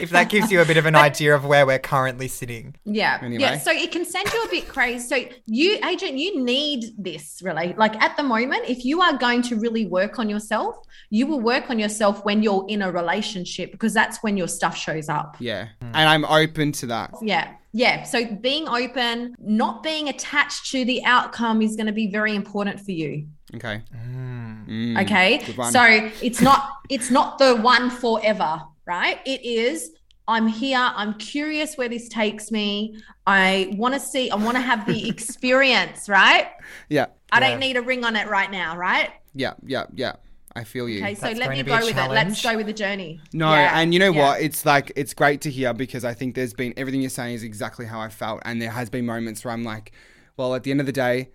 if 0.00 0.10
that 0.10 0.28
gives 0.28 0.50
you 0.50 0.60
a 0.60 0.64
bit 0.64 0.76
of 0.76 0.86
an 0.86 0.94
idea 0.94 1.34
of 1.34 1.44
where 1.44 1.66
we're 1.66 1.78
currently 1.78 2.28
sitting. 2.28 2.74
Yeah. 2.84 3.18
Anyway. 3.22 3.40
Yeah. 3.42 3.58
So 3.58 3.70
it 3.70 3.90
can 3.90 4.04
send 4.04 4.32
you 4.32 4.42
a 4.42 4.48
bit 4.48 4.68
crazy. 4.68 5.06
So 5.06 5.36
you, 5.46 5.78
agent, 5.86 6.18
you 6.18 6.42
need 6.42 6.84
this 6.98 7.40
really. 7.42 7.74
Like 7.76 7.96
at 8.02 8.16
the 8.16 8.22
moment, 8.22 8.64
if 8.68 8.84
you 8.84 9.00
are 9.00 9.16
going 9.16 9.42
to 9.42 9.56
really 9.56 9.86
work 9.86 10.18
on 10.18 10.28
yourself, 10.28 10.76
you 11.10 11.26
will 11.26 11.40
work 11.40 11.70
on 11.70 11.78
yourself 11.78 12.24
when 12.24 12.42
you're 12.42 12.64
in 12.68 12.82
a 12.82 12.92
relationship 12.92 13.72
because 13.72 13.94
that's 13.94 14.22
when 14.22 14.36
your 14.36 14.48
stuff 14.48 14.76
shows 14.76 15.08
up. 15.08 15.36
Yeah. 15.40 15.68
And 15.80 15.96
I'm 16.08 16.24
open 16.24 16.72
to 16.72 16.86
that. 16.86 17.14
Yeah. 17.22 17.54
Yeah. 17.72 18.02
So 18.04 18.24
being 18.26 18.68
open, 18.68 19.34
not 19.38 19.82
being 19.82 20.08
attached 20.08 20.70
to 20.72 20.84
the 20.84 21.04
outcome 21.04 21.62
is 21.62 21.76
going 21.76 21.86
to 21.86 21.92
be 21.92 22.10
very 22.10 22.34
important 22.34 22.80
for 22.80 22.92
you. 22.92 23.26
Okay. 23.54 23.82
Mm. 23.94 24.66
Mm, 24.68 25.02
Okay. 25.02 25.42
So 25.70 25.82
it's 26.22 26.40
not 26.40 26.70
it's 26.90 27.10
not 27.10 27.38
the 27.38 27.56
one 27.56 27.90
forever, 27.90 28.60
right? 28.86 29.20
It 29.26 29.42
is 29.44 29.90
I'm 30.26 30.46
here, 30.46 30.76
I'm 30.78 31.14
curious 31.14 31.76
where 31.76 31.88
this 31.88 32.08
takes 32.10 32.50
me. 32.50 32.98
I 33.26 33.72
want 33.78 33.94
to 33.94 34.00
see, 34.00 34.30
I 34.30 34.34
want 34.36 34.56
to 34.58 34.60
have 34.60 34.84
the 34.86 35.08
experience, 35.14 36.06
right? 36.06 36.48
Yeah. 36.90 37.06
I 37.32 37.40
Yeah. 37.40 37.48
don't 37.50 37.60
need 37.60 37.76
a 37.78 37.82
ring 37.82 38.04
on 38.04 38.14
it 38.14 38.28
right 38.28 38.50
now, 38.50 38.76
right? 38.76 39.10
Yeah. 39.34 39.54
Yeah. 39.64 39.84
Yeah. 39.94 40.16
I 40.58 40.64
feel 40.64 40.88
you. 40.88 41.00
Okay, 41.00 41.14
so 41.14 41.28
That's 41.28 41.38
let 41.38 41.50
me 41.50 41.58
to 41.58 41.64
be 41.64 41.70
a 41.70 41.78
go 41.78 41.86
with 41.86 41.96
it. 41.96 42.10
Let's 42.10 42.42
go 42.42 42.56
with 42.56 42.66
the 42.66 42.72
journey. 42.72 43.20
No, 43.32 43.50
Yeah, 43.50 43.80
and 43.80 43.94
you 43.94 44.00
know 44.00 44.12
yeah. 44.12 44.30
what? 44.30 44.42
It's 44.42 44.66
like 44.66 44.92
it's 44.96 45.14
great 45.14 45.40
to 45.42 45.50
hear 45.50 45.72
because 45.72 46.04
I 46.04 46.14
think 46.14 46.34
there's 46.34 46.54
been 46.54 46.74
everything 46.76 47.00
you're 47.00 47.10
saying 47.10 47.34
is 47.34 47.42
exactly 47.42 47.86
how 47.86 48.00
I 48.00 48.08
felt, 48.08 48.42
and 48.44 48.60
there 48.60 48.70
has 48.70 48.90
been 48.90 49.06
moments 49.06 49.44
where 49.44 49.54
I'm 49.54 49.64
like, 49.64 49.92
well, 50.36 50.54
at 50.54 50.64
the 50.64 50.70
end 50.70 50.80
of 50.80 50.86
the 50.86 50.92
day, 50.92 51.30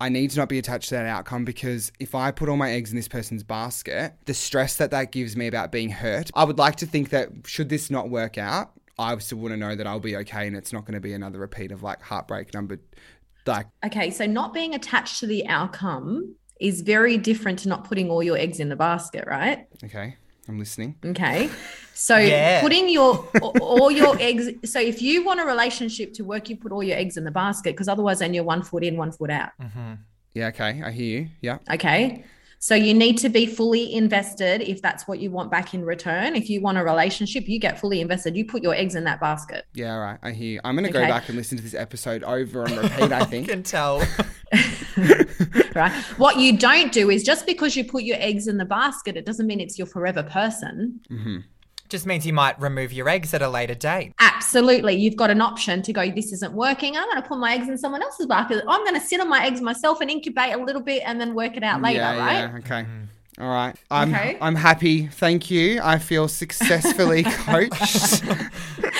I 0.00 0.08
need 0.08 0.30
to 0.30 0.38
not 0.38 0.48
be 0.48 0.58
attached 0.58 0.88
to 0.88 0.96
that 0.96 1.06
outcome 1.06 1.44
because 1.44 1.92
if 2.00 2.14
I 2.14 2.30
put 2.30 2.48
all 2.48 2.56
my 2.56 2.70
eggs 2.72 2.90
in 2.90 2.96
this 2.96 3.08
person's 3.08 3.42
basket, 3.42 4.14
the 4.24 4.34
stress 4.34 4.76
that 4.76 4.90
that 4.90 5.12
gives 5.12 5.36
me 5.36 5.46
about 5.46 5.70
being 5.70 5.90
hurt, 5.90 6.30
I 6.34 6.44
would 6.44 6.58
like 6.58 6.76
to 6.76 6.86
think 6.86 7.10
that 7.10 7.30
should 7.46 7.68
this 7.68 7.90
not 7.90 8.10
work 8.10 8.36
out, 8.36 8.72
I 8.98 9.16
still 9.18 9.38
want 9.38 9.52
to 9.52 9.56
know 9.56 9.74
that 9.74 9.86
I'll 9.86 10.00
be 10.00 10.16
okay 10.16 10.46
and 10.46 10.56
it's 10.56 10.72
not 10.72 10.84
going 10.84 10.94
to 10.94 11.00
be 11.00 11.12
another 11.12 11.38
repeat 11.38 11.72
of 11.72 11.82
like 11.82 12.02
heartbreak 12.02 12.54
number, 12.54 12.78
like 13.46 13.66
Okay, 13.84 14.10
so 14.10 14.26
not 14.26 14.52
being 14.52 14.74
attached 14.74 15.20
to 15.20 15.26
the 15.26 15.46
outcome 15.46 16.34
is 16.68 16.80
very 16.80 17.16
different 17.30 17.56
to 17.60 17.68
not 17.68 17.80
putting 17.88 18.06
all 18.10 18.22
your 18.22 18.36
eggs 18.44 18.58
in 18.60 18.68
the 18.68 18.76
basket, 18.76 19.24
right? 19.26 19.58
okay, 19.84 20.16
I'm 20.48 20.58
listening. 20.58 20.96
Okay. 21.04 21.48
So 21.94 22.16
Yeah. 22.34 22.60
putting 22.60 22.88
your 22.88 23.10
all 23.60 23.90
your 23.90 24.14
eggs 24.28 24.44
so 24.72 24.78
if 24.80 25.00
you 25.00 25.24
want 25.24 25.40
a 25.40 25.44
relationship 25.44 26.08
to 26.14 26.22
work, 26.32 26.48
you 26.50 26.56
put 26.56 26.70
all 26.72 26.82
your 26.90 26.96
eggs 26.98 27.16
in 27.16 27.24
the 27.24 27.30
basket 27.44 27.70
because 27.74 27.88
otherwise 27.88 28.18
then 28.18 28.34
you're 28.34 28.44
one 28.54 28.62
foot 28.62 28.82
in, 28.84 28.96
one 28.96 29.12
foot 29.12 29.30
out. 29.30 29.50
Mm-hmm. 29.60 29.92
Yeah, 30.34 30.48
okay, 30.48 30.82
I 30.84 30.90
hear 30.90 31.10
you. 31.20 31.28
Yeah, 31.40 31.58
Okay. 31.72 32.24
So 32.70 32.74
you 32.74 32.94
need 32.94 33.18
to 33.18 33.28
be 33.28 33.44
fully 33.44 33.92
invested 33.94 34.62
if 34.62 34.80
that's 34.80 35.06
what 35.06 35.18
you 35.18 35.30
want 35.30 35.50
back 35.50 35.74
in 35.74 35.84
return. 35.84 36.34
If 36.34 36.48
you 36.48 36.62
want 36.62 36.78
a 36.78 36.82
relationship, 36.82 37.46
you 37.46 37.58
get 37.60 37.78
fully 37.78 38.00
invested. 38.00 38.34
You 38.38 38.46
put 38.46 38.62
your 38.62 38.74
eggs 38.74 38.94
in 38.94 39.04
that 39.04 39.20
basket. 39.20 39.66
yeah, 39.74 39.92
all 39.94 40.00
right, 40.00 40.18
I 40.22 40.30
hear 40.30 40.52
you. 40.54 40.60
I'm 40.64 40.74
going 40.74 40.86
to 40.86 40.90
go 40.90 41.00
Okay. 41.00 41.10
back 41.10 41.28
and 41.28 41.36
listen 41.36 41.58
to 41.58 41.62
this 41.62 41.74
episode 41.74 42.22
over 42.24 42.64
and 42.64 42.74
repeat. 42.78 43.12
I 43.12 43.20
I 43.20 43.24
think. 43.26 43.48
can 43.50 43.62
tell. 43.62 44.00
Right. 45.74 45.92
what 46.18 46.36
you 46.38 46.56
don't 46.56 46.92
do 46.92 47.10
is 47.10 47.22
just 47.22 47.46
because 47.46 47.76
you 47.76 47.84
put 47.84 48.04
your 48.04 48.16
eggs 48.20 48.46
in 48.46 48.58
the 48.58 48.64
basket, 48.64 49.16
it 49.16 49.26
doesn't 49.26 49.46
mean 49.46 49.60
it's 49.60 49.78
your 49.78 49.86
forever 49.86 50.22
person. 50.22 51.00
Mm-hmm. 51.10 51.38
Just 51.88 52.06
means 52.06 52.26
you 52.26 52.32
might 52.32 52.58
remove 52.60 52.92
your 52.92 53.08
eggs 53.08 53.34
at 53.34 53.42
a 53.42 53.48
later 53.48 53.74
date. 53.74 54.14
Absolutely. 54.18 54.94
You've 54.94 55.16
got 55.16 55.30
an 55.30 55.40
option 55.40 55.82
to 55.82 55.92
go, 55.92 56.10
this 56.10 56.32
isn't 56.32 56.52
working. 56.52 56.96
I'm 56.96 57.08
going 57.10 57.22
to 57.22 57.28
put 57.28 57.38
my 57.38 57.54
eggs 57.54 57.68
in 57.68 57.76
someone 57.76 58.02
else's 58.02 58.26
basket. 58.26 58.64
I'm 58.66 58.84
going 58.84 58.98
to 58.98 59.06
sit 59.06 59.20
on 59.20 59.28
my 59.28 59.44
eggs 59.44 59.60
myself 59.60 60.00
and 60.00 60.10
incubate 60.10 60.54
a 60.54 60.58
little 60.58 60.80
bit 60.80 61.02
and 61.04 61.20
then 61.20 61.34
work 61.34 61.56
it 61.56 61.62
out 61.62 61.82
later, 61.82 62.00
yeah, 62.00 62.18
right? 62.18 62.38
Yeah, 62.38 62.56
okay. 62.58 62.88
Mm. 62.88 63.08
All 63.40 63.48
right. 63.48 63.74
I'm 63.90 64.14
Okay. 64.14 64.38
I'm 64.40 64.54
happy. 64.54 65.08
Thank 65.08 65.50
you. 65.50 65.80
I 65.82 65.98
feel 65.98 66.28
successfully 66.28 67.22
coached. 67.28 68.22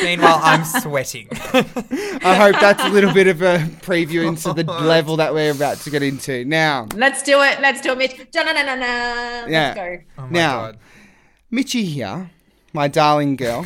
Meanwhile, 0.03 0.41
I'm 0.43 0.65
sweating. 0.65 1.29
I 1.33 2.35
hope 2.35 2.61
that's 2.61 2.83
a 2.83 2.89
little 2.89 3.13
bit 3.15 3.29
of 3.29 3.43
a 3.43 3.59
preview 3.83 4.27
into 4.27 4.53
the 4.53 4.65
level 4.83 5.17
that 5.19 5.33
we're 5.33 5.53
about 5.53 5.79
to 5.79 5.91
get 5.91 6.03
into. 6.03 6.45
Now, 6.45 6.89
Let's 6.95 7.23
do 7.23 7.41
it. 7.43 7.61
Let's 7.61 7.81
do 7.81 7.93
it, 7.93 7.99
Mitch. 7.99 8.31
Da-na-na-na-na. 8.33 9.47
Yeah. 9.47 9.47
Let's 9.49 9.77
go. 9.77 9.99
Oh 10.19 10.29
Now- 10.29 10.61
god. 10.61 10.79
Mitchie 11.53 11.85
here, 11.85 12.31
my 12.73 12.89
darling 12.89 13.37
girl, 13.37 13.65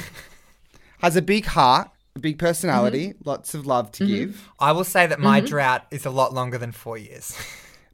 has 0.98 1.16
a 1.16 1.22
big 1.22 1.46
heart, 1.46 1.88
a 2.14 2.18
big 2.18 2.38
personality, 2.38 3.09
mm-hmm. 3.09 3.28
lots 3.28 3.54
of 3.54 3.66
love 3.66 3.90
to 3.92 4.04
mm-hmm. 4.04 4.14
give. 4.14 4.48
I 4.61 4.72
will 4.72 4.85
say 4.85 5.07
that 5.07 5.18
my 5.18 5.38
mm-hmm. 5.40 5.46
drought 5.46 5.87
is 5.90 6.04
a 6.04 6.11
lot 6.11 6.35
longer 6.35 6.59
than 6.59 6.72
four 6.72 6.98
years. 6.98 7.35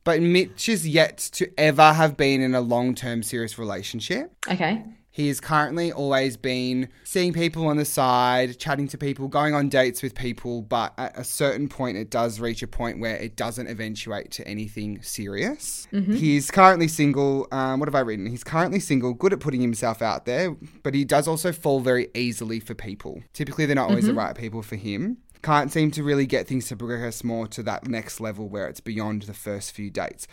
But 0.04 0.20
Mitch 0.20 0.68
is 0.68 0.86
yet 0.86 1.18
to 1.32 1.50
ever 1.58 1.92
have 1.92 2.16
been 2.16 2.40
in 2.40 2.54
a 2.54 2.60
long-term 2.60 3.22
serious 3.22 3.58
relationship. 3.58 4.32
Okay. 4.50 4.84
He 5.10 5.28
has 5.28 5.40
currently 5.40 5.92
always 5.92 6.36
been 6.36 6.88
seeing 7.04 7.32
people 7.32 7.68
on 7.68 7.76
the 7.76 7.84
side, 7.84 8.58
chatting 8.58 8.88
to 8.88 8.98
people, 8.98 9.28
going 9.28 9.54
on 9.54 9.68
dates 9.68 10.02
with 10.02 10.12
people, 10.16 10.60
but 10.62 10.92
at 10.98 11.16
a 11.16 11.22
certain 11.22 11.68
point, 11.68 11.96
it 11.96 12.10
does 12.10 12.40
reach 12.40 12.64
a 12.64 12.66
point 12.66 12.98
where 12.98 13.14
it 13.14 13.36
doesn't 13.36 13.68
eventuate 13.68 14.32
to 14.32 14.48
anything 14.48 15.00
serious. 15.02 15.86
He's 16.14 16.50
currently 16.50 16.88
single. 16.88 17.46
Um, 17.52 17.78
what 17.78 17.86
have 17.86 17.94
I 17.94 18.00
written? 18.00 18.26
He's 18.26 18.42
currently 18.42 18.80
single, 18.80 19.14
good 19.14 19.32
at 19.32 19.38
putting 19.38 19.60
himself 19.60 20.02
out 20.02 20.24
there, 20.24 20.56
but 20.82 20.94
he 20.94 21.04
does 21.04 21.28
also 21.28 21.52
fall 21.52 21.78
very 21.78 22.08
easily 22.16 22.58
for 22.58 22.74
people. 22.74 23.22
Typically, 23.34 23.66
they're 23.66 23.76
not 23.76 23.90
always 23.90 24.06
the 24.06 24.14
right 24.14 24.34
people 24.34 24.62
for 24.62 24.74
him. 24.74 25.18
Can't 25.44 25.70
seem 25.70 25.90
to 25.92 26.02
really 26.02 26.24
get 26.26 26.48
things 26.48 26.66
to 26.68 26.76
progress 26.76 27.22
more 27.22 27.46
to 27.48 27.62
that 27.64 27.86
next 27.86 28.18
level 28.18 28.48
where 28.48 28.66
it's 28.66 28.80
beyond 28.80 29.22
the 29.22 29.34
first 29.34 29.72
few 29.72 29.90
dates. 29.90 30.26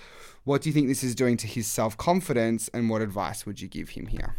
What 0.45 0.61
do 0.61 0.69
you 0.69 0.73
think 0.73 0.87
this 0.87 1.03
is 1.03 1.13
doing 1.15 1.35
to 1.37 1.47
his 1.47 1.67
self 1.67 1.97
confidence, 1.97 2.69
and 2.73 2.89
what 2.89 3.01
advice 3.01 3.45
would 3.45 3.59
you 3.61 3.67
give 3.67 3.89
him 3.89 4.07
here? 4.07 4.35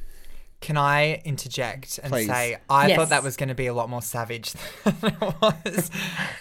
Can 0.63 0.77
I 0.79 1.21
interject 1.25 1.99
and 2.03 2.13
Please. 2.13 2.27
say 2.29 2.57
I 2.71 2.87
Yes. 2.87 2.97
thought 2.97 3.09
that 3.11 3.23
was 3.23 3.37
going 3.37 3.49
to 3.51 3.55
be 3.55 3.67
a 3.67 3.75
lot 3.75 3.91
more 3.91 4.01
savage 4.01 4.53
than 4.85 4.97
it 5.03 5.21
was, 5.21 5.91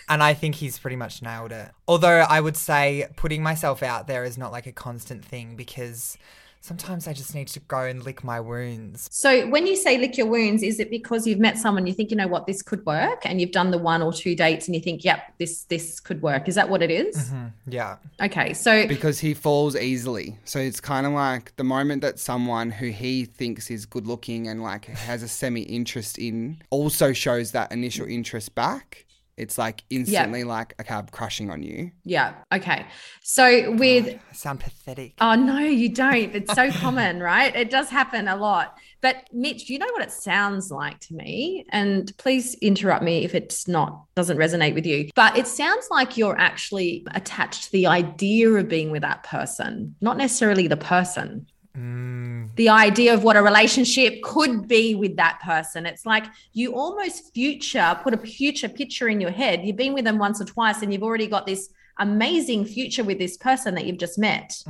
and 0.07 0.23
I 0.23 0.33
think 0.33 0.55
he's 0.55 0.79
pretty 0.79 0.95
much 0.95 1.21
nailed 1.21 1.51
it. 1.51 1.69
Although 1.87 2.19
I 2.29 2.39
would 2.39 2.55
say 2.55 3.07
putting 3.17 3.43
myself 3.43 3.83
out 3.83 4.07
there 4.07 4.23
is 4.23 4.37
not 4.37 4.51
like 4.51 4.65
a 4.67 4.71
constant 4.71 5.25
thing 5.25 5.55
because 5.55 6.17
sometimes 6.61 7.07
I 7.07 7.13
just 7.13 7.35
need 7.35 7.47
to 7.49 7.59
go 7.61 7.79
and 7.81 8.03
lick 8.03 8.23
my 8.23 8.39
wounds. 8.39 9.07
So 9.11 9.47
when 9.49 9.67
you 9.67 9.75
say 9.75 9.97
lick 9.97 10.17
your 10.17 10.27
wounds, 10.27 10.63
is 10.63 10.79
it 10.79 10.89
because 10.89 11.27
you've 11.27 11.39
met 11.39 11.57
someone 11.57 11.85
you 11.87 11.93
think 11.93 12.11
you 12.11 12.17
know 12.17 12.27
what 12.27 12.45
this 12.47 12.61
could 12.61 12.85
work, 12.85 13.21
and 13.25 13.41
you've 13.41 13.51
done 13.51 13.71
the 13.71 13.77
one 13.77 14.01
or 14.01 14.13
two 14.13 14.35
dates, 14.35 14.67
and 14.67 14.75
you 14.75 14.81
think, 14.81 15.03
yep, 15.03 15.33
this 15.39 15.63
this 15.65 15.99
could 15.99 16.21
work? 16.21 16.47
Is 16.47 16.55
that 16.55 16.69
what 16.69 16.81
it 16.81 16.91
is? 16.91 17.29
Hmm, 17.29 17.47
Yeah, 17.67 17.97
Okay, 18.21 18.53
so 18.53 18.87
because 18.87 19.19
he 19.19 19.33
falls 19.33 19.75
easily. 19.75 20.37
So 20.45 20.59
it's 20.59 20.79
kind 20.79 21.05
of 21.05 21.13
like 21.13 21.55
the 21.57 21.63
moment 21.63 22.01
that 22.03 22.19
someone 22.19 22.69
who 22.71 22.87
he 22.87 23.25
thinks 23.25 23.69
is 23.71 23.85
good 23.85 24.07
looking 24.07 24.47
and 24.47 24.61
like 24.63 24.85
has 24.85 25.23
a 25.23 25.27
semi 25.27 25.63
interest 25.63 26.17
in 26.17 26.61
also 26.69 27.11
shows 27.13 27.51
that 27.51 27.71
initial 27.71 28.05
interest 28.07 28.53
back. 28.55 29.05
It's 29.41 29.57
like 29.57 29.83
instantly 29.89 30.43
like 30.43 30.75
a 30.77 30.83
cab 30.83 31.09
crushing 31.11 31.49
on 31.49 31.63
you. 31.63 31.89
yeah, 32.03 32.35
okay. 32.53 32.85
So 33.23 33.71
with 33.71 34.07
oh, 34.07 34.19
I 34.29 34.33
sound 34.33 34.59
pathetic. 34.59 35.15
Oh 35.19 35.33
no, 35.33 35.57
you 35.57 35.89
don't. 35.89 36.35
It's 36.35 36.53
so 36.53 36.71
common, 36.83 37.21
right? 37.21 37.55
It 37.55 37.71
does 37.71 37.89
happen 37.89 38.27
a 38.27 38.35
lot. 38.35 38.77
But 39.01 39.27
Mitch, 39.33 39.67
you 39.67 39.79
know 39.79 39.87
what 39.93 40.03
it 40.03 40.11
sounds 40.11 40.69
like 40.69 40.99
to 40.99 41.15
me? 41.15 41.65
And 41.71 42.15
please 42.19 42.53
interrupt 42.61 43.03
me 43.03 43.25
if 43.25 43.33
it's 43.33 43.67
not 43.67 44.03
doesn't 44.15 44.37
resonate 44.37 44.75
with 44.75 44.85
you. 44.85 45.09
But 45.15 45.35
it 45.35 45.47
sounds 45.47 45.87
like 45.89 46.17
you're 46.17 46.37
actually 46.37 47.07
attached 47.15 47.63
to 47.63 47.71
the 47.71 47.87
idea 47.87 48.47
of 48.51 48.67
being 48.69 48.91
with 48.91 49.01
that 49.01 49.23
person, 49.23 49.95
not 50.01 50.17
necessarily 50.17 50.67
the 50.67 50.77
person. 50.77 51.47
The 51.73 52.67
idea 52.69 53.13
of 53.13 53.23
what 53.23 53.37
a 53.37 53.41
relationship 53.41 54.21
could 54.23 54.67
be 54.67 54.93
with 54.95 55.15
that 55.15 55.39
person. 55.41 55.85
It's 55.85 56.05
like 56.05 56.25
you 56.53 56.73
almost 56.75 57.33
future 57.33 57.97
put 58.03 58.13
a 58.13 58.17
future 58.17 58.67
picture 58.69 59.07
in 59.07 59.21
your 59.21 59.31
head. 59.31 59.63
You've 59.63 59.77
been 59.77 59.93
with 59.93 60.03
them 60.05 60.17
once 60.17 60.41
or 60.41 60.45
twice 60.45 60.81
and 60.81 60.91
you've 60.91 61.03
already 61.03 61.27
got 61.27 61.45
this 61.45 61.69
amazing 61.97 62.65
future 62.65 63.03
with 63.03 63.19
this 63.19 63.37
person 63.37 63.75
that 63.75 63.85
you've 63.85 63.99
just 63.99 64.17
met. 64.19 64.61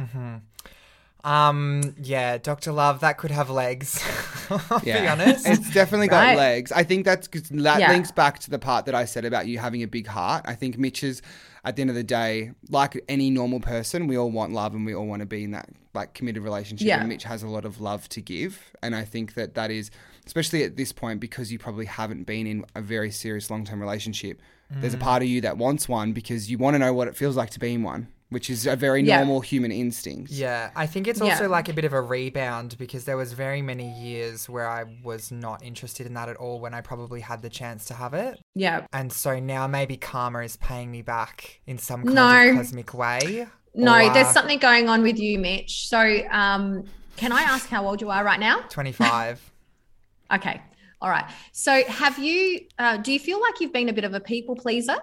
Um, 1.24 1.96
yeah, 2.02 2.38
Doctor 2.40 2.72
Love, 2.72 3.02
that 3.02 3.18
could 3.20 3.30
have 3.32 3.50
legs. 3.50 4.04
I'll 4.50 4.80
be 4.80 4.92
honest. 5.08 5.48
it's 5.48 5.72
definitely 5.72 6.08
got 6.08 6.24
Right. 6.24 6.38
legs. 6.38 6.72
I 6.72 6.84
think 6.84 7.06
that's 7.06 7.28
'cause 7.28 7.44
that 7.50 7.80
Yeah. 7.80 7.92
links 7.92 8.12
back 8.12 8.40
to 8.40 8.50
the 8.50 8.58
part 8.58 8.86
that 8.88 8.96
I 8.96 9.06
said 9.06 9.24
about 9.26 9.48
you 9.48 9.60
having 9.60 9.84
a 9.84 9.88
big 9.88 10.08
heart. 10.08 10.44
I 10.48 10.56
think 10.56 10.78
Mitch 10.80 11.04
is, 11.04 11.22
at 11.64 11.76
the 11.76 11.82
end 11.82 11.90
of 11.90 11.96
the 11.96 12.04
day, 12.04 12.52
like 12.70 13.00
any 13.08 13.30
normal 13.30 13.60
person, 13.60 14.08
we 14.08 14.18
all 14.18 14.32
want 14.32 14.52
love 14.52 14.74
and 14.74 14.86
we 14.86 14.96
all 14.96 15.06
want 15.06 15.20
to 15.22 15.26
be 15.26 15.44
in 15.44 15.52
that 15.52 15.70
like 15.94 16.14
committed 16.14 16.42
relationship. 16.44 16.88
Yeah. 16.88 17.00
And 17.02 17.10
Mitch 17.10 17.24
has 17.26 17.44
a 17.44 17.48
lot 17.48 17.66
of 17.66 17.82
love 17.82 18.08
to 18.10 18.22
give, 18.22 18.72
and 18.82 18.96
I 18.96 19.04
think 19.06 19.34
that 19.36 19.54
that 19.56 19.70
is, 19.72 19.92
especially 20.26 20.64
at 20.64 20.78
this 20.78 20.92
point, 20.92 21.20
because 21.20 21.52
you 21.52 21.60
probably 21.60 21.86
haven't 21.86 22.24
been 22.24 22.48
in 22.48 22.66
a 22.76 22.82
very 22.82 23.12
serious 23.12 23.50
long 23.52 23.66
term 23.66 23.80
relationship. 23.82 24.42
There's 24.70 24.94
a 24.94 24.98
Mm. 24.98 25.02
part 25.02 25.22
of 25.22 25.28
you 25.28 25.42
that 25.42 25.58
wants 25.58 25.90
one 25.90 26.14
because 26.14 26.50
you 26.50 26.58
want 26.58 26.76
to 26.76 26.80
know 26.80 26.94
what 26.94 27.10
it 27.10 27.16
feels 27.18 27.36
like 27.36 27.50
to 27.52 27.60
be 27.60 27.74
in 27.74 27.84
one, 27.84 28.08
which 28.32 28.50
is 28.50 28.66
a 28.66 28.76
very 28.78 29.04
Yeah. 29.04 29.18
normal 29.18 29.42
human 29.42 29.72
instinct. 29.74 30.32
Yeah, 30.32 30.72
I 30.74 30.88
think 30.88 31.06
it's 31.06 31.20
Yeah. 31.20 31.34
also 31.34 31.50
like 31.50 31.68
a 31.68 31.74
bit 31.74 31.84
of 31.84 31.92
a 31.92 32.02
rebound 32.02 32.78
because 32.78 33.04
there 33.04 33.18
was 33.18 33.34
very 33.34 33.62
many 33.62 33.92
years 33.92 34.50
where 34.50 34.68
I 34.70 34.86
was 35.04 35.32
not 35.32 35.62
interested 35.64 36.06
in 36.08 36.14
that 36.14 36.30
at 36.30 36.38
all 36.38 36.60
when 36.62 36.74
I 36.74 36.80
probably 36.80 37.20
had 37.20 37.42
the 37.42 37.50
chance 37.50 37.84
to 37.86 37.94
have 37.94 38.14
it. 38.14 38.40
Yeah. 38.56 38.86
And 38.94 39.12
so 39.12 39.40
now 39.40 39.68
maybe 39.68 39.98
karma 39.98 40.40
is 40.40 40.56
paying 40.56 40.90
me 40.92 41.02
back 41.02 41.60
in 41.68 41.78
some 41.78 42.04
kind 42.04 42.16
No. 42.16 42.50
of 42.52 42.56
cosmic 42.56 42.94
way. 42.94 43.48
No, 43.76 43.96
Or, 44.10 44.14
there's 44.14 44.28
uh, 44.28 44.34
something 44.34 44.60
going 44.60 44.88
on 44.88 45.02
with 45.04 45.20
you, 45.20 45.38
Mitch. 45.38 45.88
So, 45.90 46.00
um, 46.32 46.86
can 47.18 47.34
I 47.34 47.42
ask 47.42 47.68
how 47.70 47.86
old 47.86 48.00
you 48.02 48.10
are 48.10 48.24
right 48.24 48.40
now? 48.40 48.62
25. 48.70 49.42
Okay. 50.34 50.62
All 51.02 51.10
right. 51.10 51.26
So, 51.52 51.84
have 51.84 52.18
you, 52.18 52.62
uh, 52.80 52.96
do 52.98 53.12
you 53.12 53.20
feel 53.20 53.42
like 53.42 53.60
you've 53.60 53.74
been 53.74 53.90
a 53.90 53.94
bit 53.94 54.06
of 54.06 54.14
a 54.14 54.22
people 54.22 54.56
pleaser 54.56 54.96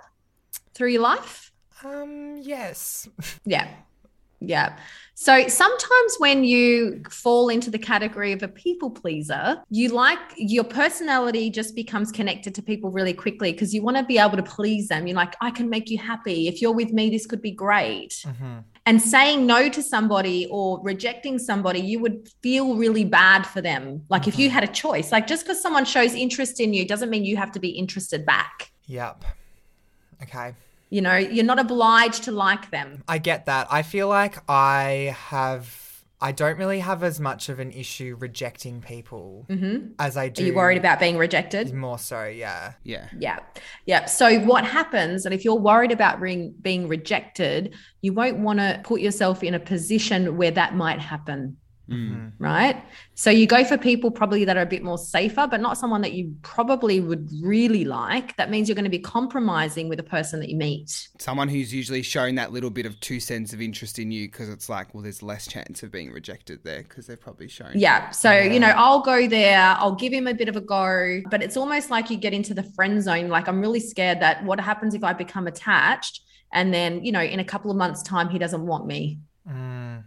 through 0.72 0.88
your 0.88 1.02
life? 1.02 1.47
Um, 1.84 2.38
yes. 2.40 3.08
Yeah. 3.44 3.68
Yeah. 4.40 4.78
So 5.14 5.48
sometimes 5.48 6.16
when 6.18 6.44
you 6.44 7.02
fall 7.10 7.48
into 7.48 7.70
the 7.70 7.78
category 7.78 8.30
of 8.32 8.42
a 8.44 8.48
people 8.48 8.88
pleaser, 8.88 9.60
you 9.68 9.88
like 9.88 10.18
your 10.36 10.62
personality 10.62 11.50
just 11.50 11.74
becomes 11.74 12.12
connected 12.12 12.54
to 12.54 12.62
people 12.62 12.90
really 12.90 13.12
quickly 13.12 13.50
because 13.50 13.74
you 13.74 13.82
want 13.82 13.96
to 13.96 14.04
be 14.04 14.16
able 14.18 14.36
to 14.36 14.44
please 14.44 14.88
them. 14.88 15.08
You're 15.08 15.16
like, 15.16 15.34
I 15.40 15.50
can 15.50 15.68
make 15.68 15.90
you 15.90 15.98
happy. 15.98 16.46
If 16.46 16.62
you're 16.62 16.72
with 16.72 16.92
me, 16.92 17.10
this 17.10 17.26
could 17.26 17.42
be 17.42 17.50
great. 17.50 18.24
hmm 18.24 18.58
And 18.86 19.02
saying 19.02 19.44
no 19.44 19.68
to 19.68 19.82
somebody 19.82 20.46
or 20.52 20.80
rejecting 20.84 21.40
somebody, 21.40 21.80
you 21.80 21.98
would 21.98 22.28
feel 22.40 22.76
really 22.76 23.04
bad 23.04 23.44
for 23.44 23.60
them. 23.60 24.04
Like 24.08 24.28
if 24.28 24.38
you 24.38 24.50
had 24.50 24.62
a 24.62 24.68
choice, 24.68 25.10
like 25.10 25.26
just 25.26 25.44
because 25.44 25.60
someone 25.60 25.84
shows 25.84 26.14
interest 26.14 26.60
in 26.60 26.72
you 26.72 26.86
doesn't 26.86 27.10
mean 27.10 27.24
you 27.24 27.36
have 27.36 27.50
to 27.52 27.58
be 27.60 27.70
interested 27.70 28.24
back. 28.24 28.70
Yep. 28.86 29.24
Okay. 30.22 30.54
You 30.90 31.02
know, 31.02 31.16
you're 31.16 31.44
not 31.44 31.58
obliged 31.58 32.24
to 32.24 32.32
like 32.32 32.70
them. 32.70 33.02
I 33.06 33.18
get 33.18 33.46
that. 33.46 33.66
I 33.70 33.82
feel 33.82 34.08
like 34.08 34.38
I 34.48 35.14
have. 35.28 35.86
I 36.20 36.32
don't 36.32 36.58
really 36.58 36.80
have 36.80 37.04
as 37.04 37.20
much 37.20 37.48
of 37.48 37.60
an 37.60 37.70
issue 37.70 38.16
rejecting 38.18 38.80
people 38.80 39.46
Mhm. 39.48 39.92
as 40.00 40.16
I 40.16 40.28
do. 40.28 40.42
Are 40.42 40.46
you 40.46 40.54
worried 40.54 40.76
about 40.78 40.98
being 40.98 41.16
rejected? 41.16 41.72
More 41.72 41.96
so, 41.96 42.24
yeah. 42.26 42.72
Yeah. 42.82 43.06
Yeah. 43.16 43.38
Yeah. 43.86 44.06
So 44.06 44.40
what 44.40 44.64
happens, 44.64 45.24
and 45.26 45.32
if 45.32 45.44
you're 45.44 45.54
worried 45.60 45.92
about 45.92 46.20
being, 46.20 46.54
being 46.60 46.88
rejected, 46.88 47.72
you 48.02 48.12
won't 48.12 48.38
want 48.38 48.58
to 48.58 48.80
put 48.82 49.00
yourself 49.00 49.44
in 49.44 49.54
a 49.54 49.60
position 49.60 50.36
where 50.36 50.50
that 50.50 50.74
might 50.74 50.98
happen. 50.98 51.58
Mm. 51.88 52.32
Right. 52.38 52.82
So 53.14 53.30
you 53.30 53.46
go 53.46 53.64
for 53.64 53.78
people 53.78 54.10
probably 54.10 54.44
that 54.44 54.56
are 54.56 54.62
a 54.62 54.66
bit 54.66 54.82
more 54.82 54.98
safer, 54.98 55.46
but 55.50 55.60
not 55.60 55.78
someone 55.78 56.02
that 56.02 56.12
you 56.12 56.34
probably 56.42 57.00
would 57.00 57.28
really 57.42 57.84
like. 57.84 58.36
That 58.36 58.50
means 58.50 58.68
you're 58.68 58.74
going 58.74 58.84
to 58.84 58.90
be 58.90 58.98
compromising 58.98 59.88
with 59.88 59.98
a 59.98 60.04
person 60.04 60.40
that 60.40 60.50
you 60.50 60.56
meet. 60.56 61.08
someone 61.18 61.48
who's 61.48 61.72
usually 61.72 62.02
shown 62.02 62.34
that 62.34 62.52
little 62.52 62.70
bit 62.70 62.86
of 62.86 62.98
two 63.00 63.20
cents 63.20 63.52
of 63.52 63.60
interest 63.60 63.98
in 63.98 64.10
you 64.10 64.28
because 64.28 64.48
it's 64.48 64.68
like, 64.68 64.92
well, 64.94 65.02
there's 65.02 65.22
less 65.22 65.46
chance 65.46 65.82
of 65.82 65.90
being 65.90 66.12
rejected 66.12 66.62
there 66.62 66.82
because 66.82 67.06
they've 67.06 67.20
probably 67.20 67.48
shown. 67.48 67.72
Yeah. 67.74 68.10
So, 68.10 68.32
you 68.32 68.60
know, 68.60 68.72
I'll 68.76 69.00
go 69.00 69.26
there, 69.26 69.76
I'll 69.78 69.94
give 69.94 70.12
him 70.12 70.26
a 70.26 70.34
bit 70.34 70.48
of 70.48 70.56
a 70.56 70.60
go, 70.60 71.22
but 71.30 71.42
it's 71.42 71.56
almost 71.56 71.90
like 71.90 72.10
you 72.10 72.16
get 72.16 72.34
into 72.34 72.54
the 72.54 72.62
friend 72.62 73.02
zone. 73.02 73.28
Like, 73.28 73.48
I'm 73.48 73.60
really 73.60 73.80
scared 73.80 74.20
that 74.20 74.44
what 74.44 74.60
happens 74.60 74.94
if 74.94 75.02
I 75.02 75.12
become 75.14 75.46
attached 75.46 76.22
and 76.52 76.72
then, 76.72 77.04
you 77.04 77.12
know, 77.12 77.22
in 77.22 77.40
a 77.40 77.44
couple 77.44 77.70
of 77.70 77.76
months' 77.76 78.02
time, 78.02 78.28
he 78.28 78.38
doesn't 78.38 78.64
want 78.64 78.86
me. 78.86 79.18
Mm. 79.48 80.04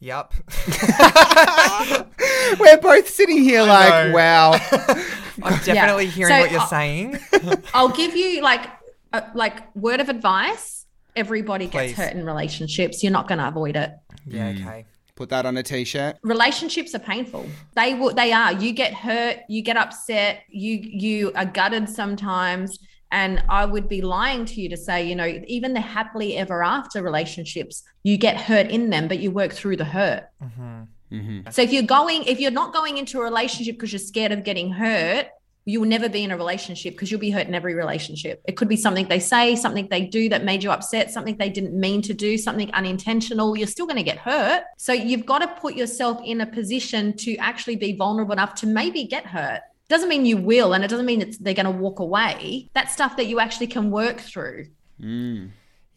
Yep. 0.00 0.32
We're 2.60 2.78
both 2.80 3.08
sitting 3.08 3.42
here 3.42 3.62
like, 3.62 4.08
know. 4.08 4.14
wow. 4.14 4.52
I'm 5.42 5.58
definitely 5.64 6.06
hearing 6.06 6.32
So, 6.34 6.40
what 6.40 6.50
you're 6.50 6.60
uh, 6.60 6.66
saying. 6.66 7.18
I'll 7.74 7.88
give 7.90 8.16
you 8.16 8.40
like, 8.42 8.66
a, 9.12 9.24
like 9.34 9.74
word 9.76 10.00
of 10.00 10.08
advice. 10.08 10.86
Everybody 11.16 11.66
gets 11.66 11.92
hurt 11.94 12.12
in 12.12 12.24
relationships. 12.24 13.02
You're 13.02 13.12
not 13.12 13.26
going 13.28 13.38
to 13.38 13.48
avoid 13.48 13.76
it. 13.76 13.90
yeah, 14.26 14.52
Mm. 14.52 14.60
okay. 14.66 14.84
Put 15.16 15.30
that 15.30 15.46
on 15.46 15.56
a 15.56 15.64
t-shirt. 15.64 16.16
relationships 16.22 16.94
are 16.94 17.00
painful 17.00 17.44
they 17.74 17.92
will 17.94 18.14
they 18.14 18.32
are 18.32 18.52
you 18.52 18.70
get 18.70 18.94
hurt 18.94 19.38
you 19.48 19.62
get 19.62 19.76
upset 19.76 20.44
you 20.48 20.74
you 20.80 21.32
are 21.34 21.44
gutted 21.44 21.88
sometimes 21.88 22.78
and 23.10 23.42
i 23.48 23.64
would 23.64 23.88
be 23.88 24.02
lying 24.02 24.44
to 24.44 24.60
you 24.60 24.68
to 24.68 24.76
say 24.76 25.06
you 25.06 25.14
know 25.14 25.40
even 25.46 25.72
the 25.72 25.80
happily 25.80 26.36
ever 26.36 26.62
after 26.62 27.02
relationships 27.02 27.82
you 28.02 28.16
get 28.16 28.36
hurt 28.36 28.68
in 28.70 28.90
them 28.90 29.08
but 29.08 29.18
you 29.18 29.30
work 29.30 29.52
through 29.52 29.76
the 29.76 29.84
hurt 29.84 30.28
hmm 30.40 30.82
Mm-hmm. 31.10 31.50
so 31.50 31.62
if 31.62 31.72
you're 31.72 31.84
going 31.84 32.24
if 32.24 32.38
you're 32.38 32.50
not 32.50 32.74
going 32.74 32.98
into 32.98 33.18
a 33.18 33.22
relationship 33.22 33.76
because 33.76 33.94
you're 33.94 33.98
scared 33.98 34.30
of 34.30 34.44
getting 34.44 34.70
hurt 34.70 35.28
you 35.68 35.80
will 35.80 35.88
never 35.88 36.08
be 36.08 36.24
in 36.24 36.30
a 36.30 36.36
relationship 36.36 36.94
because 36.94 37.10
you'll 37.10 37.20
be 37.20 37.30
hurt 37.30 37.46
in 37.46 37.54
every 37.54 37.74
relationship. 37.74 38.40
It 38.46 38.56
could 38.56 38.68
be 38.68 38.76
something 38.76 39.06
they 39.06 39.20
say, 39.20 39.54
something 39.54 39.86
they 39.90 40.06
do 40.06 40.30
that 40.30 40.42
made 40.42 40.62
you 40.62 40.70
upset, 40.70 41.10
something 41.10 41.36
they 41.36 41.50
didn't 41.50 41.78
mean 41.78 42.00
to 42.02 42.14
do, 42.14 42.38
something 42.38 42.72
unintentional. 42.72 43.54
You're 43.54 43.66
still 43.66 43.84
going 43.84 43.98
to 43.98 44.02
get 44.02 44.16
hurt. 44.16 44.62
So 44.78 44.94
you've 44.94 45.26
got 45.26 45.40
to 45.40 45.48
put 45.60 45.74
yourself 45.74 46.22
in 46.24 46.40
a 46.40 46.46
position 46.46 47.14
to 47.18 47.36
actually 47.36 47.76
be 47.76 47.94
vulnerable 47.94 48.32
enough 48.32 48.54
to 48.56 48.66
maybe 48.66 49.04
get 49.04 49.26
hurt. 49.26 49.60
Doesn't 49.88 50.08
mean 50.08 50.26
you 50.26 50.36
will, 50.36 50.74
and 50.74 50.84
it 50.84 50.88
doesn't 50.88 51.06
mean 51.06 51.22
it's, 51.22 51.38
they're 51.38 51.54
going 51.54 51.64
to 51.66 51.70
walk 51.72 51.98
away. 51.98 52.70
That's 52.74 52.92
stuff 52.92 53.16
that 53.16 53.26
you 53.26 53.40
actually 53.40 53.68
can 53.68 53.90
work 53.90 54.20
through. 54.20 54.66
Mm. 55.00 55.50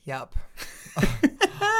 Yep. 0.05 0.33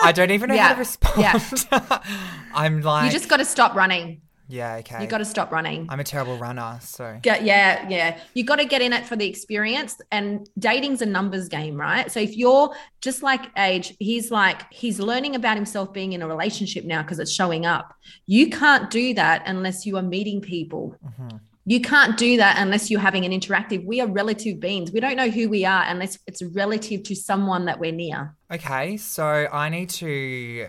I 0.04 0.12
don't 0.14 0.32
even 0.32 0.50
know 0.50 0.58
how 0.58 0.74
to 0.74 0.80
respond. 0.80 1.22
yeah. 1.22 2.04
I'm 2.54 2.82
like, 2.82 3.06
You 3.06 3.12
just 3.12 3.30
got 3.30 3.38
to 3.38 3.46
stop 3.46 3.76
running. 3.76 4.22
Yeah, 4.48 4.76
okay. 4.80 5.02
You 5.02 5.08
got 5.08 5.20
to 5.20 5.26
stop 5.26 5.50
running. 5.54 5.88
I'm 5.90 6.02
a 6.02 6.04
terrible 6.04 6.38
runner, 6.38 6.78
so. 6.82 7.18
Get, 7.22 7.44
yeah, 7.46 7.88
yeah. 7.88 8.20
You 8.34 8.44
got 8.44 8.58
to 8.58 8.66
get 8.66 8.82
in 8.82 8.92
it 8.92 9.06
for 9.06 9.16
the 9.16 9.26
experience. 9.26 10.02
And 10.12 10.50
dating's 10.60 11.02
a 11.02 11.06
numbers 11.06 11.48
game, 11.48 11.78
right? 11.78 12.12
So 12.12 12.20
if 12.20 12.36
you're 12.36 12.76
just 13.00 13.24
like 13.24 13.44
Age, 13.58 13.96
he's 14.00 14.30
like, 14.30 14.64
he's 14.74 15.00
learning 15.00 15.36
about 15.36 15.56
himself 15.56 15.94
being 15.94 16.12
in 16.12 16.22
a 16.22 16.28
relationship 16.28 16.84
now 16.84 17.02
because 17.02 17.20
it's 17.20 17.32
showing 17.32 17.66
up. 17.66 17.94
You 18.26 18.50
can't 18.50 18.90
do 18.90 19.14
that 19.14 19.44
unless 19.46 19.86
you 19.86 19.96
are 19.96 20.02
meeting 20.04 20.42
people. 20.42 20.98
Mhm. 21.06 21.40
You 21.66 21.80
can't 21.80 22.18
do 22.18 22.38
that 22.38 22.58
unless 22.58 22.90
you're 22.90 23.00
having 23.00 23.24
an 23.24 23.32
interactive. 23.32 23.86
We 23.86 24.02
are 24.02 24.08
relative 24.08 24.60
beings. 24.60 24.92
We 24.92 25.00
don't 25.00 25.16
know 25.16 25.30
who 25.30 25.48
we 25.48 25.64
are 25.64 25.84
unless 25.88 26.18
it's 26.26 26.42
relative 26.42 27.04
to 27.04 27.16
someone 27.16 27.66
that 27.66 27.80
we're 27.80 27.92
near. 27.92 28.36
Okay, 28.52 28.98
so 28.98 29.24
I 29.52 29.70
need 29.70 29.90
to 29.92 30.68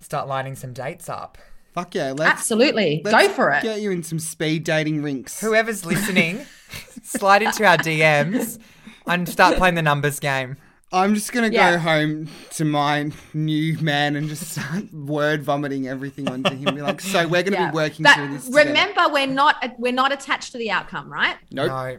start 0.00 0.26
lining 0.26 0.56
some 0.56 0.72
dates 0.72 1.08
up. 1.08 1.36
Fuck 1.74 1.94
yeah, 1.94 2.12
let's 2.12 2.32
Absolutely. 2.32 3.02
let's 3.04 3.28
Go 3.28 3.32
for 3.32 3.50
it. 3.52 3.62
Get 3.62 3.80
you 3.80 3.90
in 3.90 4.02
some 4.02 4.18
speed 4.18 4.64
dating 4.64 5.02
rinks. 5.02 5.40
Whoever's 5.40 5.84
listening, 5.84 6.46
slide 7.02 7.42
into 7.42 7.64
our 7.64 7.76
DMs 7.76 8.58
and 9.06 9.28
start 9.28 9.56
playing 9.56 9.74
the 9.74 9.82
numbers 9.82 10.18
game. 10.18 10.56
I'm 10.92 11.14
just 11.14 11.32
gonna 11.32 11.48
Yeah. 11.48 11.72
go 11.72 11.78
home 11.78 12.28
to 12.52 12.64
my 12.64 13.10
new 13.32 13.78
man 13.78 14.16
and 14.16 14.28
just 14.28 14.50
start 14.50 14.92
word 14.92 15.42
vomiting 15.42 15.86
everything 15.86 16.28
onto 16.28 16.54
him. 16.56 16.74
Be 16.74 16.82
like, 16.82 17.00
so 17.00 17.26
we're 17.28 17.42
gonna 17.44 17.56
Yeah. 17.56 17.70
be 17.70 17.74
working 17.74 18.02
But 18.02 18.14
through 18.16 18.28
this. 18.32 18.46
together." 18.46 18.68
remember, 18.68 19.08
we're 19.12 19.26
not 19.26 19.74
we're 19.78 19.92
not 19.92 20.12
attached 20.12 20.52
to 20.52 20.58
the 20.58 20.70
outcome, 20.70 21.12
right? 21.12 21.36
nope. 21.50 21.68
No, 21.68 21.98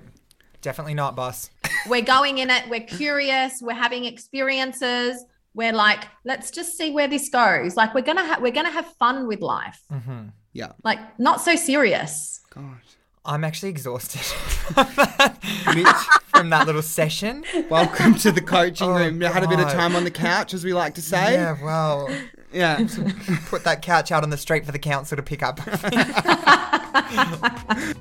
definitely 0.62 0.94
not, 0.94 1.16
boss. 1.16 1.50
we're 1.88 2.02
going 2.02 2.38
in 2.40 2.50
it 2.52 2.68
we're 2.70 2.80
curious 2.82 3.60
we're 3.62 3.74
having 3.74 4.06
experiences 4.06 5.26
we're 5.56 5.74
like 5.74 6.04
let's 6.26 6.52
just 6.52 6.78
see 6.78 6.92
where 6.92 7.08
this 7.08 7.28
goes 7.30 7.76
like 7.76 7.94
we're 7.96 8.02
gonna 8.04 8.24
have 8.24 8.40
we're 8.42 8.52
gonna 8.52 8.70
have 8.72 8.86
fun 9.00 9.26
with 9.28 9.42
life 9.42 9.82
Mm-hmm. 9.92 10.28
Yeah. 10.54 10.74
like 10.84 11.00
not 11.20 11.42
so 11.42 11.56
serious 11.56 12.42
God. 12.54 12.78
I'm 13.24 13.44
actually 13.44 13.70
exhausted 13.70 14.20
from 14.22 14.88
that, 14.96 15.38
Mitch, 15.76 15.86
from 16.30 16.50
that 16.50 16.66
little 16.66 16.82
session. 16.82 17.44
welcome 17.70 18.16
to 18.16 18.32
the 18.32 18.42
coaching 18.42 18.90
Oh, 18.90 18.96
room. 18.96 19.22
Had 19.22 19.44
a 19.44 19.48
bit 19.48 19.60
of 19.60 19.70
time 19.72 19.96
on 19.96 20.04
the 20.04 20.12
couch, 20.12 20.56
as 20.56 20.66
we 20.66 20.74
like 20.74 20.96
to 20.96 21.02
say. 21.04 21.34
Yeah, 21.34 21.56
well, 21.64 22.10
Yeah. 22.52 22.78
put 23.48 23.64
that 23.64 23.82
couch 23.84 24.12
out 24.12 24.24
on 24.24 24.32
the 24.32 24.38
street 24.38 24.66
for 24.66 24.72
the 24.72 24.80
council 24.80 25.18
to 25.18 25.24
pick 25.24 25.44
up. 25.44 25.60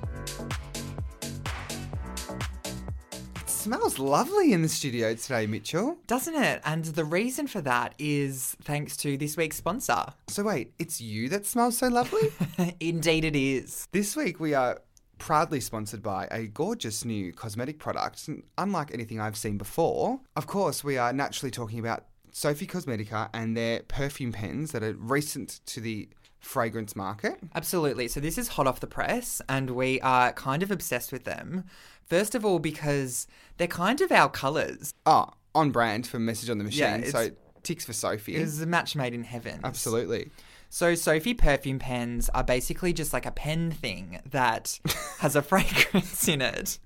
It 3.36 3.48
smells 3.48 3.98
lovely 3.98 4.52
in 4.52 4.62
the 4.62 4.68
studio 4.68 5.14
today, 5.14 5.46
Mitchell. 5.46 5.98
Doesn't 6.06 6.34
it? 6.34 6.60
And 6.64 6.84
the 6.84 7.04
reason 7.04 7.46
for 7.46 7.60
that 7.62 7.94
is 7.98 8.56
thanks 8.62 8.96
to 8.98 9.16
this 9.16 9.36
week's 9.36 9.56
sponsor. 9.56 10.06
So 10.28 10.42
wait, 10.44 10.72
it's 10.78 11.00
you 11.00 11.28
that 11.28 11.46
smells 11.46 11.78
so 11.78 11.88
lovely? 11.88 12.30
Indeed, 12.80 13.24
it 13.24 13.36
is. 13.36 13.86
this 13.92 14.16
week 14.16 14.40
we 14.40 14.54
are 14.54 14.80
proudly 15.20 15.60
sponsored 15.60 16.02
by 16.02 16.26
a 16.32 16.46
gorgeous 16.48 17.04
new 17.04 17.32
cosmetic 17.32 17.78
product, 17.78 18.28
unlike 18.58 18.92
anything 18.92 19.20
I've 19.20 19.36
seen 19.36 19.56
before. 19.56 20.20
Of 20.34 20.48
course, 20.48 20.82
we 20.82 20.98
are 20.98 21.12
naturally 21.12 21.52
talking 21.52 21.78
about 21.78 22.06
Sophie 22.32 22.66
Cosmetica 22.66 23.28
and 23.32 23.56
their 23.56 23.82
perfume 23.82 24.32
pens 24.32 24.72
that 24.72 24.82
are 24.82 24.94
recent 24.94 25.60
to 25.66 25.80
the 25.80 26.08
fragrance 26.40 26.96
market. 26.96 27.38
Absolutely. 27.54 28.08
So 28.08 28.18
this 28.18 28.38
is 28.38 28.48
hot 28.48 28.66
off 28.66 28.80
the 28.80 28.86
press, 28.86 29.40
and 29.48 29.70
we 29.70 30.00
are 30.00 30.32
kind 30.32 30.62
of 30.62 30.70
obsessed 30.70 31.12
with 31.12 31.24
them. 31.24 31.64
First 32.06 32.34
of 32.34 32.44
all, 32.44 32.58
because 32.58 33.28
they're 33.58 33.68
kind 33.68 34.00
of 34.00 34.10
our 34.10 34.28
colours. 34.28 34.94
Oh, 35.06 35.28
on 35.54 35.70
brand 35.70 36.06
for 36.06 36.18
Message 36.18 36.50
on 36.50 36.58
the 36.58 36.64
Machine. 36.64 37.02
Yeah, 37.02 37.10
so 37.10 37.30
ticks 37.62 37.84
for 37.84 37.92
Sophie. 37.92 38.36
It's 38.36 38.60
a 38.60 38.66
match 38.66 38.96
made 38.96 39.12
in 39.12 39.24
heaven. 39.24 39.60
Absolutely. 39.62 40.30
So 40.72 40.94
Sophie 40.94 41.34
perfume 41.34 41.80
pens 41.80 42.30
are 42.32 42.44
basically 42.44 42.92
just 42.92 43.12
like 43.12 43.26
a 43.26 43.32
pen 43.32 43.72
thing 43.72 44.20
that 44.30 44.78
has 45.18 45.34
a 45.34 45.42
fragrance 45.42 46.28
in 46.28 46.40
it. 46.40 46.78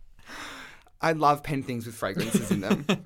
I 1.02 1.12
love 1.12 1.42
pen 1.42 1.62
things 1.62 1.84
with 1.84 1.94
fragrances 1.94 2.50
in 2.50 2.60
them. 2.60 2.86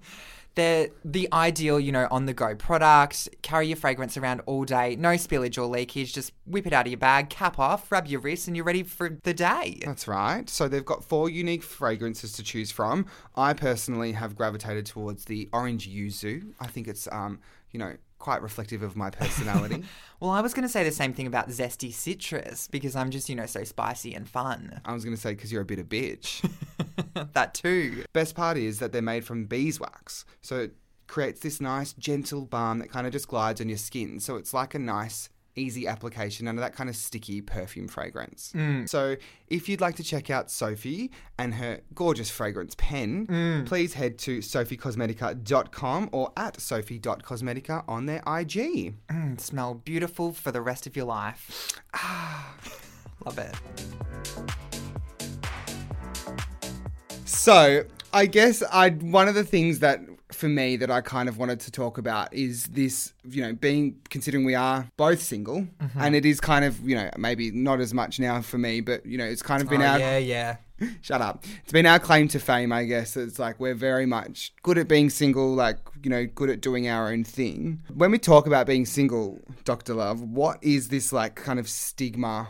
They're 0.54 0.88
the 1.04 1.28
ideal, 1.32 1.78
you 1.78 1.90
know, 1.92 2.06
on 2.10 2.26
the 2.26 2.32
go 2.32 2.54
product. 2.54 3.28
Carry 3.42 3.68
your 3.68 3.76
fragrance 3.76 4.16
around 4.16 4.40
all 4.46 4.64
day, 4.64 4.96
no 4.96 5.10
spillage 5.10 5.58
or 5.58 5.66
leakage. 5.66 6.12
Just 6.12 6.32
whip 6.46 6.66
it 6.66 6.72
out 6.72 6.86
of 6.86 6.92
your 6.92 6.98
bag, 6.98 7.28
cap 7.28 7.58
off, 7.58 7.90
rub 7.90 8.06
your 8.06 8.20
wrist, 8.20 8.46
and 8.46 8.56
you're 8.56 8.64
ready 8.64 8.84
for 8.84 9.18
the 9.24 9.34
day. 9.34 9.80
That's 9.84 10.08
right. 10.08 10.48
So 10.48 10.68
they've 10.68 10.84
got 10.84 11.04
four 11.04 11.28
unique 11.28 11.62
fragrances 11.62 12.32
to 12.34 12.42
choose 12.44 12.70
from. 12.70 13.06
I 13.36 13.52
personally 13.52 14.12
have 14.12 14.36
gravitated 14.36 14.86
towards 14.86 15.24
the 15.26 15.48
orange 15.52 15.88
yuzu. 15.88 16.52
I 16.60 16.68
think 16.68 16.88
it's 16.88 17.08
um, 17.12 17.40
you 17.70 17.78
know, 17.78 17.94
quite 18.18 18.42
reflective 18.42 18.82
of 18.82 18.96
my 18.96 19.10
personality. 19.10 19.84
Well, 20.20 20.32
I 20.32 20.40
was 20.40 20.52
going 20.52 20.64
to 20.64 20.68
say 20.68 20.82
the 20.82 20.90
same 20.90 21.12
thing 21.12 21.28
about 21.28 21.48
zesty 21.48 21.92
citrus 21.92 22.66
because 22.66 22.96
I'm 22.96 23.12
just, 23.12 23.28
you 23.28 23.36
know, 23.36 23.46
so 23.46 23.62
spicy 23.62 24.14
and 24.14 24.28
fun. 24.28 24.80
I 24.84 24.92
was 24.92 25.04
going 25.04 25.14
to 25.14 25.20
say 25.20 25.30
because 25.30 25.52
you're 25.52 25.62
a 25.62 25.64
bit 25.64 25.78
of 25.78 25.88
bitch. 25.88 26.44
that 27.34 27.54
too. 27.54 28.02
Best 28.12 28.34
part 28.34 28.56
is 28.56 28.80
that 28.80 28.90
they're 28.90 29.00
made 29.00 29.24
from 29.24 29.44
beeswax. 29.44 30.24
So 30.40 30.58
it 30.58 30.74
creates 31.06 31.38
this 31.38 31.60
nice 31.60 31.92
gentle 31.92 32.46
balm 32.46 32.80
that 32.80 32.90
kind 32.90 33.06
of 33.06 33.12
just 33.12 33.28
glides 33.28 33.60
on 33.60 33.68
your 33.68 33.78
skin. 33.78 34.18
So 34.18 34.34
it's 34.34 34.52
like 34.52 34.74
a 34.74 34.80
nice 34.80 35.28
easy 35.58 35.86
application 35.86 36.48
under 36.48 36.60
that 36.60 36.74
kind 36.74 36.88
of 36.88 36.96
sticky 36.96 37.40
perfume 37.40 37.88
fragrance. 37.88 38.52
So 38.86 39.16
if 39.48 39.68
you'd 39.68 39.80
like 39.80 39.96
to 39.96 40.02
check 40.02 40.30
out 40.30 40.50
Sophie 40.50 41.10
and 41.38 41.54
her 41.54 41.80
gorgeous 41.94 42.30
fragrance 42.30 42.74
pen, 42.76 43.64
please 43.66 43.94
head 43.94 44.18
to 44.18 44.38
sophiecosmetica.com 44.38 46.10
or 46.12 46.32
at 46.36 46.60
sophie.cosmetica 46.60 47.84
on 47.88 48.06
their 48.06 48.22
IG. 48.26 48.94
Mm, 49.10 49.40
smell 49.40 49.74
beautiful 49.74 50.32
for 50.32 50.52
the 50.52 50.60
rest 50.60 50.86
of 50.86 50.96
your 50.96 51.06
life. 51.06 51.80
Love 53.24 53.38
it. 53.38 53.54
So 57.24 57.84
I 58.12 58.26
guess 58.26 58.62
I 58.72 58.90
one 58.90 59.28
of 59.28 59.34
the 59.34 59.44
things 59.44 59.80
that 59.80 60.00
for 60.32 60.48
me 60.48 60.76
that 60.76 60.90
I 60.90 61.00
kind 61.00 61.28
of 61.28 61.38
wanted 61.38 61.60
to 61.60 61.70
talk 61.70 61.98
about 61.98 62.32
is 62.32 62.64
this, 62.64 63.12
you 63.28 63.42
know, 63.42 63.52
being 63.52 63.96
considering 64.10 64.44
we 64.44 64.54
are 64.54 64.86
both 64.96 65.22
single, 65.22 65.62
mm-hmm. 65.62 66.00
and 66.00 66.14
it 66.14 66.26
is 66.26 66.40
kind 66.40 66.64
of, 66.64 66.80
you 66.86 66.94
know, 66.94 67.10
maybe 67.16 67.50
not 67.50 67.80
as 67.80 67.94
much 67.94 68.20
now 68.20 68.40
for 68.42 68.58
me, 68.58 68.80
but 68.80 69.04
you 69.06 69.18
know, 69.18 69.24
it's 69.24 69.42
kind 69.42 69.62
of 69.62 69.68
been 69.68 69.82
Oh, 69.82 69.86
our 69.86 69.98
yeah, 69.98 70.18
yeah. 70.18 70.56
shut 71.00 71.20
up. 71.20 71.44
It's 71.62 71.72
been 71.72 71.86
our 71.86 71.98
claim 71.98 72.28
to 72.28 72.38
fame, 72.38 72.72
I 72.72 72.84
guess. 72.84 73.16
It's 73.16 73.38
like 73.38 73.58
we're 73.58 73.74
very 73.74 74.06
much 74.06 74.52
good 74.62 74.78
at 74.78 74.88
being 74.88 75.10
single, 75.10 75.54
like, 75.54 75.78
you 76.02 76.10
know, 76.10 76.26
good 76.26 76.50
at 76.50 76.60
doing 76.60 76.88
our 76.88 77.08
own 77.08 77.24
thing. 77.24 77.80
When 77.94 78.10
we 78.10 78.18
talk 78.18 78.46
about 78.46 78.66
being 78.66 78.86
single, 78.86 79.40
Dr. 79.64 79.94
Love, 79.94 80.22
what 80.22 80.62
is 80.62 80.88
this 80.88 81.12
like 81.12 81.34
kind 81.34 81.58
of 81.58 81.68
stigma 81.68 82.48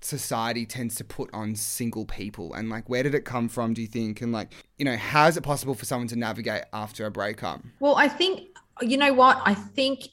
society 0.00 0.66
tends 0.66 0.94
to 0.96 1.04
put 1.04 1.30
on 1.32 1.54
single 1.54 2.04
people? 2.04 2.54
And 2.54 2.68
like, 2.70 2.88
where 2.88 3.02
did 3.02 3.14
it 3.14 3.24
come 3.24 3.48
from, 3.48 3.74
do 3.74 3.82
you 3.82 3.88
think? 3.88 4.20
And 4.20 4.32
like, 4.32 4.52
you 4.78 4.84
know, 4.84 4.96
how 4.96 5.26
is 5.26 5.36
it 5.36 5.42
possible 5.42 5.74
for 5.74 5.84
someone 5.84 6.08
to 6.08 6.16
navigate 6.16 6.64
after 6.72 7.06
a 7.06 7.10
breakup? 7.10 7.62
Well, 7.80 7.96
I 7.96 8.08
think, 8.08 8.48
you 8.80 8.96
know 8.96 9.12
what? 9.12 9.40
I 9.44 9.54
think 9.54 10.08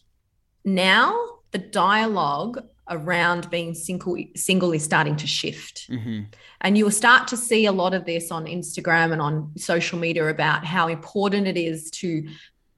now 0.64 1.18
the 1.52 1.60
dialogue 1.60 2.64
around 2.90 3.50
being 3.50 3.74
single 3.74 4.18
single 4.36 4.72
is 4.72 4.84
starting 4.84 5.16
to 5.16 5.28
shift. 5.28 5.90
Mm-hmm. 5.90 6.24
And 6.62 6.78
you 6.78 6.84
will 6.86 6.92
start 6.92 7.28
to 7.30 7.38
see 7.38 7.66
a 7.66 7.72
lot 7.72 7.94
of 7.94 8.06
this 8.06 8.32
on 8.32 8.46
Instagram 8.46 9.12
and 9.12 9.22
on 9.22 9.52
social 9.58 9.98
media 9.98 10.28
about 10.28 10.66
how 10.66 10.88
important 10.88 11.48
it 11.48 11.58
is 11.58 11.90
to 11.92 12.28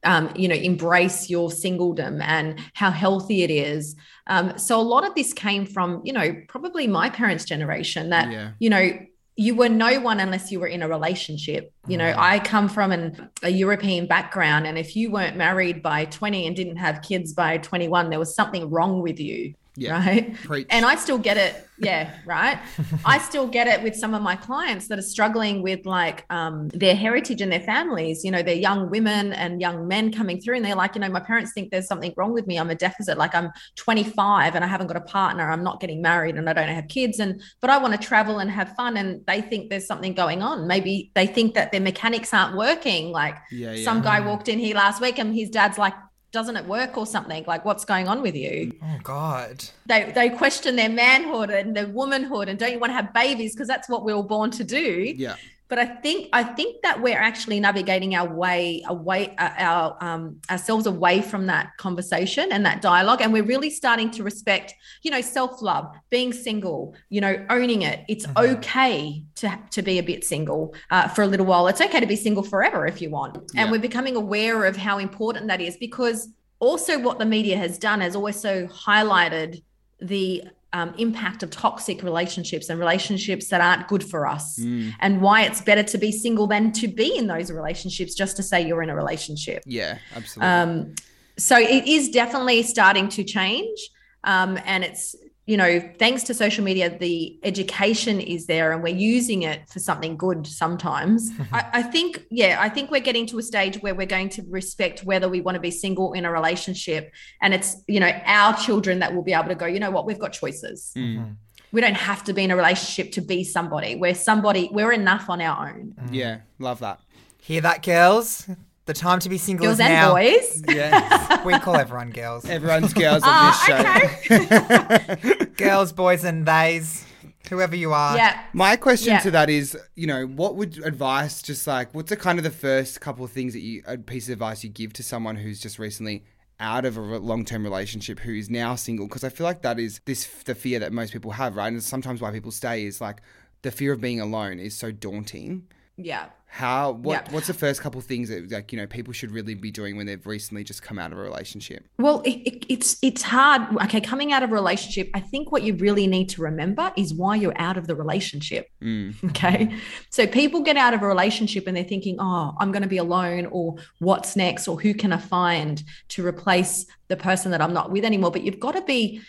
um, 0.07 0.31
you 0.35 0.47
know, 0.47 0.55
embrace 0.55 1.29
your 1.29 1.49
singledom 1.49 2.21
and 2.23 2.59
how 2.73 2.89
healthy 2.89 3.43
it 3.43 3.51
is. 3.51 3.95
Um, 4.27 4.57
so 4.57 4.79
a 4.79 4.81
lot 4.81 5.05
of 5.05 5.13
this 5.15 5.33
came 5.33 5.65
from, 5.65 6.01
you 6.05 6.13
know, 6.13 6.33
probably 6.47 6.87
my 6.87 7.09
parents' 7.09 7.43
generation 7.43 8.09
that, 8.11 8.31
Yeah. 8.31 8.51
you 8.57 8.69
know, 8.69 8.97
you 9.35 9.53
were 9.53 9.69
no 9.69 9.99
one 9.99 10.19
unless 10.19 10.49
you 10.51 10.59
were 10.61 10.67
in 10.67 10.81
a 10.81 10.87
relationship. 10.87 11.71
You 11.87 11.97
know, 11.97 12.11
I 12.17 12.39
come 12.39 12.69
from 12.69 12.91
an, 12.91 13.29
a 13.43 13.49
European 13.49 14.07
background, 14.07 14.65
and 14.65 14.79
if 14.79 14.95
you 14.95 15.11
weren't 15.11 15.35
married 15.37 15.83
by 15.83 16.05
20 16.05 16.47
and 16.47 16.55
didn't 16.55 16.77
have 16.77 17.03
kids 17.03 17.33
by 17.33 17.57
21, 17.57 18.09
there 18.09 18.17
was 18.17 18.33
something 18.33 18.69
wrong 18.69 19.01
with 19.01 19.19
you. 19.19 19.53
Yeah. 19.77 20.03
Right. 20.03 20.35
Preach. 20.35 20.67
And 20.71 20.85
I 20.85 20.95
still 20.95 21.19
get 21.19 21.37
it. 21.37 21.63
Yeah. 21.77 22.11
Right. 22.25 22.57
I 23.05 23.19
still 23.19 23.47
get 23.47 23.67
it 23.67 23.83
with 23.83 23.95
some 23.95 24.15
of 24.15 24.23
my 24.23 24.35
clients 24.35 24.87
that 24.87 24.97
are 24.97 25.03
struggling 25.03 25.61
with 25.61 25.85
like 25.85 26.25
um, 26.31 26.69
their 26.69 26.95
heritage 26.95 27.41
and 27.41 27.51
their 27.51 27.61
families. 27.61 28.25
You 28.25 28.31
know, 28.31 28.41
they're 28.41 28.55
young 28.55 28.89
women 28.89 29.33
and 29.33 29.61
young 29.61 29.87
men 29.87 30.11
coming 30.11 30.41
through, 30.41 30.55
and 30.55 30.65
they're 30.65 30.75
like, 30.75 30.95
you 30.95 31.01
know, 31.01 31.09
my 31.09 31.19
parents 31.19 31.53
think 31.53 31.69
there's 31.69 31.87
something 31.87 32.11
wrong 32.17 32.33
with 32.33 32.47
me. 32.47 32.57
I'm 32.57 32.71
a 32.71 32.75
deficit. 32.75 33.19
Like 33.19 33.35
I'm 33.35 33.51
25 33.75 34.55
and 34.55 34.65
I 34.65 34.67
haven't 34.67 34.87
got 34.87 34.97
a 34.97 35.01
partner. 35.01 35.51
I'm 35.51 35.63
not 35.63 35.79
getting 35.79 36.01
married 36.01 36.35
and 36.35 36.49
I 36.49 36.53
don't 36.53 36.69
have 36.69 36.87
kids. 36.87 37.19
And, 37.19 37.39
but 37.61 37.69
I 37.69 37.77
want 37.77 37.93
to 37.93 37.99
travel 37.99 38.39
and 38.39 38.49
have 38.49 38.75
fun. 38.75 38.97
And 38.97 39.23
they 39.27 39.41
think 39.41 39.69
there's 39.69 39.85
something 39.85 40.15
going 40.15 40.41
on. 40.41 40.67
Maybe 40.67 41.11
they 41.13 41.27
think 41.27 41.53
that 41.53 41.71
their 41.71 41.81
mechanics 41.81 42.33
aren't 42.33 42.57
working. 42.57 43.11
Like 43.11 43.37
yeah, 43.51 43.73
yeah. 43.73 43.83
some 43.83 44.01
guy 44.01 44.21
walked 44.21 44.49
in 44.49 44.57
here 44.57 44.75
last 44.75 45.01
week 45.01 45.19
and 45.19 45.35
his 45.35 45.51
dad's 45.51 45.77
like, 45.77 45.93
doesn't 46.37 46.55
it 46.55 46.65
work 46.65 46.97
or 47.01 47.05
something? 47.07 47.43
Like, 47.47 47.65
what's 47.65 47.83
going 47.93 48.07
on 48.07 48.21
with 48.21 48.35
you? 48.35 48.73
Oh, 48.83 48.99
God. 49.03 49.55
They 49.87 50.11
they 50.13 50.29
question 50.29 50.75
their 50.75 50.93
manhood 51.05 51.49
and 51.49 51.75
their 51.75 51.87
womanhood 51.87 52.47
and 52.49 52.59
don't 52.59 52.71
you 52.71 52.79
want 52.83 52.91
to 52.91 52.99
have 53.01 53.11
babies 53.11 53.55
because 53.55 53.67
that's 53.67 53.89
what 53.89 54.01
we 54.05 54.13
were 54.13 54.29
born 54.35 54.51
to 54.51 54.63
do. 54.63 54.87
yeah. 55.25 55.35
But 55.69 55.79
I 55.79 55.85
think 55.85 56.29
I 56.33 56.43
think 56.43 56.81
that 56.83 57.01
we're 57.01 57.17
actually 57.17 57.59
navigating 57.59 58.15
our 58.15 58.27
way 58.27 58.83
away 58.87 59.35
our 59.37 59.97
um, 60.01 60.39
ourselves 60.49 60.85
away 60.85 61.21
from 61.21 61.47
that 61.47 61.75
conversation 61.77 62.51
and 62.51 62.65
that 62.65 62.81
dialogue, 62.81 63.21
and 63.21 63.33
we're 63.33 63.43
really 63.43 63.69
starting 63.69 64.09
to 64.11 64.23
respect, 64.23 64.73
you 65.03 65.11
know, 65.11 65.21
self 65.21 65.61
love, 65.61 65.93
being 66.09 66.31
single, 66.31 66.95
you 67.09 67.21
know, 67.21 67.45
owning 67.49 67.81
it. 67.81 68.05
It's 68.07 68.25
mm-hmm. 68.25 68.57
okay 68.57 69.23
to 69.35 69.59
to 69.71 69.81
be 69.81 69.99
a 69.99 70.03
bit 70.03 70.23
single 70.23 70.73
uh, 70.89 71.07
for 71.09 71.23
a 71.23 71.27
little 71.27 71.45
while. 71.45 71.67
It's 71.67 71.81
okay 71.81 71.99
to 71.99 72.07
be 72.07 72.15
single 72.15 72.43
forever 72.43 72.87
if 72.87 73.01
you 73.01 73.09
want, 73.09 73.37
yeah. 73.53 73.63
and 73.63 73.71
we're 73.71 73.79
becoming 73.79 74.15
aware 74.15 74.65
of 74.65 74.77
how 74.77 74.99
important 74.99 75.47
that 75.47 75.61
is 75.61 75.75
because 75.77 76.29
also 76.59 76.97
what 76.99 77.19
the 77.19 77.25
media 77.25 77.57
has 77.57 77.77
done 77.77 78.01
has 78.01 78.15
also 78.15 78.67
highlighted 78.67 79.61
the 79.99 80.43
um, 80.77 80.93
impact 80.99 81.41
of 81.41 81.49
toxic 81.49 82.03
relationships 82.03 82.69
and 82.69 82.79
relationships 82.79 83.47
that 83.47 83.61
aren't 83.61 83.87
good 83.87 84.03
for 84.03 84.27
us, 84.27 84.59
mm. 84.59 84.93
and 84.99 85.21
why 85.21 85.41
it's 85.41 85.59
better 85.59 85.81
to 85.81 85.97
be 85.97 86.11
single 86.11 86.45
than 86.45 86.71
to 86.73 86.87
be 86.87 87.17
in 87.17 87.25
those 87.25 87.51
relationships 87.51 88.13
just 88.13 88.37
to 88.37 88.43
say 88.43 88.61
you're 88.61 88.83
in 88.83 88.91
a 88.91 88.95
relationship. 88.95 89.63
Yeah, 89.65 89.97
absolutely. 90.15 90.53
Um, 90.53 90.95
so 91.35 91.57
it 91.57 91.87
is 91.87 92.09
definitely 92.09 92.61
starting 92.61 93.09
to 93.09 93.23
change, 93.23 93.79
um, 94.23 94.59
and 94.65 94.83
it's 94.83 95.15
you 95.47 95.55
know, 95.55 95.81
thanks 95.97 96.23
to 96.23 96.33
social 96.33 96.61
media, 96.61 96.95
the 96.99 97.39
education 97.41 98.19
is 98.19 98.47
there 98.47 98.73
and 98.73 98.83
we're 98.83 98.93
using 98.93 99.43
it 99.43 99.67
for 99.69 99.79
something 99.79 100.17
good 100.17 100.45
sometimes. 100.45 101.31
I, 101.53 101.69
I, 101.71 101.83
think, 101.83 102.25
yeah, 102.29 102.57
I 102.59 102.67
think 102.67 102.91
we're 102.91 102.99
getting 102.99 103.25
to 103.27 103.39
a 103.39 103.41
stage 103.41 103.81
where 103.81 103.95
we're 103.95 104.07
going 104.07 104.27
to 104.29 104.43
respect 104.49 105.05
whether 105.05 105.29
we 105.29 105.39
want 105.39 105.55
to 105.55 105.61
be 105.61 105.71
single 105.71 106.11
in 106.11 106.25
a 106.25 106.31
relationship. 106.31 107.13
And 107.41 107.53
it's, 107.53 107.77
you 107.87 108.01
know, 108.01 108.11
our 108.25 108.57
children 108.57 108.99
that 108.99 109.15
will 109.15 109.23
be 109.23 109.31
able 109.31 109.47
to 109.47 109.55
go, 109.55 109.65
you 109.65 109.79
know 109.79 109.89
what, 109.89 110.05
we've 110.05 110.19
got 110.19 110.33
choices. 110.33 110.91
Mm-hmm. 110.97 111.31
We 111.71 111.79
don't 111.79 111.95
have 111.95 112.25
to 112.25 112.33
be 112.33 112.43
in 112.43 112.51
a 112.51 112.55
relationship 112.57 113.13
to 113.13 113.21
be 113.21 113.45
somebody. 113.45 113.95
We're 113.95 114.15
somebody, 114.15 114.69
we're 114.73 114.91
enough 114.91 115.29
on 115.29 115.39
our 115.39 115.69
own. 115.69 115.95
Yeah, 116.11 116.39
love 116.59 116.79
that. 116.79 116.99
Hear 117.41 117.61
that, 117.61 117.83
girls? 117.83 118.49
The 118.87 118.93
time 118.93 119.19
to 119.19 119.27
be 119.27 119.37
single 119.37 119.65
girls 119.65 119.75
is 119.75 119.79
now. 119.79 120.15
and 120.15 120.33
boys. 120.33 120.63
Yes. 120.69 121.39
we 121.45 121.59
call 121.59 121.75
everyone 121.75 122.11
girls. 122.11 122.45
Everyone's 122.45 122.93
girls 122.93 123.21
on 123.25 123.45
this 123.45 123.57
ah, 123.69 124.17
show. 124.25 125.45
girls, 125.57 125.91
boys, 125.91 126.23
and 126.23 126.45
theys. 126.45 127.05
Whoever 127.49 127.75
you 127.75 127.91
are. 127.91 128.15
Yeah. 128.15 128.41
My 128.53 128.77
question 128.77 129.13
yeah. 129.13 129.19
to 129.19 129.31
that 129.31 129.49
is, 129.49 129.77
you 129.95 130.07
know, 130.07 130.25
what 130.25 130.55
would 130.55 130.77
advice 130.85 131.41
just 131.41 131.67
like 131.67 131.93
what's 131.93 132.09
the 132.09 132.15
kind 132.15 132.39
of 132.39 132.45
the 132.45 132.49
first 132.49 133.01
couple 133.01 133.25
of 133.25 133.31
things 133.31 133.51
that 133.53 133.59
you 133.59 133.83
a 133.85 133.97
piece 133.97 134.29
of 134.29 134.33
advice 134.33 134.63
you 134.63 134.69
give 134.69 134.93
to 134.93 135.03
someone 135.03 135.35
who's 135.35 135.59
just 135.59 135.79
recently 135.79 136.23
out 136.59 136.85
of 136.85 136.95
a 136.97 137.01
long-term 137.01 137.63
relationship 137.63 138.19
who 138.19 138.33
is 138.33 138.49
now 138.49 138.75
single 138.75 139.07
because 139.07 139.23
I 139.25 139.29
feel 139.29 139.45
like 139.45 139.63
that 139.63 139.79
is 139.79 139.99
this 140.05 140.25
the 140.45 140.55
fear 140.55 140.79
that 140.79 140.93
most 140.93 141.11
people 141.11 141.31
have, 141.31 141.57
right? 141.57 141.71
And 141.71 141.83
sometimes 141.83 142.21
why 142.21 142.31
people 142.31 142.51
stay 142.51 142.85
is 142.85 143.01
like 143.01 143.21
the 143.63 143.71
fear 143.71 143.91
of 143.91 143.99
being 143.99 144.21
alone 144.21 144.59
is 144.59 144.77
so 144.77 144.91
daunting. 144.91 145.67
Yeah. 145.97 146.27
How 146.49 146.91
what 146.91 147.25
yeah. 147.25 147.33
what's 147.33 147.47
the 147.47 147.53
first 147.53 147.81
couple 147.81 147.99
things 148.01 148.29
that 148.29 148.49
like 148.49 148.71
you 148.71 148.79
know 148.79 148.87
people 148.87 149.11
should 149.11 149.31
really 149.31 149.53
be 149.53 149.69
doing 149.69 149.97
when 149.97 150.05
they've 150.05 150.25
recently 150.25 150.63
just 150.63 150.81
come 150.81 150.97
out 150.97 151.11
of 151.11 151.17
a 151.17 151.21
relationship? 151.21 151.85
Well 151.97 152.21
it, 152.21 152.35
it, 152.45 152.65
it's 152.69 152.97
it's 153.01 153.21
hard. 153.21 153.63
Okay 153.83 153.99
coming 153.99 154.31
out 154.31 154.43
of 154.43 154.51
a 154.51 154.53
relationship 154.53 155.09
i 155.13 155.19
think 155.19 155.51
what 155.51 155.63
you 155.63 155.75
really 155.75 156.07
need 156.07 156.29
to 156.29 156.41
remember 156.41 156.91
is 156.95 157.13
why 157.13 157.35
you're 157.35 157.59
out 157.59 157.77
of 157.77 157.85
the 157.85 157.95
relationship. 157.95 158.69
Mm. 158.81 159.21
okay? 159.31 159.75
So 160.09 160.25
people 160.25 160.61
get 160.61 160.77
out 160.77 160.93
of 160.93 161.01
a 161.01 161.07
relationship 161.07 161.67
and 161.67 161.75
they're 161.75 161.83
thinking 161.83 162.15
oh 162.19 162.55
i'm 162.59 162.71
going 162.71 162.83
to 162.83 162.87
be 162.87 162.97
alone 162.97 163.47
or 163.47 163.75
what's 163.99 164.35
next? 164.35 164.67
or 164.67 164.79
who 164.79 164.93
can 164.93 165.11
i 165.11 165.17
find 165.17 165.83
to 166.09 166.25
replace 166.25 166.85
the 167.09 167.17
person 167.17 167.51
that 167.51 167.61
i'm 167.61 167.73
not 167.73 167.91
with 167.91 168.05
anymore? 168.05 168.31
But 168.31 168.43
you've 168.43 168.59
got 168.59 168.75
to 168.75 168.81
be 168.81 169.21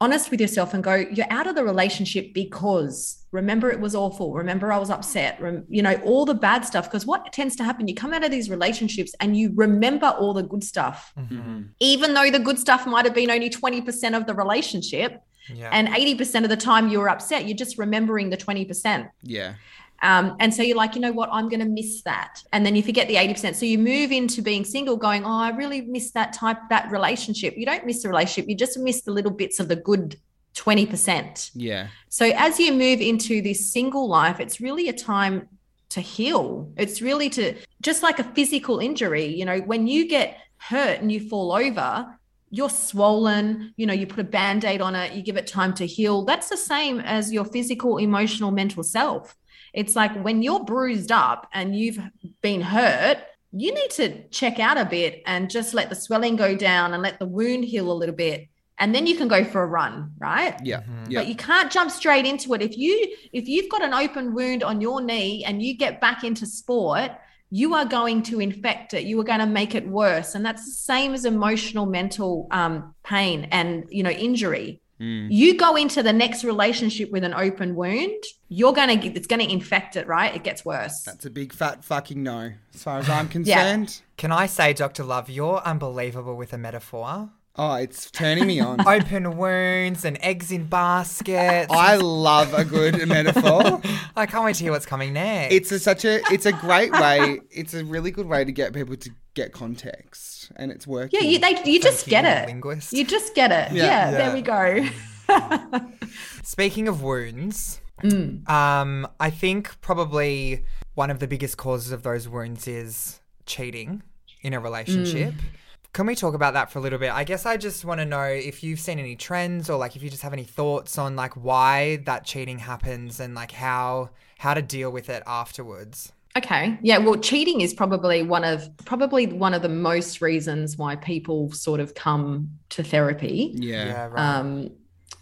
honest 0.00 0.30
with 0.30 0.40
yourself 0.40 0.74
and 0.74 0.84
go, 0.84 0.94
you're 0.94 1.26
out 1.30 1.46
of 1.46 1.56
the 1.56 1.64
relationship 1.64 2.32
because 2.32 3.24
remember 3.32 3.70
it 3.70 3.80
was 3.80 3.94
awful. 3.94 4.32
Remember 4.32 4.72
I 4.72 4.78
was 4.78 4.90
upset. 4.90 5.40
Rem- 5.40 5.64
you 5.68 5.82
know, 5.82 5.94
all 6.04 6.24
the 6.24 6.34
bad 6.34 6.64
stuff. 6.64 6.84
Because 6.84 7.04
what 7.04 7.32
tends 7.32 7.56
to 7.56 7.64
happen, 7.64 7.88
you 7.88 7.94
come 7.94 8.14
out 8.14 8.24
of 8.24 8.30
these 8.30 8.48
relationships 8.48 9.14
and 9.20 9.36
you 9.36 9.52
remember 9.54 10.06
all 10.06 10.32
the 10.32 10.42
good 10.42 10.62
stuff, 10.62 11.12
mm-hmm. 11.18 11.62
even 11.80 12.14
though 12.14 12.30
the 12.30 12.38
good 12.38 12.58
stuff 12.58 12.86
might 12.86 13.04
have 13.04 13.14
been 13.14 13.30
only 13.30 13.50
20% 13.50 14.16
of 14.16 14.26
the 14.26 14.34
relationship. 14.34 15.20
Yeah. 15.52 15.70
And 15.72 15.88
80% 15.88 16.44
of 16.44 16.50
the 16.50 16.56
time 16.56 16.88
you 16.88 17.00
were 17.00 17.08
upset, 17.08 17.46
you're 17.46 17.56
just 17.56 17.78
remembering 17.78 18.30
the 18.30 18.36
20%. 18.36 19.08
Yeah. 19.22 19.54
Um, 20.02 20.36
and 20.38 20.54
so 20.54 20.62
you're 20.62 20.76
like, 20.76 20.94
you 20.94 21.00
know 21.00 21.12
what, 21.12 21.28
I'm 21.32 21.48
going 21.48 21.60
to 21.60 21.66
miss 21.66 22.02
that. 22.02 22.42
And 22.52 22.64
then 22.64 22.76
you 22.76 22.82
forget 22.82 23.08
the 23.08 23.16
80%. 23.16 23.54
So 23.54 23.66
you 23.66 23.78
move 23.78 24.12
into 24.12 24.42
being 24.42 24.64
single, 24.64 24.96
going, 24.96 25.24
oh, 25.24 25.28
I 25.28 25.50
really 25.50 25.80
miss 25.82 26.12
that 26.12 26.32
type, 26.32 26.58
that 26.70 26.90
relationship. 26.90 27.54
You 27.56 27.66
don't 27.66 27.84
miss 27.84 28.02
the 28.02 28.08
relationship, 28.08 28.48
you 28.48 28.56
just 28.56 28.78
miss 28.78 29.02
the 29.02 29.10
little 29.10 29.32
bits 29.32 29.58
of 29.58 29.68
the 29.68 29.76
good 29.76 30.16
20%. 30.54 31.50
Yeah. 31.54 31.88
So 32.08 32.26
as 32.36 32.58
you 32.58 32.72
move 32.72 33.00
into 33.00 33.42
this 33.42 33.72
single 33.72 34.08
life, 34.08 34.40
it's 34.40 34.60
really 34.60 34.88
a 34.88 34.92
time 34.92 35.48
to 35.90 36.00
heal. 36.00 36.72
It's 36.76 37.00
really 37.00 37.30
to, 37.30 37.54
just 37.80 38.02
like 38.02 38.18
a 38.18 38.24
physical 38.24 38.78
injury, 38.78 39.26
you 39.26 39.44
know, 39.44 39.58
when 39.60 39.86
you 39.86 40.08
get 40.08 40.38
hurt 40.58 41.00
and 41.00 41.10
you 41.10 41.28
fall 41.28 41.52
over, 41.52 42.18
you're 42.50 42.70
swollen, 42.70 43.74
you 43.76 43.86
know, 43.86 43.92
you 43.92 44.06
put 44.06 44.20
a 44.20 44.24
band 44.24 44.64
aid 44.64 44.80
on 44.80 44.94
it, 44.94 45.12
you 45.12 45.22
give 45.22 45.36
it 45.36 45.46
time 45.46 45.74
to 45.74 45.86
heal. 45.86 46.24
That's 46.24 46.48
the 46.48 46.56
same 46.56 47.00
as 47.00 47.32
your 47.32 47.44
physical, 47.44 47.98
emotional, 47.98 48.50
mental 48.50 48.82
self. 48.82 49.36
It's 49.72 49.96
like 49.96 50.12
when 50.22 50.42
you're 50.42 50.64
bruised 50.64 51.12
up 51.12 51.48
and 51.52 51.76
you've 51.76 51.98
been 52.42 52.60
hurt, 52.60 53.18
you 53.52 53.72
need 53.72 53.90
to 53.92 54.28
check 54.28 54.58
out 54.58 54.78
a 54.78 54.84
bit 54.84 55.22
and 55.26 55.50
just 55.50 55.74
let 55.74 55.88
the 55.88 55.96
swelling 55.96 56.36
go 56.36 56.56
down 56.56 56.94
and 56.94 57.02
let 57.02 57.18
the 57.18 57.26
wound 57.26 57.64
heal 57.64 57.90
a 57.90 57.94
little 57.94 58.14
bit. 58.14 58.48
And 58.80 58.94
then 58.94 59.06
you 59.06 59.16
can 59.16 59.26
go 59.26 59.44
for 59.44 59.62
a 59.62 59.66
run 59.66 60.12
right? 60.18 60.56
Yeah, 60.62 60.80
mm-hmm. 60.80 61.10
yeah. 61.10 61.20
but 61.20 61.28
you 61.28 61.34
can't 61.34 61.70
jump 61.70 61.90
straight 61.90 62.26
into 62.26 62.54
it. 62.54 62.62
If 62.62 62.78
you 62.78 63.16
if 63.32 63.48
you've 63.48 63.68
got 63.68 63.82
an 63.82 63.92
open 63.92 64.34
wound 64.34 64.62
on 64.62 64.80
your 64.80 65.00
knee 65.00 65.44
and 65.44 65.62
you 65.62 65.76
get 65.76 66.00
back 66.00 66.22
into 66.24 66.46
sport 66.46 67.12
you 67.50 67.74
are 67.74 67.84
going 67.84 68.22
to 68.22 68.40
infect 68.40 68.94
it. 68.94 69.04
You 69.04 69.18
are 69.20 69.24
going 69.24 69.40
to 69.40 69.46
make 69.46 69.74
it 69.74 69.88
worse. 69.88 70.34
And 70.34 70.44
that's 70.44 70.64
the 70.64 70.72
same 70.72 71.14
as 71.14 71.24
emotional 71.24 71.86
mental 71.86 72.46
um, 72.50 72.94
pain 73.02 73.48
and 73.50 73.86
you 73.90 74.02
know 74.02 74.10
injury 74.10 74.80
Mm. 75.00 75.28
You 75.30 75.56
go 75.56 75.76
into 75.76 76.02
the 76.02 76.12
next 76.12 76.44
relationship 76.44 77.10
with 77.10 77.24
an 77.24 77.34
open 77.34 77.74
wound, 77.74 78.22
you're 78.48 78.72
gonna 78.72 78.96
get 78.96 79.16
it's 79.16 79.26
gonna 79.26 79.44
infect 79.44 79.96
it, 79.96 80.06
right? 80.06 80.34
It 80.34 80.42
gets 80.42 80.64
worse. 80.64 81.02
That's 81.02 81.24
a 81.24 81.30
big 81.30 81.52
fat 81.52 81.84
fucking 81.84 82.22
no, 82.22 82.52
as 82.74 82.82
far 82.82 82.98
as 82.98 83.08
I'm 83.08 83.28
concerned. 83.38 83.88
yeah. 84.00 84.04
Can 84.16 84.32
I 84.32 84.46
say, 84.46 84.72
Dr. 84.72 85.04
Love, 85.04 85.30
you're 85.30 85.60
unbelievable 85.60 86.34
with 86.36 86.52
a 86.52 86.58
metaphor. 86.58 87.30
Oh, 87.60 87.74
it's 87.74 88.08
turning 88.12 88.46
me 88.46 88.60
on. 88.60 88.80
Open 88.86 89.36
wounds 89.36 90.04
and 90.04 90.16
eggs 90.22 90.52
in 90.52 90.66
baskets. 90.66 91.72
I 91.72 91.96
love 91.96 92.54
a 92.54 92.64
good 92.64 93.08
metaphor. 93.08 93.82
I 94.16 94.26
can't 94.26 94.44
wait 94.44 94.54
to 94.56 94.62
hear 94.62 94.70
what's 94.70 94.86
coming 94.86 95.12
next. 95.12 95.52
It's 95.52 95.72
a, 95.72 95.80
such 95.80 96.04
a 96.04 96.20
it's 96.32 96.46
a 96.46 96.52
great 96.52 96.92
way. 96.92 97.40
It's 97.50 97.74
a 97.74 97.84
really 97.84 98.12
good 98.12 98.28
way 98.28 98.44
to 98.44 98.52
get 98.52 98.72
people 98.74 98.94
to 98.94 99.10
get 99.34 99.52
context, 99.52 100.52
and 100.54 100.70
it's 100.70 100.86
working. 100.86 101.18
Yeah, 101.20 101.28
you 101.28 101.38
they, 101.40 101.60
you 101.64 101.80
just 101.80 102.06
get 102.06 102.24
it. 102.24 102.48
Linguist. 102.48 102.92
You 102.92 103.04
just 103.04 103.34
get 103.34 103.50
it. 103.50 103.74
Yeah, 103.74 103.84
yeah, 103.84 104.10
yeah. 104.10 104.18
there 104.18 104.34
we 104.34 104.40
go. 104.40 105.88
Speaking 106.44 106.86
of 106.86 107.02
wounds, 107.02 107.80
mm. 108.04 108.48
um, 108.48 109.08
I 109.18 109.30
think 109.30 109.80
probably 109.80 110.64
one 110.94 111.10
of 111.10 111.18
the 111.18 111.26
biggest 111.26 111.56
causes 111.56 111.90
of 111.90 112.04
those 112.04 112.28
wounds 112.28 112.68
is 112.68 113.20
cheating 113.46 114.04
in 114.42 114.54
a 114.54 114.60
relationship. 114.60 115.34
Mm. 115.34 115.44
Can 115.92 116.06
we 116.06 116.14
talk 116.14 116.34
about 116.34 116.54
that 116.54 116.70
for 116.70 116.78
a 116.78 116.82
little 116.82 116.98
bit? 116.98 117.12
I 117.12 117.24
guess 117.24 117.46
I 117.46 117.56
just 117.56 117.84
want 117.84 118.00
to 118.00 118.04
know 118.04 118.22
if 118.22 118.62
you've 118.62 118.78
seen 118.78 118.98
any 118.98 119.16
trends 119.16 119.68
or 119.70 119.78
like 119.78 119.96
if 119.96 120.02
you 120.02 120.10
just 120.10 120.22
have 120.22 120.32
any 120.32 120.44
thoughts 120.44 120.98
on 120.98 121.16
like 121.16 121.34
why 121.34 121.96
that 122.04 122.24
cheating 122.24 122.58
happens 122.58 123.20
and 123.20 123.34
like 123.34 123.52
how 123.52 124.10
how 124.38 124.54
to 124.54 124.62
deal 124.62 124.90
with 124.90 125.08
it 125.08 125.22
afterwards. 125.26 126.12
Okay. 126.36 126.78
Yeah, 126.82 126.98
well 126.98 127.16
cheating 127.16 127.62
is 127.62 127.74
probably 127.74 128.22
one 128.22 128.44
of 128.44 128.68
probably 128.84 129.26
one 129.26 129.54
of 129.54 129.62
the 129.62 129.68
most 129.68 130.20
reasons 130.20 130.76
why 130.76 130.94
people 130.96 131.50
sort 131.52 131.80
of 131.80 131.94
come 131.94 132.50
to 132.68 132.84
therapy. 132.84 133.52
Yeah. 133.54 133.86
yeah 133.86 134.06
right. 134.06 134.38
Um 134.38 134.70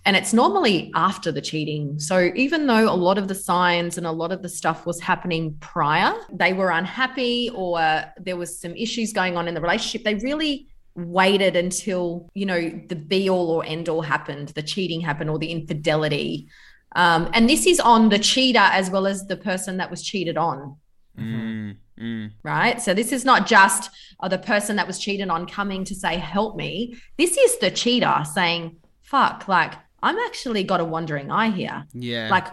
and 0.07 0.15
it's 0.17 0.33
normally 0.33 0.93
after 0.95 1.33
the 1.33 1.41
cheating. 1.41 1.99
So 1.99 2.31
even 2.37 2.69
though 2.69 2.89
a 2.89 2.95
lot 2.95 3.19
of 3.19 3.27
the 3.27 3.35
signs 3.35 3.99
and 3.99 4.07
a 4.07 4.13
lot 4.13 4.31
of 4.31 4.41
the 4.41 4.49
stuff 4.49 4.87
was 4.87 5.01
happening 5.01 5.57
prior, 5.59 6.15
they 6.33 6.53
were 6.53 6.71
unhappy 6.71 7.51
or 7.53 8.05
there 8.17 8.37
was 8.37 8.61
some 8.61 8.73
issues 8.77 9.13
going 9.13 9.37
on 9.37 9.49
in 9.49 9.55
the 9.55 9.61
relationship, 9.61 10.05
they 10.05 10.15
really 10.15 10.69
waited 10.95 11.57
until, 11.57 12.31
you 12.35 12.47
know, 12.47 12.71
the 12.87 12.95
be 12.95 13.29
all 13.29 13.51
or 13.51 13.65
end 13.65 13.89
all 13.89 14.01
happened, 14.01 14.51
the 14.51 14.63
cheating 14.63 15.01
happened 15.01 15.29
or 15.29 15.41
the 15.41 15.51
infidelity. 15.51 16.49
Um, 16.95 17.29
and 17.33 17.51
this 17.51 17.67
is 17.67 17.81
on 17.81 18.09
the 18.09 18.21
cheater 18.21 18.61
as 18.61 18.89
well 18.89 19.09
as 19.09 19.27
the 19.27 19.37
person 19.37 19.79
that 19.79 19.91
was 19.91 20.05
cheated 20.05 20.37
on. 20.39 20.77
Mm, 21.19 21.79
mm. 21.99 22.31
Right. 22.45 22.81
So 22.81 22.95
this 22.95 23.11
is 23.11 23.25
not 23.25 23.49
just 23.49 23.91
uh, 24.21 24.29
the 24.29 24.39
person 24.39 24.77
that 24.77 24.87
was 24.87 25.01
cheated 25.01 25.31
on 25.31 25.49
coming 25.49 25.85
to 25.85 25.97
say, 25.97 26.17
help 26.17 26.55
me. 26.55 26.97
This 27.19 27.37
is 27.37 27.59
the 27.59 27.73
cheater 27.73 28.23
saying, 28.33 28.77
fuck, 29.03 29.49
like, 29.49 29.73
I'm 30.07 30.19
actually 30.21 30.63
got 30.63 30.81
a 30.81 30.85
wandering 30.85 31.31
eye 31.31 31.51
here. 31.51 31.85
Yeah. 31.93 32.29
Like 32.31 32.47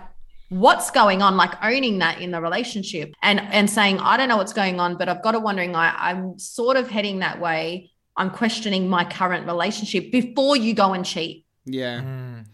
what's 0.49 0.91
going 0.91 1.22
on 1.22 1.36
like 1.36 1.51
owning 1.64 1.99
that 1.99 2.22
in 2.22 2.30
the 2.30 2.39
relationship 2.39 3.12
and 3.24 3.39
and 3.39 3.68
saying 3.68 3.97
i 4.01 4.16
don't 4.16 4.30
know 4.30 4.38
what's 4.38 4.54
going 4.54 4.80
on 4.80 4.95
but 4.97 5.10
i've 5.10 5.24
got 5.24 5.34
a 5.34 5.39
wondering 5.39 5.76
eye 5.76 5.91
i'm 5.97 6.38
sort 6.38 6.78
of 6.78 6.88
heading 6.88 7.20
that 7.20 7.39
way 7.39 7.89
i'm 8.18 8.30
questioning 8.30 8.88
my 8.88 9.04
current 9.04 9.47
relationship 9.47 10.12
before 10.12 10.56
you 10.56 10.76
go 10.76 10.93
and 10.93 11.06
cheat 11.06 11.43
yeah 11.66 12.01
mm. 12.01 12.45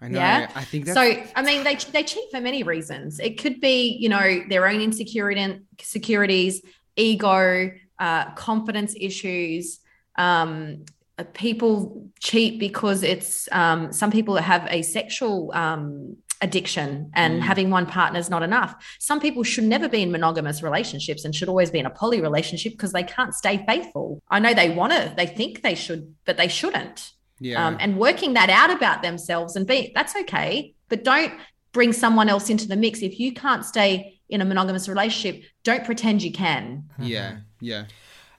I 0.00 0.06
know. 0.06 0.20
Yeah. 0.20 0.48
I 0.54 0.62
think 0.62 0.84
that's 0.84 0.96
So, 0.96 1.26
I 1.34 1.42
mean, 1.42 1.64
they 1.64 1.74
they 1.74 2.04
cheat 2.04 2.30
for 2.30 2.40
many 2.40 2.62
reasons. 2.62 3.18
It 3.18 3.40
could 3.40 3.60
be, 3.60 3.96
you 3.98 4.08
know, 4.08 4.44
their 4.48 4.68
own 4.68 4.80
insecurity, 4.80 5.60
insecurities, 5.76 6.62
ego, 6.94 7.72
uh, 7.98 8.30
confidence 8.34 8.94
issues. 8.96 9.80
Um, 10.16 10.84
people 11.24 12.08
cheat 12.20 12.58
because 12.58 13.02
it's 13.02 13.48
um, 13.52 13.92
some 13.92 14.10
people 14.10 14.36
have 14.36 14.66
a 14.70 14.82
sexual 14.82 15.50
um, 15.54 16.16
addiction 16.40 17.10
and 17.14 17.40
Mm. 17.40 17.44
having 17.44 17.70
one 17.70 17.86
partner 17.86 18.20
is 18.20 18.30
not 18.30 18.42
enough. 18.42 18.74
Some 19.00 19.18
people 19.20 19.42
should 19.42 19.64
never 19.64 19.88
be 19.88 20.02
in 20.02 20.12
monogamous 20.12 20.62
relationships 20.62 21.24
and 21.24 21.34
should 21.34 21.48
always 21.48 21.70
be 21.70 21.80
in 21.80 21.86
a 21.86 21.90
poly 21.90 22.20
relationship 22.20 22.72
because 22.72 22.92
they 22.92 23.02
can't 23.02 23.34
stay 23.34 23.64
faithful. 23.66 24.22
I 24.30 24.38
know 24.38 24.54
they 24.54 24.70
want 24.70 24.92
to, 24.92 25.12
they 25.16 25.26
think 25.26 25.62
they 25.62 25.74
should, 25.74 26.14
but 26.24 26.36
they 26.36 26.48
shouldn't 26.48 27.12
yeah. 27.40 27.66
um, 27.66 27.76
and 27.80 27.98
working 27.98 28.34
that 28.34 28.50
out 28.50 28.70
about 28.70 29.02
themselves 29.02 29.56
and 29.56 29.66
be 29.66 29.92
that's 29.94 30.14
okay 30.16 30.74
but 30.88 31.04
don't 31.04 31.32
bring 31.72 31.92
someone 31.92 32.28
else 32.28 32.50
into 32.50 32.66
the 32.66 32.76
mix 32.76 33.02
if 33.02 33.18
you 33.18 33.32
can't 33.32 33.64
stay 33.64 34.20
in 34.28 34.40
a 34.40 34.44
monogamous 34.44 34.88
relationship 34.88 35.42
don't 35.64 35.84
pretend 35.84 36.22
you 36.22 36.32
can 36.32 36.84
yeah. 36.98 37.38
Yeah. 37.60 37.84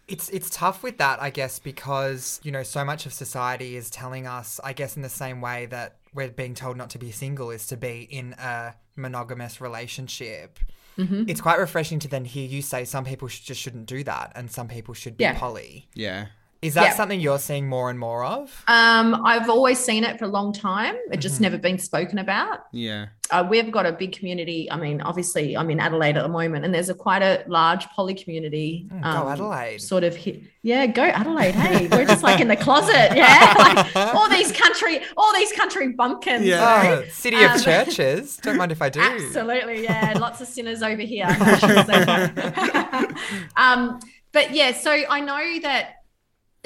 It's 0.10 0.30
it's 0.30 0.50
tough 0.50 0.82
with 0.84 0.98
that, 0.98 1.22
I 1.22 1.30
guess, 1.30 1.60
because 1.60 2.40
you 2.44 2.52
know 2.52 2.64
so 2.64 2.84
much 2.84 3.06
of 3.06 3.14
society 3.14 3.76
is 3.76 3.90
telling 3.90 4.28
us, 4.28 4.60
I 4.64 4.74
guess, 4.74 4.96
in 4.96 5.02
the 5.04 5.10
same 5.10 5.40
way 5.42 5.68
that 5.68 5.98
we're 6.14 6.30
being 6.30 6.56
told 6.56 6.76
not 6.78 6.90
to 6.92 6.98
be 6.98 7.12
single 7.12 7.52
is 7.52 7.68
to 7.68 7.78
be 7.78 8.08
in 8.10 8.34
a 8.34 8.74
monogamous 8.96 9.62
relationship. 9.62 10.60
Mm-hmm. 10.98 11.24
It's 11.28 11.40
quite 11.40 11.60
refreshing 11.60 12.00
to 12.00 12.08
then 12.08 12.26
hear 12.26 12.46
you 12.48 12.62
say 12.62 12.84
some 12.84 13.06
people 13.06 13.28
sh- 13.30 13.40
just 13.42 13.62
shouldn't 13.62 13.86
do 13.86 14.04
that, 14.04 14.32
and 14.36 14.52
some 14.52 14.68
people 14.68 14.94
should 14.94 15.16
be 15.16 15.24
Yeah. 15.24 15.38
poly. 15.40 15.88
Yeah. 15.94 16.28
Is 16.62 16.74
that 16.74 16.84
Yeah. 16.84 16.94
something 16.96 17.22
you're 17.22 17.40
seeing 17.40 17.70
more 17.70 17.90
and 17.90 17.98
more 17.98 18.26
of? 18.26 18.64
um, 18.68 19.22
i've 19.26 19.50
always 19.50 19.80
seen 19.80 20.04
it 20.04 20.20
for 20.20 20.26
a 20.26 20.28
long 20.28 20.52
time 20.52 20.96
it 21.12 21.18
just 21.18 21.38
Mhm. 21.38 21.42
never 21.42 21.58
been 21.58 21.80
spoken 21.80 22.20
about 22.20 22.66
Yeah. 22.74 23.06
uh, 23.32 23.46
we've 23.50 23.72
got 23.72 23.86
a 23.86 23.94
big 23.94 24.12
community 24.18 24.70
i 24.72 24.76
mean 24.76 25.00
obviously 25.02 25.56
i'm 25.56 25.70
in 25.70 25.80
adelaide 25.80 26.18
at 26.18 26.24
the 26.24 26.30
moment 26.30 26.66
and 26.66 26.74
there's 26.74 26.90
a 26.90 26.94
quite 26.94 27.22
a 27.22 27.44
large 27.48 27.88
poly 27.96 28.14
community 28.14 28.88
Mm, 28.92 29.02
go 29.24 29.30
Adelaide. 29.30 29.80
sort 29.82 30.04
of 30.04 30.18
hi- 30.18 30.42
yeah 30.64 30.86
go 30.88 31.04
adelaide 31.04 31.56
hey 31.56 31.88
we're 31.88 32.06
just 32.06 32.24
like 32.24 32.42
in 32.42 32.48
the 32.50 32.58
closet 32.58 33.16
yeah 33.16 33.54
like 33.58 33.96
all 34.16 34.28
these 34.30 34.52
country 34.52 35.02
all 35.16 35.34
these 35.34 35.52
country 35.54 35.90
bumpkins 35.94 36.46
you 36.46 36.52
know? 36.52 37.02
Oh, 37.06 37.10
city 37.10 37.42
of 37.42 37.52
Um, 37.52 37.60
churches. 37.62 38.38
Don't 38.44 38.58
mind 38.58 38.72
if 38.72 38.82
I 38.82 38.90
do. 38.90 39.00
Absolutely, 39.00 39.84
yeah. 39.84 40.14
Lots 40.20 40.42
of 40.42 40.48
sinners 40.48 40.82
over 40.84 41.02
here. 41.02 41.28
No, 41.28 41.56
shouldn't 41.58 41.88
say 41.88 42.04
that. 42.06 43.16
um, 43.58 44.00
but 44.32 44.54
yeah, 44.54 44.72
so 44.74 44.92
I 44.92 45.20
know 45.22 45.60
that 45.62 45.96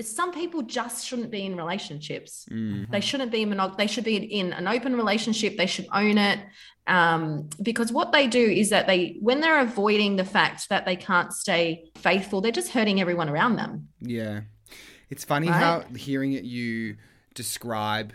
some 0.01 0.31
people 0.33 0.61
just 0.63 1.05
shouldn't 1.05 1.29
be 1.31 1.45
in 1.45 1.55
relationships. 1.55 2.45
Mm. 2.51 2.89
They 2.89 2.99
shouldn't 3.01 3.31
be 3.31 3.43
in 3.43 3.49
monog- 3.49 3.77
They 3.77 3.87
should 3.87 4.03
be 4.03 4.15
in 4.17 4.53
an 4.53 4.67
open 4.67 4.95
relationship. 4.95 5.57
They 5.57 5.67
should 5.67 5.87
own 5.93 6.17
it. 6.17 6.39
Um, 6.87 7.49
because 7.61 7.91
what 7.93 8.11
they 8.11 8.27
do 8.27 8.43
is 8.43 8.69
that 8.71 8.87
they, 8.87 9.15
when 9.21 9.39
they're 9.39 9.61
avoiding 9.61 10.15
the 10.17 10.25
fact 10.25 10.67
that 10.69 10.85
they 10.85 10.95
can't 10.95 11.31
stay 11.31 11.85
faithful, 11.95 12.41
they're 12.41 12.51
just 12.51 12.71
hurting 12.71 12.99
everyone 12.99 13.29
around 13.29 13.55
them. 13.55 13.87
Yeah. 14.01 14.41
It's 15.09 15.23
funny 15.23 15.47
Right? 15.47 15.59
how 15.59 15.81
hearing 15.95 16.33
it 16.33 16.43
you 16.43 16.97
describe 17.35 18.13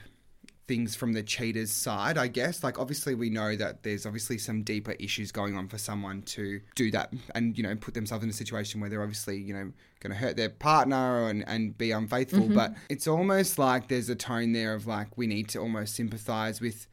things 0.68 0.94
from 0.94 1.14
the 1.14 1.22
cheater's 1.22 1.70
side, 1.70 2.18
I 2.18 2.28
guess. 2.28 2.62
Like 2.62 2.78
obviously 2.78 3.14
we 3.14 3.30
know 3.30 3.56
that 3.56 3.82
there's 3.82 4.06
obviously 4.06 4.38
some 4.38 4.62
deeper 4.62 4.92
issues 4.92 5.32
going 5.32 5.56
on 5.56 5.66
for 5.66 5.78
someone 5.78 6.22
to 6.22 6.60
do 6.76 6.90
that 6.92 7.12
and, 7.34 7.56
you 7.56 7.64
know, 7.64 7.74
put 7.74 7.94
themselves 7.94 8.22
in 8.22 8.30
a 8.30 8.34
situation 8.34 8.80
where 8.80 8.90
they're 8.90 9.02
obviously, 9.02 9.38
you 9.38 9.54
know, 9.54 9.72
gonna 10.00 10.14
hurt 10.14 10.36
their 10.36 10.50
partner 10.50 11.28
and, 11.28 11.42
and 11.48 11.76
be 11.76 11.90
unfaithful. 11.90 12.40
Mm-hmm. 12.40 12.54
But 12.54 12.74
it's 12.88 13.08
almost 13.08 13.58
like 13.58 13.88
there's 13.88 14.10
a 14.10 14.14
tone 14.14 14.52
there 14.52 14.74
of 14.74 14.86
like 14.86 15.16
we 15.16 15.26
need 15.26 15.48
to 15.48 15.58
almost 15.58 15.96
sympathize 15.96 16.60
with 16.60 16.86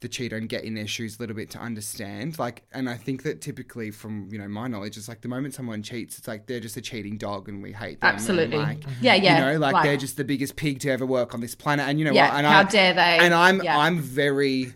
the 0.00 0.08
cheater 0.08 0.36
and 0.36 0.48
get 0.48 0.62
in 0.64 0.74
their 0.74 0.86
shoes 0.86 1.16
a 1.16 1.20
little 1.20 1.34
bit 1.34 1.50
to 1.50 1.58
understand. 1.58 2.38
Like, 2.38 2.62
and 2.72 2.88
I 2.88 2.96
think 2.96 3.24
that 3.24 3.40
typically, 3.40 3.90
from 3.90 4.28
you 4.30 4.38
know 4.38 4.48
my 4.48 4.68
knowledge, 4.68 4.96
it's 4.96 5.08
like 5.08 5.22
the 5.22 5.28
moment 5.28 5.54
someone 5.54 5.82
cheats, 5.82 6.18
it's 6.18 6.28
like 6.28 6.46
they're 6.46 6.60
just 6.60 6.76
a 6.76 6.80
cheating 6.80 7.16
dog, 7.18 7.48
and 7.48 7.62
we 7.62 7.72
hate 7.72 8.00
them. 8.00 8.14
Absolutely. 8.14 8.58
like, 8.58 8.84
Yeah, 9.00 9.14
yeah. 9.14 9.38
you 9.38 9.44
know, 9.54 9.58
like 9.58 9.74
right. 9.74 9.82
they're 9.84 9.96
just 9.96 10.16
the 10.16 10.24
biggest 10.24 10.56
pig 10.56 10.80
to 10.80 10.90
ever 10.90 11.04
work 11.04 11.34
on 11.34 11.40
this 11.40 11.54
planet. 11.54 11.88
And 11.88 11.98
you 11.98 12.04
know 12.04 12.12
yeah. 12.12 12.28
what? 12.28 12.38
And 12.38 12.46
how 12.46 12.60
I, 12.60 12.64
dare 12.64 12.94
they? 12.94 13.18
and 13.18 13.34
I'm 13.34 13.62
yeah. 13.62 13.78
I'm 13.78 13.98
very. 13.98 14.72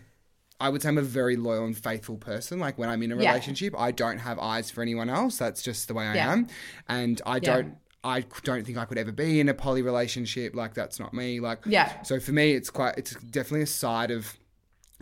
I 0.59 0.69
would 0.69 0.81
say 0.81 0.87
I'm 0.89 0.97
a 0.97 1.01
very 1.01 1.35
loyal 1.35 1.65
and 1.65 1.77
faithful 1.77 2.15
person. 2.17 2.59
Like 2.59 2.77
when 2.77 2.89
I'm 2.89 3.01
in 3.03 3.11
a 3.11 3.17
Yeah. 3.17 3.29
relationship, 3.31 3.73
I 3.77 3.91
don't 3.91 4.19
have 4.19 4.39
eyes 4.39 4.69
for 4.71 4.81
anyone 4.81 5.09
else. 5.09 5.37
That's 5.37 5.61
just 5.61 5.87
the 5.87 5.93
way 5.93 6.05
I 6.05 6.15
Yeah. 6.15 6.31
am, 6.31 6.47
and 6.87 7.21
I 7.25 7.35
Yeah. 7.35 7.39
don't. 7.39 7.77
I 8.05 8.25
don't 8.43 8.65
think 8.65 8.77
I 8.77 8.83
could 8.83 8.97
ever 8.97 9.13
be 9.13 9.39
in 9.39 9.47
a 9.47 9.53
poly 9.53 9.81
relationship. 9.81 10.53
Like 10.55 10.73
that's 10.73 10.99
not 10.99 11.13
me. 11.13 11.39
Like 11.39 11.59
yeah. 11.65 12.01
so 12.03 12.19
for 12.19 12.33
me, 12.33 12.51
it's 12.51 12.69
quite. 12.69 12.95
It's 12.97 13.15
definitely 13.15 13.61
a 13.61 13.67
side 13.67 14.11
of 14.11 14.37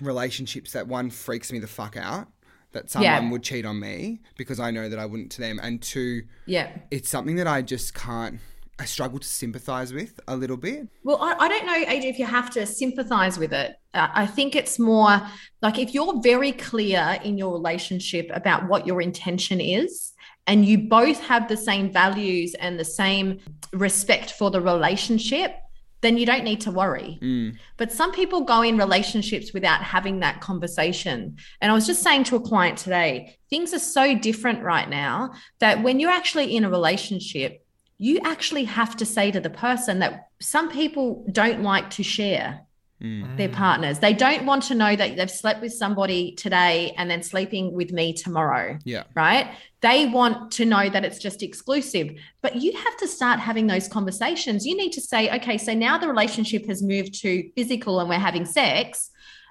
relationships 0.01 0.71
that 0.73 0.87
one 0.87 1.09
freaks 1.09 1.51
me 1.51 1.59
the 1.59 1.67
fuck 1.67 1.95
out 1.97 2.27
that 2.73 2.89
someone 2.89 3.11
Yeah. 3.11 3.29
would 3.29 3.43
cheat 3.43 3.65
on 3.65 3.79
me 3.79 4.21
because 4.37 4.59
I 4.59 4.71
know 4.71 4.87
that 4.87 4.97
I 4.97 5.05
wouldn't 5.05 5.31
to 5.33 5.41
them, 5.41 5.59
and 5.61 5.81
two, 5.81 6.23
Yeah. 6.45 6.69
it's 6.89 7.09
something 7.09 7.35
that 7.35 7.47
I 7.47 7.61
just 7.61 7.93
can't. 7.93 8.39
I 8.79 8.85
struggle 8.85 9.19
to 9.19 9.27
sympathize 9.27 9.93
with 9.93 10.19
a 10.27 10.35
little 10.35 10.57
bit. 10.57 10.87
Well, 11.03 11.17
I, 11.21 11.33
I 11.37 11.47
don't 11.49 11.65
know, 11.67 11.73
AJ, 11.85 12.05
if 12.05 12.17
you 12.17 12.25
have 12.25 12.49
to 12.51 12.65
sympathize 12.65 13.37
with 13.37 13.53
it. 13.53 13.75
Uh, 13.93 14.07
I 14.13 14.25
think 14.25 14.55
it's 14.55 14.79
more 14.79 15.21
like 15.61 15.77
if 15.77 15.93
you're 15.93 16.19
very 16.21 16.51
clear 16.53 17.19
in 17.23 17.37
your 17.37 17.51
relationship 17.51 18.31
about 18.33 18.67
what 18.69 18.87
your 18.87 19.01
intention 19.01 19.59
is, 19.61 20.13
and 20.47 20.65
you 20.65 20.77
both 20.79 21.19
have 21.19 21.47
the 21.47 21.57
same 21.57 21.91
values 21.91 22.55
and 22.55 22.79
the 22.79 22.85
same 22.85 23.39
respect 23.73 24.31
for 24.31 24.49
the 24.49 24.61
relationship, 24.61 25.55
then 26.01 26.17
you 26.17 26.25
don't 26.25 26.43
need 26.43 26.61
to 26.61 26.71
worry. 26.71 27.19
Mm. 27.21 27.57
But 27.77 27.91
some 27.91 28.11
people 28.11 28.41
go 28.41 28.61
in 28.61 28.77
relationships 28.77 29.53
without 29.53 29.81
having 29.81 30.19
that 30.19 30.41
conversation. 30.41 31.37
And 31.61 31.71
I 31.71 31.75
was 31.75 31.87
just 31.87 32.03
saying 32.03 32.25
to 32.25 32.35
a 32.35 32.41
client 32.41 32.77
today, 32.77 33.37
things 33.49 33.73
are 33.73 33.79
so 33.79 34.17
different 34.17 34.63
right 34.63 34.89
now 34.89 35.33
that 35.59 35.83
when 35.83 35.99
you're 35.99 36.11
actually 36.11 36.55
in 36.55 36.63
a 36.63 36.69
relationship, 36.69 37.65
you 37.97 38.19
actually 38.23 38.63
have 38.63 38.97
to 38.97 39.05
say 39.05 39.29
to 39.29 39.39
the 39.39 39.49
person 39.49 39.99
that 39.99 40.29
some 40.39 40.69
people 40.69 41.23
don't 41.31 41.61
like 41.61 41.91
to 41.91 42.03
share 42.03 42.61
Mm. 43.01 43.35
their 43.35 43.49
partners. 43.49 43.97
They 43.97 44.13
don't 44.13 44.45
want 44.45 44.61
to 44.63 44.75
know 44.75 44.95
that 44.95 45.15
they've 45.17 45.31
slept 45.31 45.59
with 45.59 45.73
somebody 45.73 46.33
today 46.33 46.93
and 46.97 47.09
then 47.09 47.23
sleeping 47.23 47.71
with 47.73 47.91
me 47.91 48.13
tomorrow, 48.13 48.77
Yeah. 48.83 49.03
right? 49.15 49.47
They 49.81 50.05
want 50.05 50.51
to 50.51 50.65
know 50.65 50.87
that 50.87 51.03
it's 51.03 51.17
just 51.17 51.41
exclusive. 51.41 52.11
But 52.43 52.57
you 52.57 52.73
have 52.73 52.97
to 52.97 53.07
start 53.07 53.39
having 53.39 53.65
those 53.65 53.87
conversations. 53.87 54.67
You 54.67 54.77
need 54.77 54.91
to 54.91 55.01
say, 55.01 55.33
okay, 55.37 55.57
so 55.57 55.73
now 55.73 55.97
the 55.97 56.07
relationship 56.07 56.67
has 56.67 56.83
moved 56.83 57.15
to 57.21 57.49
physical 57.55 57.99
and 57.99 58.07
we're 58.07 58.19
having 58.19 58.45
sex. 58.45 59.09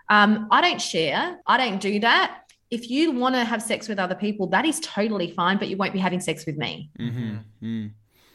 Um, 0.08 0.46
I 0.52 0.60
don't 0.60 0.80
share, 0.80 1.40
I 1.46 1.56
don't 1.56 1.80
do 1.80 1.98
that. 2.00 2.42
If 2.70 2.88
you 2.88 3.10
want 3.10 3.34
to 3.34 3.44
have 3.44 3.60
sex 3.62 3.88
with 3.88 3.98
other 3.98 4.14
people, 4.14 4.46
that 4.48 4.64
is 4.64 4.78
totally 4.78 5.32
fine, 5.32 5.58
but 5.58 5.66
you 5.68 5.76
won't 5.76 5.92
be 5.92 5.98
having 5.98 6.20
sex 6.20 6.46
with 6.46 6.56
me 6.56 6.90
Mm-hmm. 7.00 7.36
Mm. 7.64 7.90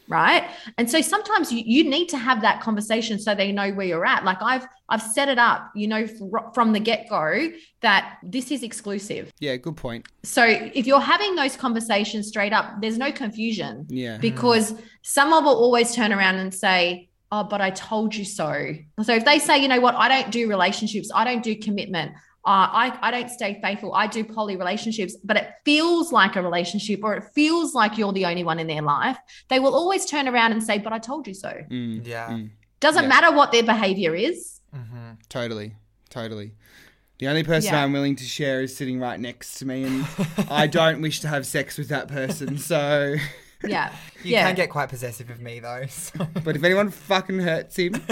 Right? 0.08 0.49
And 0.78 0.89
so 0.89 1.01
sometimes 1.01 1.51
you, 1.51 1.64
you 1.66 1.89
need 1.89 2.08
to 2.10 2.18
have 2.18 2.41
that 2.41 2.62
conversation 2.62 3.20
so 3.20 3.34
they 3.36 3.51
know 3.51 3.72
where 3.72 3.86
you're 3.88 4.06
at. 4.06 4.24
Like 4.26 4.41
i've 4.41 4.66
i've 4.89 5.01
set 5.01 5.30
it 5.30 5.39
up 5.39 5.72
you 5.76 5.88
know 5.88 6.06
fr- 6.06 6.51
from 6.53 6.72
the 6.74 6.80
get-go 6.80 7.49
that 7.82 8.18
this 8.24 8.51
is 8.51 8.62
exclusive. 8.64 9.32
Yeah. 9.39 9.56
Good 9.58 9.78
point. 9.78 10.08
so 10.24 10.43
if 10.45 10.86
you're 10.88 10.99
having 10.99 11.36
those 11.36 11.56
conversations 11.56 12.28
straight 12.28 12.53
up 12.53 12.82
there's 12.82 12.97
no 12.97 13.12
confusion 13.12 13.86
Yeah. 13.89 14.14
Mm-hmm. 14.14 14.22
because 14.22 14.76
someone 15.01 15.43
will 15.43 15.56
always 15.56 15.95
turn 15.95 16.14
around 16.14 16.36
and 16.36 16.53
say 16.53 17.10
oh 17.32 17.43
but 17.43 17.60
i 17.62 17.72
told 17.72 18.14
you 18.14 18.24
so. 18.26 18.74
So 19.01 19.14
if 19.16 19.26
they 19.26 19.39
say 19.39 19.58
you 19.58 19.68
know 19.68 19.80
what? 19.82 19.95
I 19.95 20.08
don't 20.08 20.32
do 20.32 20.47
relationships. 20.47 21.10
I 21.14 21.24
don't 21.26 21.43
do 21.43 21.56
commitment 21.56 22.12
uh, 22.45 22.69
I, 22.71 22.97
I 23.01 23.11
don't 23.11 23.29
stay 23.29 23.59
faithful. 23.61 23.93
I 23.95 24.05
do 24.07 24.23
poly 24.23 24.55
relationships, 24.55 25.15
but 25.23 25.35
it 25.35 25.49
feels 25.65 26.11
like 26.11 26.35
a 26.35 26.41
relationship 26.41 27.03
or 27.03 27.15
it 27.15 27.23
feels 27.33 27.73
like 27.73 27.97
you're 27.97 28.13
the 28.13 28.25
only 28.25 28.43
one 28.43 28.59
in 28.59 28.67
their 28.67 28.83
life. 28.83 29.17
They 29.49 29.59
will 29.59 29.73
always 29.73 30.05
turn 30.05 30.27
around 30.27 30.51
and 30.51 30.61
say, 30.63 30.77
But 30.77 30.93
I 30.93 30.99
told 30.99 31.27
you 31.27 31.33
so. 31.33 31.49
Mm. 31.71 32.05
Yeah. 32.05 32.29
Mm. 32.29 32.51
Doesn't 32.79 33.03
Yeah. 33.03 33.09
matter 33.09 33.31
what 33.35 33.51
their 33.51 33.63
behavior 33.63 34.13
is. 34.15 34.61
hmm 34.73 35.11
Totally. 35.29 35.73
Totally. 36.09 36.51
The 37.17 37.27
only 37.29 37.43
person 37.43 37.73
Yeah. 37.73 37.83
I'm 37.83 37.93
willing 37.93 38.15
to 38.17 38.23
share 38.25 38.61
is 38.61 38.75
sitting 38.75 38.99
right 38.99 39.19
next 39.19 39.55
to 39.59 39.65
me, 39.65 39.83
and 39.85 40.05
I 40.49 40.67
don't 40.67 41.01
wish 41.01 41.21
to 41.21 41.27
have 41.27 41.45
sex 41.47 41.77
with 41.77 41.87
that 41.89 42.07
person. 42.09 42.57
So, 42.57 43.15
Yeah. 43.70 43.93
You 44.26 44.32
yeah. 44.32 44.47
can 44.47 44.55
get 44.55 44.72
quite 44.72 44.89
possessive 44.89 45.30
of 45.30 45.39
me 45.39 45.59
though. 45.59 45.86
so- 45.89 46.28
but 46.43 46.55
if 46.55 46.63
anyone 46.63 46.89
fucking 46.89 47.38
hurts 47.41 47.76
him, 47.78 47.91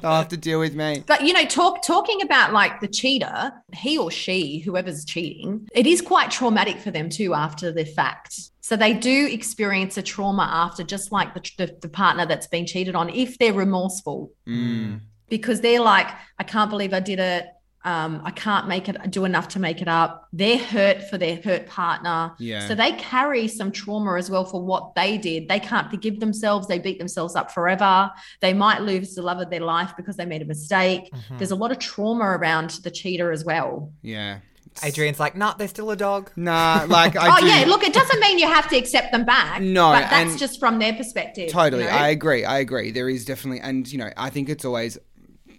they'll 0.00 0.12
have 0.12 0.28
to 0.28 0.36
deal 0.36 0.60
with 0.60 0.76
me. 0.76 1.02
But 1.04 1.22
you 1.22 1.32
know, 1.32 1.44
talk 1.44 1.82
talking 1.84 2.22
about 2.22 2.52
like 2.52 2.80
the 2.80 2.86
cheater, 2.86 3.50
he 3.74 3.98
or 3.98 4.08
she, 4.12 4.60
whoever's 4.60 5.04
cheating, 5.04 5.66
it 5.74 5.84
is 5.84 6.00
quite 6.00 6.30
traumatic 6.30 6.78
for 6.78 6.92
them 6.92 7.08
too 7.08 7.34
after 7.34 7.72
the 7.72 7.84
fact. 7.84 8.38
So 8.60 8.76
they 8.76 8.94
do 8.94 9.26
experience 9.26 9.96
a 9.96 10.02
trauma 10.02 10.48
after, 10.48 10.84
just 10.84 11.10
like 11.10 11.34
the, 11.34 11.40
the, 11.58 11.76
the 11.82 11.88
partner 11.88 12.24
that's 12.24 12.46
been 12.46 12.64
cheated 12.64 12.94
on, 12.94 13.10
if 13.10 13.36
they're 13.38 13.52
remorseful, 13.52 14.30
Mm. 14.46 15.00
because 15.28 15.60
they're 15.60 15.80
like, 15.80 16.06
I 16.38 16.44
can't 16.44 16.70
believe 16.70 16.94
I 16.94 17.00
did 17.00 17.18
it. 17.18 17.46
Um, 17.84 18.22
I 18.24 18.30
can't 18.30 18.68
make 18.68 18.88
it 18.88 19.10
do 19.10 19.24
enough 19.24 19.48
to 19.48 19.58
make 19.58 19.82
it 19.82 19.88
up. 19.88 20.28
They're 20.32 20.58
hurt 20.58 21.08
for 21.10 21.18
their 21.18 21.36
hurt 21.36 21.66
partner. 21.66 22.32
Yeah. 22.38 22.68
So 22.68 22.74
they 22.74 22.92
carry 22.92 23.48
some 23.48 23.72
trauma 23.72 24.16
as 24.16 24.30
well 24.30 24.44
for 24.44 24.62
what 24.62 24.94
they 24.94 25.18
did. 25.18 25.48
They 25.48 25.58
can't 25.58 25.90
forgive 25.90 26.20
themselves. 26.20 26.68
They 26.68 26.78
beat 26.78 26.98
themselves 26.98 27.34
up 27.34 27.50
forever. 27.50 28.10
They 28.40 28.54
might 28.54 28.82
lose 28.82 29.14
the 29.14 29.22
love 29.22 29.40
of 29.40 29.50
their 29.50 29.60
life 29.60 29.94
because 29.96 30.16
they 30.16 30.26
made 30.26 30.42
a 30.42 30.44
mistake. 30.44 31.12
Mm-hmm. 31.12 31.38
There's 31.38 31.50
a 31.50 31.56
lot 31.56 31.72
of 31.72 31.78
trauma 31.78 32.24
around 32.24 32.70
the 32.84 32.90
cheater 32.90 33.32
as 33.32 33.44
well. 33.44 33.92
Yeah. 34.02 34.38
Adrian's 34.82 35.20
like, 35.20 35.36
nah, 35.36 35.54
they're 35.54 35.68
still 35.68 35.90
a 35.90 35.96
dog. 35.96 36.30
Nah, 36.36 36.86
like 36.88 37.16
I 37.20 37.36
oh 37.36 37.40
do. 37.40 37.46
yeah, 37.46 37.64
look, 37.66 37.82
it 37.82 37.92
doesn't 37.92 38.20
mean 38.20 38.38
you 38.38 38.46
have 38.46 38.68
to 38.70 38.76
accept 38.76 39.12
them 39.12 39.24
back. 39.24 39.60
No, 39.72 39.92
but 39.92 40.08
that's 40.10 40.38
just 40.38 40.58
from 40.58 40.78
their 40.78 40.92
perspective. 40.92 41.50
Totally, 41.50 41.84
you 41.84 41.90
know? 41.90 41.96
I 41.96 42.08
agree. 42.08 42.44
I 42.44 42.58
agree. 42.58 42.90
There 42.90 43.08
is 43.08 43.24
definitely, 43.24 43.60
and 43.60 43.90
you 43.90 43.98
know, 43.98 44.10
I 44.16 44.28
think 44.30 44.48
it's 44.48 44.64
always 44.64 44.98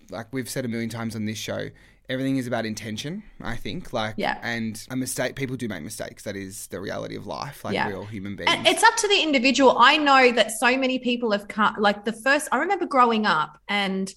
like 0.09 0.27
we've 0.31 0.49
said 0.49 0.65
a 0.65 0.67
million 0.67 0.89
times 0.89 1.15
on 1.15 1.25
this 1.25 1.37
show. 1.37 1.69
Everything 2.09 2.37
is 2.37 2.47
about 2.47 2.65
intention. 2.65 3.23
I 3.41 3.55
think, 3.55 3.93
like, 3.93 4.15
Yeah. 4.17 4.37
and 4.43 4.81
a 4.89 4.95
mistake. 4.95 5.35
People 5.35 5.55
do 5.55 5.67
make 5.67 5.83
mistakes. 5.83 6.23
That 6.23 6.35
is 6.35 6.67
the 6.67 6.79
reality 6.81 7.15
of 7.15 7.25
life. 7.25 7.63
Like 7.63 7.73
Yeah. 7.73 7.87
we're 7.87 7.97
all 7.97 8.05
human 8.05 8.35
beings. 8.35 8.51
And 8.51 8.67
it's 8.67 8.83
up 8.83 8.95
to 8.97 9.07
the 9.07 9.21
individual. 9.21 9.77
I 9.79 9.97
know 9.97 10.31
that 10.33 10.51
so 10.51 10.77
many 10.77 10.99
people 10.99 11.31
have 11.31 11.47
cut, 11.47 11.79
like 11.79 12.03
the 12.03 12.11
first, 12.13 12.49
I 12.51 12.57
remember 12.57 12.85
growing 12.85 13.25
up 13.25 13.57
and 13.69 14.13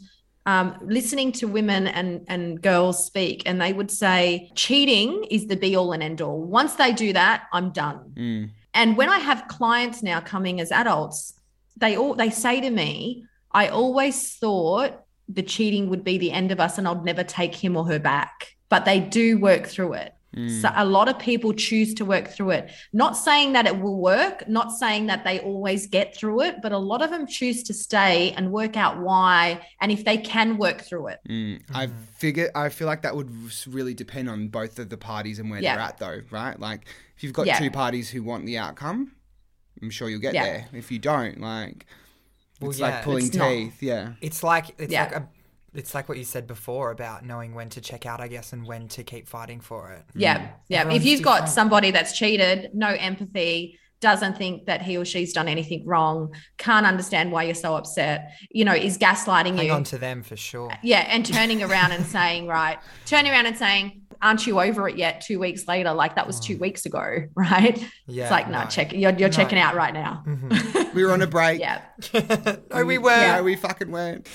um, 0.47 0.77
listening 0.81 1.33
to 1.33 1.47
women 1.47 1.89
and, 1.89 2.25
and 2.29 2.63
girls 2.63 3.05
speak, 3.05 3.43
and 3.47 3.61
they 3.61 3.73
would 3.73 3.91
say, 3.91 4.51
cheating 4.55 5.25
is 5.29 5.49
the 5.49 5.57
be 5.57 5.75
all 5.77 5.93
and 5.93 6.03
end 6.05 6.21
all. 6.21 6.41
Once 6.41 6.75
they 6.75 6.93
do 6.93 7.13
that, 7.13 7.45
I'm 7.53 7.71
done. 7.71 8.13
Mm. 8.15 8.51
And 8.73 8.97
when 8.97 9.09
I 9.09 9.19
have 9.19 9.49
clients 9.49 10.05
now 10.05 10.21
coming 10.21 10.61
as 10.61 10.71
adults, 10.71 11.35
they 11.77 11.97
all 11.97 12.15
they 12.15 12.31
say 12.31 12.61
to 12.61 12.71
me, 12.71 13.25
I 13.51 13.69
always 13.69 14.35
thought 14.37 15.01
the 15.29 15.43
cheating 15.43 15.89
would 15.91 16.05
be 16.05 16.19
the 16.19 16.33
end 16.33 16.53
of 16.53 16.61
us 16.61 16.79
and 16.79 16.87
I'd 16.87 17.05
never 17.05 17.25
take 17.25 17.55
him 17.55 17.77
or 17.77 17.85
her 17.87 17.99
back. 17.99 18.57
But 18.69 18.85
they 18.85 19.01
do 19.01 19.39
work 19.39 19.67
through 19.67 19.95
it. 19.95 20.13
Mm. 20.37 20.61
So 20.61 20.71
a 20.75 20.85
lot 20.85 21.09
of 21.09 21.19
people 21.19 21.53
choose 21.53 21.95
to 21.95 22.05
work 22.05 22.29
through 22.29 22.51
it. 22.51 22.71
Not 22.93 23.17
saying 23.17 23.55
that 23.55 23.67
it 23.67 23.81
will 23.81 23.99
work, 23.99 24.47
not 24.49 24.71
saying 24.73 25.07
that 25.07 25.25
they 25.25 25.41
always 25.41 25.87
get 25.87 26.15
through 26.15 26.43
it, 26.43 26.57
but 26.63 26.73
a 26.73 26.79
lot 26.79 27.01
of 27.01 27.11
them 27.11 27.27
choose 27.27 27.63
to 27.65 27.73
stay 27.73 28.33
and 28.33 28.53
work 28.53 28.77
out 28.77 28.99
why 29.01 29.67
and 29.81 29.91
if 29.91 30.05
they 30.05 30.19
can 30.19 30.59
work 30.59 30.83
through 30.83 31.09
it. 31.09 31.21
Mm. 31.29 31.63
I 31.73 31.87
figure. 31.87 32.51
I 32.55 32.69
feel 32.69 32.87
like 32.87 33.03
that 33.03 33.17
would 33.17 33.31
really 33.67 33.95
depend 33.95 34.29
on 34.29 34.49
both 34.49 34.79
of 34.79 34.91
the 34.91 34.99
parties 34.99 35.39
and 35.39 35.51
where 35.51 35.61
Yeah. 35.61 35.77
they're 35.77 35.85
at, 35.85 35.99
though, 35.99 36.21
right? 36.31 36.59
Like, 36.59 36.87
if 37.17 37.25
you've 37.25 37.33
got 37.33 37.47
Yeah. 37.47 37.59
two 37.59 37.71
parties 37.71 38.11
who 38.11 38.23
want 38.23 38.45
the 38.45 38.59
outcome, 38.59 39.13
I'm 39.81 39.91
sure 39.91 40.11
you'll 40.11 40.21
get 40.21 40.35
Yeah. 40.35 40.45
there. 40.45 40.67
If 40.75 40.91
you 40.91 40.99
don't, 40.99 41.41
like, 41.41 41.87
Well, 42.61 42.71
it's 42.71 42.79
yeah, 42.81 42.87
like 42.87 43.05
pulling 43.05 43.27
it's 43.27 43.37
not. 43.37 43.49
teeth. 43.51 43.83
Yeah. 43.83 44.13
It's 44.21 44.43
like 44.43 44.75
it's 44.79 44.93
Yeah. 44.93 45.05
like 45.05 45.17
a, 45.17 45.29
it's 45.75 45.95
like 45.95 46.09
what 46.09 46.17
you 46.19 46.25
said 46.25 46.47
before 46.47 46.91
about 46.91 47.25
knowing 47.25 47.55
when 47.55 47.69
to 47.71 47.81
check 47.81 48.07
out, 48.07 48.21
I 48.21 48.29
guess, 48.29 48.53
and 48.53 48.67
when 48.67 48.89
to 48.89 49.03
keep 49.05 49.29
fighting 49.29 49.61
for 49.61 49.91
it. 49.93 50.01
Mm. 50.09 50.21
Yeah. 50.23 50.49
Yeah. 50.69 50.81
Everyone's 50.81 51.03
if 51.05 51.09
you've 51.11 51.23
got 51.23 51.49
somebody 51.49 51.91
that's 51.91 52.17
cheated, 52.17 52.71
no 52.73 52.89
empathy, 52.89 53.79
doesn't 54.01 54.37
think 54.37 54.67
that 54.67 54.83
he 54.83 54.97
or 54.99 55.05
she's 55.07 55.33
done 55.33 55.49
anything 55.49 55.85
wrong, 55.87 56.35
can't 56.59 56.85
understand 56.87 57.33
why 57.33 57.43
you're 57.45 57.55
so 57.55 57.75
upset, 57.77 58.31
you 58.51 58.63
know, 58.65 58.75
is 58.75 58.99
gaslighting 58.99 59.57
Hang 59.57 59.67
you. 59.67 59.73
on 59.73 59.85
to 59.85 59.99
them 59.99 60.23
for 60.23 60.37
sure. 60.37 60.71
yeah. 60.83 61.07
And 61.09 61.25
turning 61.25 61.63
around 61.63 61.93
and 61.93 62.05
saying, 62.07 62.47
right, 62.47 62.79
turning 63.07 63.33
around 63.33 63.47
and 63.47 63.57
saying, 63.57 64.03
aren't 64.23 64.47
you 64.47 64.61
over 64.61 64.89
it 64.89 64.97
yet? 64.97 65.21
Two 65.21 65.39
weeks 65.39 65.67
later, 65.69 65.93
like 65.93 66.15
that 66.17 66.27
was 66.27 66.39
two 66.41 66.57
weeks 66.59 66.87
ago, 66.87 67.25
right? 67.35 67.79
Yeah, 68.07 68.25
it's 68.25 68.31
like, 68.31 68.49
no, 68.49 68.63
no. 68.65 68.69
check, 68.69 68.93
you're, 68.93 69.11
you're 69.13 69.29
No. 69.29 69.37
checking 69.37 69.59
out 69.59 69.75
right 69.75 69.93
now. 69.95 70.25
We 70.97 71.05
were 71.05 71.13
on 71.13 71.21
a 71.21 71.27
break. 71.27 71.61
Yeah. 71.61 71.83
no, 72.73 72.83
we 72.87 72.97
were. 72.97 73.11
No, 73.11 73.43
we 73.43 73.55
fucking 73.55 73.91
weren't. 73.91 74.27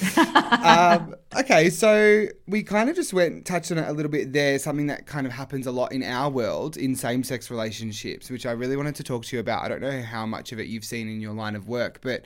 um, 0.64 1.16
okay, 1.36 1.72
so 1.72 2.28
we 2.48 2.62
kind 2.62 2.88
of 2.88 2.96
just 2.96 3.14
went 3.14 3.48
touched 3.48 3.72
on 3.72 3.80
it 3.80 3.88
a 3.90 3.92
little 3.94 4.12
bit 4.12 4.32
there. 4.32 4.60
Something 4.60 4.86
that 4.86 5.08
kind 5.08 5.26
of 5.26 5.34
happens 5.34 5.66
a 5.66 5.72
lot 5.72 5.92
in 5.92 6.04
our 6.04 6.30
world 6.30 6.78
in 6.78 6.96
same-sex 6.96 7.50
relationships, 7.50 8.30
which 8.30 8.46
I 8.46 8.52
really 8.52 8.78
wanted 8.78 8.94
to 8.96 9.04
talk 9.04 9.26
to 9.26 9.36
you 9.36 9.40
about. 9.40 9.64
I 9.64 9.70
don't 9.70 9.82
know 9.82 10.04
how 10.04 10.28
much 10.28 10.52
of 10.52 10.60
it 10.60 10.68
you've 10.68 10.86
seen 10.86 11.08
in 11.10 11.20
your 11.20 11.34
line 11.34 11.56
of 11.56 11.68
work, 11.68 12.00
but 12.04 12.26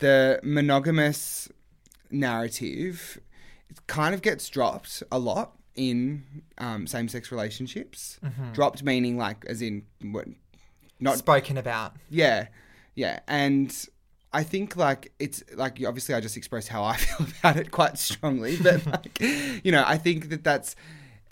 the 0.00 0.40
monogamous 0.42 1.48
narrative 2.10 3.18
kind 3.86 4.14
of 4.14 4.20
gets 4.22 4.48
dropped 4.50 5.02
a 5.10 5.18
lot 5.18 5.56
in 5.76 6.24
um, 6.58 6.86
same-sex 6.86 7.30
relationships. 7.32 8.18
Dropped 8.52 8.82
meaning 8.82 9.16
like 9.16 9.44
as 9.46 9.62
in 9.62 9.84
what, 10.02 10.26
not 11.00 11.18
Spoken 11.18 11.58
about. 11.58 11.94
yeah, 12.10 12.46
yeah, 12.94 13.20
and 13.26 13.74
I 14.32 14.42
think 14.42 14.76
like 14.76 15.12
it's 15.18 15.42
like 15.54 15.80
obviously 15.86 16.14
I 16.14 16.20
just 16.20 16.36
expressed 16.36 16.68
how 16.68 16.82
I 16.84 16.96
feel 16.98 17.26
about 17.40 17.56
it 17.56 17.70
quite 17.70 17.98
strongly, 17.98 18.56
but 18.62 18.84
like 18.86 19.20
you 19.20 19.72
know 19.72 19.84
I 19.86 19.96
think 19.96 20.28
that 20.30 20.44
that's 20.44 20.76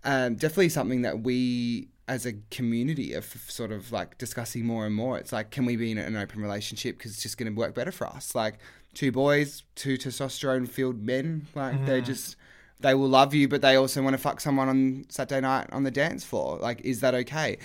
um, 0.04 0.34
definitely 0.34 0.68
something 0.70 1.02
that 1.02 1.20
we 1.22 1.88
as 2.08 2.26
a 2.26 2.32
community 2.50 3.12
of 3.14 3.24
sort 3.48 3.70
of 3.70 3.92
like 3.92 4.18
discussing 4.18 4.66
more 4.66 4.84
and 4.86 4.94
more. 4.94 5.18
It's 5.18 5.32
like 5.32 5.50
can 5.50 5.64
we 5.64 5.76
be 5.76 5.92
in 5.92 5.98
an 5.98 6.16
open 6.16 6.42
relationship 6.42 6.98
because 6.98 7.12
it's 7.12 7.22
just 7.22 7.38
going 7.38 7.52
to 7.52 7.56
work 7.56 7.74
better 7.74 7.92
for 7.92 8.06
us? 8.08 8.34
Like 8.34 8.58
two 8.94 9.12
boys, 9.12 9.62
two 9.76 9.96
testosterone 9.96 10.68
filled 10.68 11.00
men, 11.02 11.46
like 11.54 11.86
they 11.86 12.00
just. 12.00 12.36
They 12.82 12.94
will 12.94 13.08
love 13.08 13.34
you, 13.34 13.48
but 13.48 13.62
they 13.62 13.76
also 13.76 14.02
want 14.02 14.14
to 14.14 14.18
fuck 14.18 14.40
someone 14.40 14.68
on 14.68 15.06
Saturday 15.08 15.40
night 15.40 15.68
on 15.72 15.84
the 15.84 15.90
dance 15.90 16.24
floor. 16.24 16.58
Like, 16.58 16.80
is 16.82 17.00
that 17.00 17.14
okay? 17.14 17.58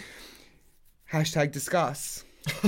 Hashtag 1.11 1.51
discuss. 1.51 2.23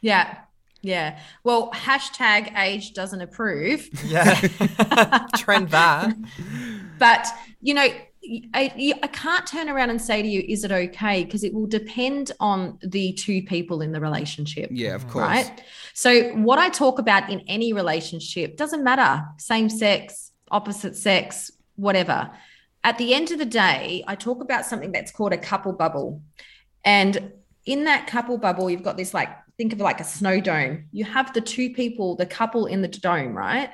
Yeah. 0.00 0.36
Yeah. 0.82 1.18
Well, 1.44 1.70
hashtag 1.72 2.58
age 2.58 2.94
doesn't 2.94 3.20
approve. 3.20 3.88
Yeah. 4.04 4.34
Trend 5.36 5.70
that. 5.70 6.16
But, 6.98 7.26
you 7.60 7.74
know, 7.74 7.86
I, 8.54 8.94
I 9.02 9.06
can't 9.08 9.46
turn 9.46 9.68
around 9.68 9.90
and 9.90 10.00
say 10.00 10.22
to 10.22 10.28
you, 10.28 10.42
is 10.46 10.64
it 10.64 10.72
okay? 10.72 11.24
Because 11.24 11.44
it 11.44 11.52
will 11.52 11.66
depend 11.66 12.32
on 12.40 12.78
the 12.82 13.12
two 13.12 13.42
people 13.42 13.82
in 13.82 13.92
the 13.92 14.00
relationship. 14.00 14.70
Yeah, 14.72 14.94
of 14.94 15.02
mm-hmm. 15.02 15.10
course. 15.10 15.26
Right. 15.26 15.62
So, 15.92 16.30
what 16.36 16.58
I 16.58 16.70
talk 16.70 16.98
about 16.98 17.30
in 17.30 17.40
any 17.40 17.72
relationship 17.72 18.56
doesn't 18.56 18.84
matter 18.84 19.24
same 19.38 19.68
sex, 19.68 20.29
opposite 20.50 20.96
sex, 20.96 21.50
whatever. 21.76 22.30
At 22.82 22.98
the 22.98 23.14
end 23.14 23.30
of 23.30 23.38
the 23.38 23.44
day, 23.44 24.04
I 24.06 24.14
talk 24.14 24.42
about 24.42 24.64
something 24.64 24.92
that's 24.92 25.12
called 25.12 25.32
a 25.32 25.38
couple 25.38 25.72
bubble. 25.72 26.22
And 26.84 27.32
in 27.66 27.84
that 27.84 28.06
couple 28.06 28.38
bubble, 28.38 28.70
you've 28.70 28.82
got 28.82 28.96
this 28.96 29.12
like, 29.12 29.28
think 29.58 29.72
of 29.72 29.80
it 29.80 29.84
like 29.84 30.00
a 30.00 30.04
snow 30.04 30.40
dome. 30.40 30.86
You 30.92 31.04
have 31.04 31.32
the 31.34 31.40
two 31.42 31.74
people, 31.74 32.16
the 32.16 32.26
couple 32.26 32.66
in 32.66 32.80
the 32.80 32.88
dome, 32.88 33.34
right? 33.34 33.70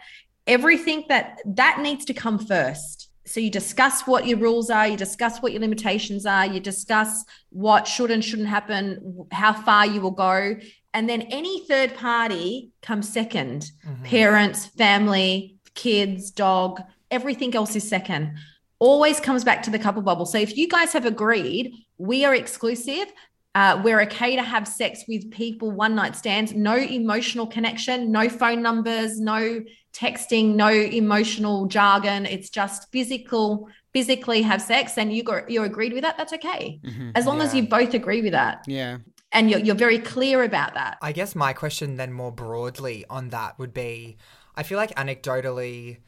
Everything 0.46 1.04
that 1.08 1.40
that 1.44 1.80
needs 1.80 2.04
to 2.06 2.14
come 2.14 2.38
first. 2.38 3.10
So 3.26 3.40
you 3.40 3.50
discuss 3.50 4.06
what 4.06 4.26
your 4.26 4.38
rules 4.38 4.70
are, 4.70 4.86
you 4.86 4.96
discuss 4.96 5.38
what 5.38 5.52
your 5.52 5.60
limitations 5.60 6.26
are, 6.26 6.46
you 6.46 6.60
discuss 6.60 7.24
what 7.50 7.86
should 7.86 8.12
and 8.12 8.24
shouldn't 8.24 8.48
happen, 8.48 9.26
how 9.32 9.52
far 9.52 9.84
you 9.84 10.00
will 10.00 10.12
go. 10.12 10.56
And 10.94 11.08
then 11.08 11.22
any 11.22 11.66
third 11.66 11.94
party 11.96 12.70
comes 12.82 13.12
2nd 13.12 13.70
mm-hmm. 13.86 14.04
Parents, 14.04 14.66
family, 14.66 15.55
kids, 15.76 16.32
dog, 16.32 16.82
everything 17.12 17.54
else 17.54 17.76
is 17.76 17.88
second. 17.88 18.36
Always 18.80 19.20
comes 19.20 19.44
back 19.44 19.62
to 19.62 19.70
the 19.70 19.78
couple 19.78 20.02
bubble. 20.02 20.26
So 20.26 20.38
if 20.38 20.56
you 20.56 20.66
guys 20.68 20.92
have 20.92 21.06
agreed, 21.06 21.72
we 21.98 22.24
are 22.24 22.34
exclusive. 22.34 23.06
Uh, 23.54 23.80
we're 23.82 24.02
okay 24.02 24.36
to 24.36 24.42
have 24.42 24.68
sex 24.68 25.04
with 25.08 25.30
people, 25.30 25.70
one 25.70 25.94
night 25.94 26.14
stands, 26.14 26.52
no 26.52 26.76
emotional 26.76 27.46
connection, 27.46 28.12
no 28.12 28.28
phone 28.28 28.60
numbers, 28.60 29.18
no 29.18 29.62
texting, 29.94 30.56
no 30.56 30.68
emotional 30.68 31.64
jargon. 31.64 32.26
It's 32.26 32.50
just 32.50 32.92
physical, 32.92 33.70
physically 33.94 34.42
have 34.42 34.60
sex, 34.60 34.98
and 34.98 35.10
you 35.10 35.22
go, 35.22 35.40
you 35.48 35.62
agreed 35.62 35.94
with 35.94 36.02
that. 36.02 36.18
That's 36.18 36.34
okay, 36.34 36.80
as 37.14 37.24
long 37.24 37.40
as 37.40 37.54
you 37.54 37.66
both 37.66 37.94
agree 37.94 38.20
with 38.20 38.32
that, 38.32 38.62
Yeah. 38.66 38.98
and 39.32 39.50
you're, 39.50 39.60
you're 39.60 39.74
very 39.74 40.00
clear 40.00 40.42
about 40.42 40.74
that. 40.74 40.98
I 41.00 41.12
guess 41.12 41.34
my 41.34 41.54
question 41.54 41.96
then 41.96 42.12
more 42.12 42.32
broadly 42.32 43.06
on 43.08 43.30
that 43.30 43.58
would 43.58 43.72
be 43.72 44.18
I 44.56 44.62
feel 44.62 44.78
like 44.78 44.94
anecdotally 44.94 45.98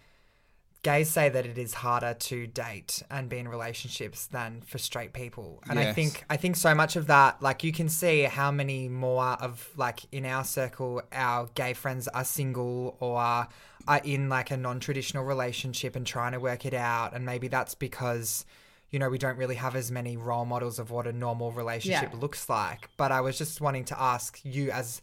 gays 0.82 1.11
say 1.11 1.28
that 1.28 1.44
it 1.44 1.59
is 1.59 1.74
harder 1.74 2.14
to 2.14 2.46
date 2.46 3.03
and 3.11 3.28
be 3.28 3.38
in 3.38 3.49
relationships 3.49 4.26
than 4.26 4.61
for 4.62 4.78
straight 4.78 5.12
people. 5.12 5.61
And 5.68 5.78
I 5.78 5.92
think 5.92 6.24
I 6.30 6.36
think 6.36 6.55
so 6.57 6.72
much 6.74 6.94
of 6.96 7.09
that 7.09 7.42
like 7.42 7.64
you 7.64 7.72
can 7.72 7.88
see 7.88 8.22
how 8.22 8.51
many 8.53 8.88
more 8.88 9.24
of 9.40 9.68
like 9.76 10.01
in 10.12 10.24
our 10.24 10.44
circle 10.44 11.03
our 11.12 11.49
gay 11.55 11.72
friends 11.74 12.07
are 12.09 12.24
single 12.24 12.96
or 13.01 13.18
are 13.18 13.49
in 14.05 14.28
like 14.28 14.51
a 14.53 14.57
non-traditional 14.57 15.24
relationship 15.24 15.96
and 15.96 16.07
trying 16.07 16.32
to 16.32 16.38
work 16.38 16.64
it 16.64 16.74
out 16.74 17.14
and 17.14 17.26
maybe 17.26 17.49
that's 17.49 17.74
because 17.74 18.44
you 18.90 18.99
know 18.99 19.09
we 19.09 19.18
don't 19.18 19.36
really 19.36 19.55
have 19.57 19.74
as 19.74 19.90
many 19.90 20.16
role 20.16 20.44
models 20.44 20.78
of 20.78 20.90
what 20.90 21.07
a 21.07 21.12
normal 21.12 21.51
relationship 21.53 22.11
Yeah. 22.12 22.18
looks 22.20 22.49
like. 22.49 22.88
But 22.96 23.11
I 23.11 23.20
was 23.20 23.36
just 23.36 23.61
wanting 23.61 23.84
to 23.86 24.01
ask 24.01 24.38
you 24.44 24.70
as 24.70 25.03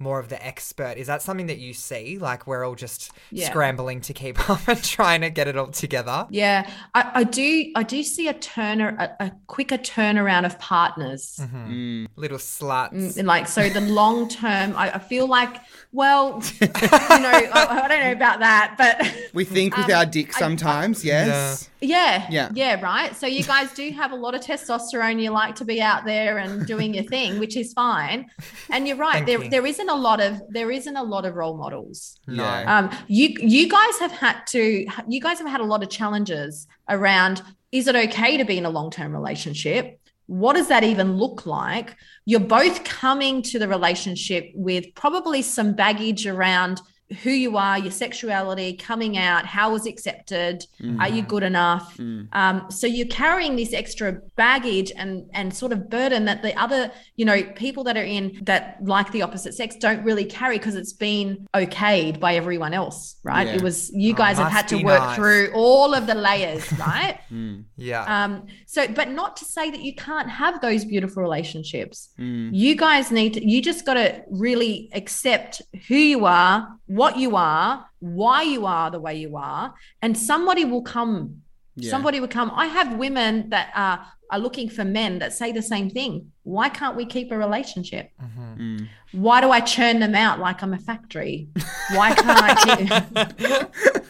more 0.00 0.18
of 0.18 0.28
the 0.30 0.44
expert, 0.44 0.96
is 0.96 1.06
that 1.06 1.22
something 1.22 1.46
that 1.46 1.58
you 1.58 1.74
see? 1.74 2.18
Like 2.18 2.46
we're 2.46 2.64
all 2.64 2.74
just 2.74 3.12
Yeah. 3.30 3.48
scrambling 3.50 4.00
to 4.02 4.12
keep 4.14 4.48
up 4.50 4.66
and 4.66 4.82
trying 4.82 5.20
to 5.20 5.30
get 5.30 5.46
it 5.46 5.56
all 5.56 5.68
together? 5.68 6.26
Yeah, 6.30 6.68
I, 6.94 7.10
I 7.14 7.24
do. 7.24 7.70
I 7.76 7.82
do 7.82 8.02
see 8.02 8.28
a 8.28 8.34
turner, 8.34 8.96
a, 8.98 9.26
a 9.26 9.32
quicker 9.46 9.76
turnaround 9.78 10.46
of 10.46 10.58
partners. 10.58 11.38
Mm. 11.40 12.08
Little 12.16 12.38
sluts. 12.38 13.16
And 13.18 13.28
like 13.28 13.46
so 13.46 13.68
the 13.68 13.80
long 13.82 14.28
term 14.28 14.74
I, 14.76 14.94
I 14.94 14.98
feel 14.98 15.26
like 15.28 15.56
well 15.92 16.42
you 16.60 16.66
know 16.68 16.72
I, 16.72 17.82
I 17.84 17.88
don't 17.88 18.00
know 18.00 18.12
about 18.12 18.40
that 18.40 18.74
but 18.78 19.30
We 19.34 19.44
think 19.44 19.76
with 19.76 19.86
Um, 19.86 19.92
our 19.92 20.06
dick 20.06 20.34
I- 20.36 20.38
sometimes, 20.38 21.04
yes. 21.04 21.28
Yeah, 21.64 21.69
Yeah. 21.80 22.26
yeah, 22.30 22.50
Yeah. 22.52 22.80
right. 22.80 23.14
So 23.16 23.26
you 23.26 23.42
guys 23.42 23.72
do 23.72 23.90
have 23.92 24.12
a 24.12 24.16
lot 24.16 24.34
of 24.34 24.42
testosterone. 24.42 25.20
You 25.20 25.30
like 25.30 25.54
to 25.56 25.64
be 25.64 25.80
out 25.80 26.04
there 26.04 26.38
and 26.38 26.66
doing 26.66 26.94
your 26.94 27.04
thing, 27.04 27.38
which 27.38 27.56
is 27.56 27.72
fine. 27.72 28.26
And 28.70 28.86
you're 28.86 28.96
right. 28.96 29.24
There, 29.24 29.42
you. 29.42 29.50
there 29.50 29.66
isn't 29.66 29.88
a 29.88 29.94
lot 29.94 30.20
of 30.20 30.40
there 30.50 30.70
isn't 30.70 30.96
a 30.96 31.02
lot 31.02 31.24
of 31.24 31.34
role 31.34 31.56
models. 31.56 32.18
No. 32.26 32.44
Um, 32.66 32.90
you 33.08 33.28
you 33.40 33.68
guys 33.68 33.98
have 33.98 34.12
had 34.12 34.46
to 34.48 34.86
you 35.08 35.20
guys 35.20 35.38
have 35.38 35.48
had 35.48 35.60
a 35.60 35.64
lot 35.64 35.82
of 35.82 35.88
challenges 35.90 36.66
around 36.88 37.42
is 37.72 37.86
it 37.86 37.94
okay 37.96 38.36
to 38.36 38.44
be 38.44 38.58
in 38.58 38.66
a 38.66 38.70
long-term 38.70 39.12
relationship? 39.12 40.00
What 40.26 40.54
does 40.54 40.68
that 40.68 40.84
even 40.84 41.16
look 41.16 41.46
like? 41.46 41.96
You're 42.24 42.40
both 42.40 42.84
coming 42.84 43.42
to 43.42 43.58
the 43.58 43.68
relationship 43.68 44.50
with 44.54 44.94
probably 44.94 45.42
some 45.42 45.72
baggage 45.74 46.26
around 46.26 46.80
who 47.22 47.30
you 47.30 47.56
are, 47.56 47.78
your 47.78 47.90
sexuality, 47.90 48.74
coming 48.74 49.18
out, 49.18 49.44
how 49.46 49.72
was 49.72 49.86
accepted, 49.86 50.64
are 51.00 51.08
you 51.08 51.22
good 51.22 51.42
enough? 51.42 51.96
Mm. 51.96 52.28
Um, 52.32 52.70
so 52.70 52.86
you're 52.86 53.06
carrying 53.08 53.56
this 53.56 53.72
extra 53.72 54.12
baggage 54.36 54.92
and 54.96 55.28
and 55.34 55.52
sort 55.54 55.72
of 55.72 55.90
burden 55.90 56.24
that 56.26 56.42
the 56.42 56.56
other, 56.60 56.92
you 57.16 57.24
know, 57.24 57.42
people 57.54 57.84
that 57.84 57.96
are 57.96 58.04
in 58.04 58.38
that 58.42 58.78
like 58.82 59.10
the 59.12 59.22
opposite 59.22 59.54
sex 59.54 59.76
don't 59.76 60.04
really 60.04 60.24
carry 60.24 60.56
because 60.58 60.76
it's 60.76 60.92
been 60.92 61.48
okayed 61.54 62.20
by 62.20 62.34
everyone 62.36 62.74
else, 62.74 63.16
right? 63.24 63.46
Yeah. 63.46 63.54
It 63.56 63.62
was 63.62 63.90
you 63.92 64.12
Oh, 64.12 64.16
guys 64.16 64.38
have 64.38 64.52
had 64.52 64.68
to 64.68 64.82
work 64.82 65.00
nice. 65.00 65.16
through 65.16 65.50
all 65.54 65.94
of 65.94 66.06
the 66.06 66.14
layers, 66.14 66.72
right? 66.78 67.18
Mm. 67.32 67.64
Yeah. 67.76 68.04
um, 68.24 68.46
so 68.66 68.86
but 68.88 69.10
not 69.10 69.36
to 69.38 69.44
say 69.44 69.70
that 69.70 69.80
you 69.80 69.94
can't 69.94 70.30
have 70.30 70.60
those 70.60 70.84
beautiful 70.84 71.22
relationships. 71.22 72.10
Mm. 72.18 72.50
You 72.52 72.76
guys 72.76 73.10
need 73.10 73.34
to, 73.34 73.44
you 73.46 73.60
just 73.62 73.84
got 73.84 73.94
to 73.94 74.22
really 74.30 74.90
accept 74.94 75.62
who 75.88 75.96
you 75.96 76.24
are, 76.26 76.68
what 77.00 77.16
you 77.16 77.34
are, 77.34 77.86
why 78.00 78.42
you 78.42 78.66
are 78.66 78.90
the 78.90 79.00
way 79.00 79.16
you 79.16 79.34
are, 79.34 79.72
and 80.02 80.18
somebody 80.18 80.66
will 80.66 80.82
come. 80.82 81.40
Yeah. 81.76 81.90
Somebody 81.90 82.20
would 82.20 82.30
come. 82.30 82.50
I 82.54 82.66
have 82.66 82.96
women 82.96 83.50
that 83.50 83.70
are 83.74 84.04
are 84.32 84.38
looking 84.38 84.68
for 84.68 84.84
men 84.84 85.18
that 85.18 85.32
say 85.32 85.50
the 85.50 85.62
same 85.62 85.90
thing. 85.90 86.30
Why 86.44 86.68
can't 86.68 86.94
we 86.96 87.04
keep 87.04 87.32
a 87.32 87.36
relationship? 87.38 88.10
Mhm. 88.22 88.58
Mm. 88.58 88.88
Why 89.12 89.40
do 89.40 89.50
I 89.50 89.58
churn 89.60 89.98
them 89.98 90.14
out 90.14 90.38
like 90.38 90.62
I'm 90.62 90.72
a 90.72 90.78
factory? 90.78 91.48
Why 91.94 92.14
can't 92.14 92.40
I 92.40 92.54
keep 92.64 92.90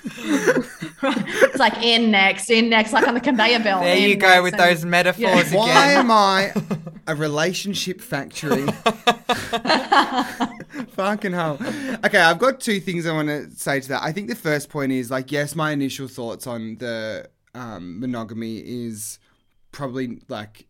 It's 1.03 1.59
like 1.59 1.83
in 1.83 2.11
next, 2.11 2.51
in 2.51 2.69
next, 2.69 2.93
like 2.93 3.09
on 3.09 3.15
the 3.15 3.21
conveyor 3.21 3.61
belt. 3.61 3.83
There 3.83 3.97
you 3.97 4.17
go 4.17 4.29
next, 4.29 4.43
with 4.43 4.55
and- 4.55 4.63
those 4.63 4.85
metaphors 4.85 5.53
Why 5.53 5.71
again. 5.93 5.97
am 6.01 6.11
I 6.11 6.53
a 7.07 7.15
relationship 7.15 8.01
factory? 8.03 8.67
Fucking 10.91 11.33
hell. 11.33 11.59
Okay, 12.05 12.19
I've 12.21 12.39
got 12.39 12.61
two 12.61 12.81
things 12.81 13.07
I 13.07 13.13
want 13.13 13.29
to 13.29 13.51
say 13.53 13.81
to 13.81 13.89
that. 13.89 14.03
I 14.03 14.13
think 14.13 14.29
the 14.29 14.35
first 14.35 14.69
point 14.69 14.93
is 14.93 15.11
like, 15.11 15.33
yes, 15.33 15.55
my 15.57 15.71
initial 15.73 16.09
thoughts 16.09 16.47
on 16.47 16.77
the 16.79 17.29
um, 17.55 18.01
monogamy 18.01 18.59
is 18.59 19.19
probably 19.73 20.21
like, 20.29 20.67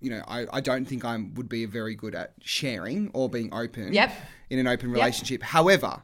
you 0.00 0.10
know, 0.10 0.22
I, 0.28 0.46
I 0.52 0.60
don't 0.60 0.84
think 0.86 1.04
I 1.04 1.16
would 1.34 1.48
be 1.48 1.64
very 1.64 1.94
good 1.94 2.14
at 2.14 2.34
sharing 2.40 3.10
or 3.14 3.28
being 3.28 3.52
open 3.54 3.92
Yep. 3.92 4.12
in 4.50 4.58
an 4.58 4.66
open 4.66 4.90
Yep. 4.90 4.96
relationship. 4.96 5.42
However, 5.42 6.02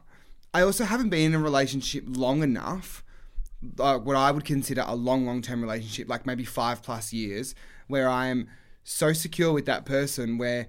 I 0.53 0.61
also 0.61 0.83
haven't 0.85 1.09
been 1.09 1.33
in 1.33 1.39
a 1.39 1.43
relationship 1.43 2.03
long 2.07 2.43
enough, 2.43 3.03
uh, 3.79 3.97
what 3.99 4.15
I 4.15 4.31
would 4.31 4.43
consider 4.45 4.83
a 4.87 4.95
long, 4.95 5.25
long 5.25 5.41
term 5.41 5.61
relationship, 5.61 6.09
like 6.09 6.25
maybe 6.25 6.43
five 6.45 6.81
plus 6.81 7.13
years, 7.13 7.53
where 7.87 8.09
I 8.09 8.27
am 8.27 8.47
so 8.83 9.13
secure 9.13 9.53
with 9.53 9.65
that 9.67 9.85
person 9.85 10.37
where 10.37 10.67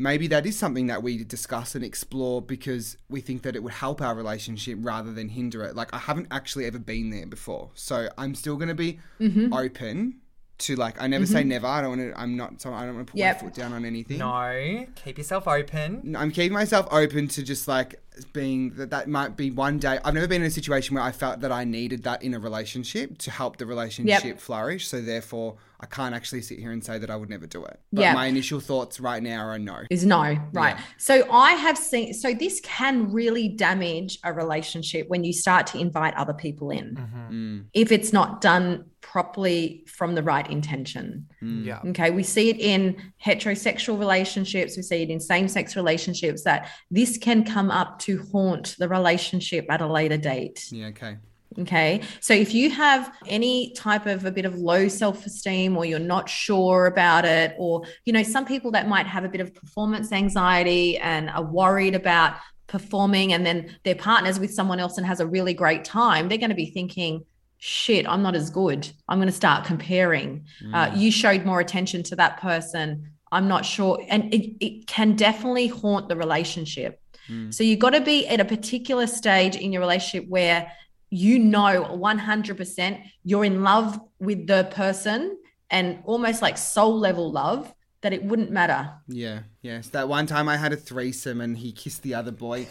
maybe 0.00 0.26
that 0.28 0.46
is 0.46 0.58
something 0.58 0.86
that 0.88 1.02
we 1.02 1.22
discuss 1.24 1.74
and 1.74 1.84
explore 1.84 2.40
because 2.42 2.96
we 3.08 3.20
think 3.20 3.42
that 3.42 3.54
it 3.54 3.62
would 3.62 3.72
help 3.74 4.00
our 4.00 4.14
relationship 4.14 4.78
rather 4.80 5.12
than 5.12 5.28
hinder 5.28 5.62
it. 5.64 5.76
Like 5.76 5.92
I 5.94 5.98
haven't 5.98 6.28
actually 6.30 6.64
ever 6.64 6.78
been 6.78 7.10
there 7.10 7.26
before. 7.26 7.70
So 7.74 8.08
I'm 8.18 8.34
still 8.34 8.56
going 8.56 8.68
to 8.68 8.74
be 8.74 8.98
Mm-hmm. 9.20 9.52
open 9.52 10.16
to 10.58 10.76
like 10.76 11.00
I 11.00 11.06
never 11.06 11.24
say 11.24 11.42
never. 11.42 11.66
I 11.66 11.80
don't 11.80 11.98
want 11.98 12.12
to 12.14 12.20
I'm 12.20 12.36
not 12.36 12.60
so 12.60 12.72
I 12.72 12.84
don't 12.84 12.94
want 12.96 13.06
to 13.06 13.10
put 13.12 13.18
Yep. 13.18 13.36
my 13.36 13.40
foot 13.48 13.54
down 13.54 13.72
on 13.72 13.84
anything. 13.86 14.18
No, 14.18 14.86
keep 14.94 15.16
yourself 15.18 15.48
open. 15.48 16.14
I'm 16.18 16.30
keeping 16.30 16.52
myself 16.52 16.86
open 16.90 17.28
to 17.28 17.42
just 17.42 17.66
like 17.66 17.94
being 18.34 18.70
that 18.74 18.90
that 18.90 19.08
might 19.08 19.36
be 19.36 19.50
one 19.50 19.78
day. 19.78 19.98
I've 20.04 20.12
never 20.14 20.28
been 20.28 20.42
in 20.42 20.48
a 20.48 20.50
situation 20.50 20.94
where 20.94 21.04
I 21.04 21.12
felt 21.12 21.40
that 21.40 21.50
I 21.52 21.64
needed 21.64 22.02
that 22.02 22.22
in 22.22 22.34
a 22.34 22.38
relationship 22.38 23.16
to 23.18 23.30
help 23.30 23.56
the 23.56 23.64
relationship 23.66 24.38
flourish. 24.38 24.86
So 24.88 25.00
therefore, 25.00 25.56
I 25.82 25.86
can't 25.86 26.14
actually 26.14 26.42
sit 26.42 26.58
here 26.58 26.72
and 26.72 26.84
say 26.84 26.98
that 26.98 27.10
I 27.10 27.16
would 27.16 27.30
never 27.30 27.46
do 27.46 27.64
it. 27.64 27.80
But 27.92 28.02
Yeah. 28.02 28.12
my 28.12 28.26
initial 28.26 28.60
thoughts 28.60 29.00
right 29.00 29.22
now 29.22 29.40
are 29.46 29.58
no. 29.58 29.78
is 29.90 30.04
no, 30.04 30.20
right? 30.52 30.76
Yeah. 30.76 30.80
So 30.98 31.26
I 31.32 31.52
have 31.54 31.78
seen, 31.78 32.12
so 32.12 32.34
this 32.34 32.60
can 32.62 33.10
really 33.10 33.48
damage 33.48 34.18
a 34.22 34.32
relationship 34.32 35.08
when 35.08 35.24
you 35.24 35.32
start 35.32 35.66
to 35.68 35.78
invite 35.78 36.14
other 36.14 36.34
people 36.34 36.70
in 36.70 36.96
Mm, 37.30 37.64
if 37.72 37.90
it's 37.92 38.12
not 38.12 38.40
done 38.42 38.84
properly 39.00 39.82
from 39.86 40.14
the 40.14 40.22
right 40.22 40.48
intention. 40.50 41.26
mm, 41.42 41.64
Yeah. 41.64 41.80
Okay. 41.86 42.10
We 42.10 42.22
see 42.22 42.50
it 42.50 42.58
in 42.60 42.96
heterosexual 43.24 43.98
relationships, 43.98 44.76
we 44.76 44.82
see 44.82 45.02
it 45.02 45.08
in 45.10 45.18
same 45.20 45.48
sex 45.48 45.76
relationships 45.76 46.42
that 46.44 46.68
this 46.90 47.16
can 47.16 47.42
come 47.44 47.70
up 47.70 47.98
to 48.00 48.22
haunt 48.32 48.76
the 48.78 48.88
relationship 48.88 49.64
at 49.70 49.80
a 49.80 49.86
later 49.86 50.18
date. 50.18 50.66
Yeah. 50.70 50.88
Okay. 50.88 51.16
Okay. 51.58 52.02
So 52.20 52.32
if 52.32 52.54
you 52.54 52.70
have 52.70 53.12
any 53.26 53.72
type 53.72 54.06
of 54.06 54.24
a 54.24 54.30
bit 54.30 54.44
of 54.44 54.54
low 54.56 54.86
self 54.88 55.26
esteem 55.26 55.76
or 55.76 55.84
you're 55.84 55.98
not 55.98 56.28
sure 56.28 56.86
about 56.86 57.24
it, 57.24 57.54
or, 57.58 57.82
you 58.04 58.12
know, 58.12 58.22
some 58.22 58.46
people 58.46 58.70
that 58.72 58.88
might 58.88 59.06
have 59.06 59.24
a 59.24 59.28
bit 59.28 59.40
of 59.40 59.52
performance 59.54 60.12
anxiety 60.12 60.96
and 60.98 61.28
are 61.28 61.44
worried 61.44 61.94
about 61.94 62.36
performing 62.68 63.32
and 63.32 63.44
then 63.44 63.76
their 63.84 63.96
partner's 63.96 64.38
with 64.38 64.54
someone 64.54 64.78
else 64.78 64.96
and 64.96 65.06
has 65.06 65.18
a 65.18 65.26
really 65.26 65.52
great 65.52 65.84
time, 65.84 66.28
they're 66.28 66.38
going 66.38 66.50
to 66.50 66.56
be 66.56 66.70
thinking, 66.70 67.24
shit, 67.58 68.08
I'm 68.08 68.22
not 68.22 68.36
as 68.36 68.48
good. 68.48 68.88
I'm 69.08 69.18
going 69.18 69.28
to 69.28 69.32
start 69.32 69.66
comparing. 69.66 70.46
Uh, 70.72 70.90
you 70.94 71.10
showed 71.10 71.44
more 71.44 71.60
attention 71.60 72.02
to 72.04 72.16
that 72.16 72.40
person. 72.40 73.12
I'm 73.32 73.48
not 73.48 73.66
sure. 73.66 74.02
And 74.08 74.32
it, 74.32 74.64
it 74.64 74.86
can 74.86 75.14
definitely 75.14 75.66
haunt 75.66 76.08
the 76.08 76.16
relationship. 76.16 77.00
Mm. 77.28 77.52
So 77.52 77.62
you've 77.62 77.78
got 77.78 77.90
to 77.90 78.00
be 78.00 78.26
at 78.26 78.40
a 78.40 78.44
particular 78.44 79.06
stage 79.06 79.56
in 79.56 79.72
your 79.72 79.80
relationship 79.80 80.28
where 80.28 80.72
you 81.10 81.38
know 81.38 81.84
100% 81.98 83.02
you're 83.24 83.44
in 83.44 83.62
love 83.62 84.00
with 84.18 84.46
the 84.46 84.64
person 84.72 85.36
and 85.70 85.98
almost 86.04 86.40
like 86.42 86.56
soul 86.56 86.98
level 86.98 87.30
love 87.30 87.72
that 88.02 88.12
it 88.12 88.24
wouldn't 88.24 88.50
matter. 88.50 88.90
Yeah. 89.08 89.40
Yes. 89.60 89.88
That 89.88 90.08
one 90.08 90.26
time 90.26 90.48
I 90.48 90.56
had 90.56 90.72
a 90.72 90.76
threesome 90.76 91.40
and 91.40 91.58
he 91.58 91.72
kissed 91.72 92.02
the 92.02 92.14
other 92.14 92.32
boy. 92.32 92.66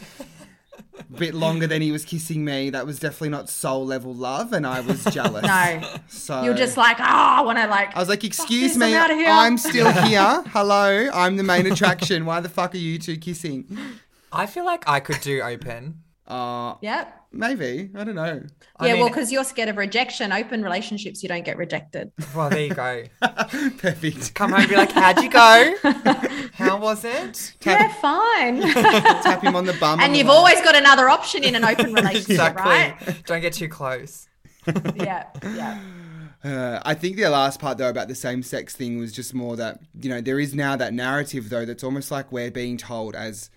a 1.00 1.04
Bit 1.18 1.34
longer 1.36 1.68
than 1.68 1.82
he 1.82 1.92
was 1.92 2.04
kissing 2.06 2.44
me. 2.44 2.70
That 2.72 2.86
was 2.86 3.00
definitely 3.00 3.30
not 3.30 3.50
soul 3.50 3.86
level 3.86 4.14
love, 4.14 4.54
and 4.54 4.66
I 4.66 4.80
was 4.82 5.04
jealous. 5.12 5.44
No, 5.44 5.82
so 6.08 6.44
you're 6.44 6.54
just 6.54 6.78
like, 6.78 7.00
oh, 7.00 7.04
I 7.04 7.42
want 7.42 7.58
to 7.58 7.68
like. 7.68 7.96
I 7.96 8.00
was 8.00 8.10
like, 8.10 8.24
"Excuse 8.24 8.78
me, 8.78 8.96
I'm 8.96 9.18
here." 9.18 9.30
I'm 9.30 9.58
still 9.58 9.92
here. 9.92 10.44
Hello, 10.48 11.10
I'm 11.14 11.36
the 11.38 11.44
main 11.44 11.70
attraction. 11.72 12.26
Why 12.26 12.40
the 12.40 12.50
fuck 12.50 12.74
are 12.76 12.78
you 12.78 12.98
two 12.98 13.18
kissing?" 13.18 13.78
I 14.32 14.46
feel 14.46 14.66
like 14.66 14.88
I 14.88 15.00
could 15.00 15.20
do 15.22 15.42
open. 15.42 16.02
Uh, 16.28 16.76
Yep. 16.82 17.19
Maybe 17.32 17.90
I 17.96 18.04
don't 18.04 18.16
know. 18.16 18.42
I 18.78 18.88
Yeah, 18.88 18.94
mean- 18.94 19.02
well, 19.02 19.10
because 19.10 19.32
you're 19.32 19.44
scared 19.44 19.70
of 19.70 19.78
rejection. 19.78 20.32
Open 20.32 20.64
relationships, 20.64 21.22
you 21.24 21.30
don't 21.30 21.46
get 21.46 21.58
rejected. 21.58 22.12
Well, 22.36 22.50
there 22.50 22.62
you 22.66 22.74
go. 22.74 23.04
Perfect. 23.78 24.34
Come 24.36 24.52
home 24.52 24.62
and 24.62 24.70
be 24.70 24.76
like, 24.76 24.92
how'd 24.92 25.22
you 25.24 25.30
go? 25.30 25.76
How 26.54 26.78
was 26.80 27.04
it? 27.06 27.56
Yeah, 27.66 27.92
fine. 28.02 28.62
Tap 28.74 29.42
him 29.44 29.56
on 29.56 29.66
the 29.66 29.74
bum. 29.74 30.00
and 30.00 30.16
you've 30.18 30.28
way. 30.28 30.34
always 30.34 30.62
got 30.62 30.76
another 30.76 31.10
option 31.10 31.44
in 31.44 31.56
an 31.56 31.64
open 31.66 31.94
relationship, 31.94 32.30
Exactly. 32.32 32.64
right? 32.64 33.24
Don't 33.26 33.42
get 33.42 33.54
too 33.54 33.68
close. 33.70 34.28
Yeah, 34.96 35.26
yeah. 35.44 35.80
Uh, 36.44 36.80
I 36.86 36.94
think 36.94 37.18
the 37.18 37.28
last 37.30 37.60
part 37.60 37.78
though 37.80 37.90
about 37.90 38.08
the 38.08 38.16
same 38.16 38.44
sex 38.44 38.76
thing 38.76 38.98
was 38.98 39.12
just 39.12 39.34
more 39.34 39.56
that 39.58 39.80
you 40.00 40.10
know 40.10 40.22
there 40.22 40.40
is 40.40 40.54
now 40.54 40.76
that 40.76 40.94
narrative 40.94 41.50
though 41.50 41.66
that's 41.66 41.84
almost 41.84 42.12
like 42.12 42.32
we're 42.32 42.52
being 42.52 42.78
told 42.78 43.16
as 43.16 43.50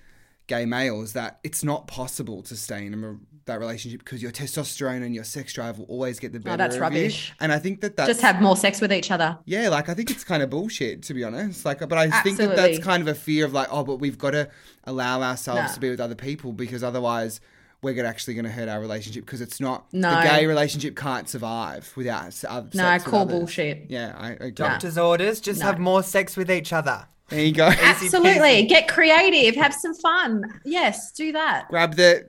gay 0.49 0.65
males 0.65 1.13
that 1.13 1.39
it's 1.45 1.63
not 1.63 1.87
possible 1.87 2.43
to 2.43 2.57
stay 2.57 2.87
in 2.87 2.95
a, 2.95 2.97
re- 2.97 3.19
that 3.47 3.59
relationship 3.61 4.05
because 4.05 4.23
your 4.23 4.33
testosterone 4.33 5.05
and 5.05 5.15
your 5.15 5.25
sex 5.25 5.53
drive 5.53 5.79
will 5.79 5.87
always 5.87 6.19
get 6.19 6.33
the 6.33 6.39
oh, 6.39 6.43
better. 6.43 6.55
Oh, 6.55 6.57
that's 6.57 6.75
of 6.75 6.79
you. 6.79 6.83
rubbish. 6.83 7.33
And 7.41 7.53
I 7.53 7.59
think 7.59 7.81
that 7.81 7.97
that's 7.97 8.09
Just 8.09 8.21
have 8.21 8.41
more 8.41 8.57
sex 8.57 8.81
with 8.81 8.93
each 8.93 9.11
other. 9.11 9.39
Yeah, 9.45 9.69
like 9.69 9.89
I 9.89 9.95
think 9.95 10.11
it's 10.11 10.25
kind 10.25 10.43
of 10.43 10.51
bullshit 10.51 11.03
to 11.05 11.15
be 11.15 11.25
honest. 11.25 11.65
Like, 11.65 11.81
but 11.81 11.93
I 11.99 12.23
think 12.23 12.37
that 12.39 12.57
that's 12.57 12.79
kind 12.79 13.03
of 13.03 13.09
a 13.09 13.15
fear 13.15 13.45
of 13.45 13.53
like, 13.53 13.69
oh, 13.71 13.85
but 13.85 13.97
we've 13.97 14.19
got 14.19 14.31
to 14.33 14.49
allow 14.85 15.23
ourselves 15.23 15.71
No. 15.71 15.75
to 15.75 15.81
be 15.81 15.91
with 15.91 16.01
other 16.01 16.15
people 16.15 16.53
because 16.53 16.83
otherwise 16.85 17.41
we're 17.83 17.95
gonna 17.95 18.09
actually 18.09 18.35
going 18.35 18.45
to 18.45 18.51
hurt 18.51 18.69
our 18.69 18.81
relationship 18.81 19.25
because 19.27 19.41
it's 19.41 19.61
not 19.61 19.93
No. 19.93 20.11
the 20.11 20.23
gay 20.23 20.47
relationship 20.47 20.95
can't 20.97 21.29
survive 21.29 21.93
without 21.97 22.27
s- 22.27 22.45
uh, 22.45 22.49
other 22.49 22.69
No, 22.75 22.85
sex 22.85 23.05
with 23.05 23.11
call 23.11 23.27
bullshit. 23.27 23.87
Yeah, 23.89 24.15
I 24.17 24.31
agree. 24.33 24.51
Doctor's 24.53 24.97
orders, 24.97 25.41
just 25.41 25.59
No. 25.61 25.67
have 25.67 25.79
more 25.81 26.03
sex 26.05 26.37
with 26.37 26.49
each 26.51 26.73
other. 26.73 27.07
There 27.29 27.45
you 27.45 27.53
go. 27.53 27.67
Absolutely. 27.67 28.67
Get 28.67 28.89
creative. 28.89 29.57
Have 29.57 29.75
some 29.75 29.95
fun. 29.95 30.61
Yes, 30.65 31.11
do 31.13 31.33
that. 31.33 31.67
Grab 31.71 31.97
the 31.97 32.27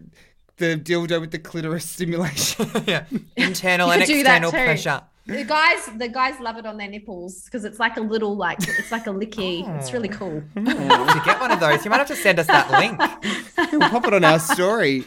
the 0.57 0.77
dildo 0.77 1.19
with 1.19 1.31
the 1.31 1.39
clitoris 1.39 1.89
stimulation. 1.89 2.69
yeah. 2.87 3.05
Internal 3.35 3.91
and 3.91 4.01
could 4.01 4.07
do 4.07 4.23
that 4.23 4.43
external 4.43 4.51
pressure. 4.51 5.01
The 5.25 5.45
guys, 5.45 5.89
the 5.97 6.09
guys 6.09 6.37
love 6.41 6.57
it 6.57 6.65
on 6.65 6.75
their 6.75 6.89
nipples 6.89 7.45
because 7.45 7.63
it's 7.63 7.79
like 7.79 7.95
a 7.95 8.01
little, 8.01 8.35
like 8.35 8.57
it's 8.59 8.91
like 8.91 9.07
a 9.07 9.09
licky. 9.09 9.65
It's 9.79 9.93
really 9.93 10.09
cool. 10.09 10.43
to 10.55 11.21
get 11.25 11.39
one 11.39 11.49
of 11.49 11.61
those, 11.61 11.85
you 11.85 11.89
might 11.89 11.99
have 11.99 12.07
to 12.07 12.15
send 12.15 12.39
us 12.39 12.47
that 12.47 12.69
link. 12.71 12.99
we'll 13.71 13.89
pop 13.89 14.05
it 14.05 14.13
on 14.13 14.25
our 14.25 14.39
story. 14.39 15.05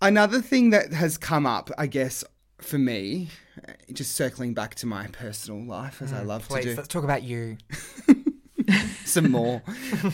Another 0.00 0.40
thing 0.40 0.70
that 0.70 0.92
has 0.92 1.18
come 1.18 1.44
up, 1.44 1.72
I 1.76 1.88
guess, 1.88 2.22
for 2.58 2.78
me, 2.78 3.30
uh, 3.66 3.72
just 3.92 4.12
circling 4.12 4.54
back 4.54 4.76
to 4.76 4.86
my 4.86 5.08
personal 5.08 5.60
life 5.64 6.00
as 6.02 6.12
I 6.12 6.22
love 6.22 6.46
Please, 6.46 6.62
to 6.62 6.70
do 6.70 6.76
let's 6.76 6.88
talk 6.88 7.02
about 7.02 7.24
you. 7.24 7.58
some 9.04 9.28
more. 9.32 9.60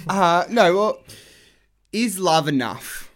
uh, 0.08 0.46
no, 0.48 0.74
well, 0.74 1.02
is 1.96 2.18
love 2.18 2.46
enough? 2.46 3.10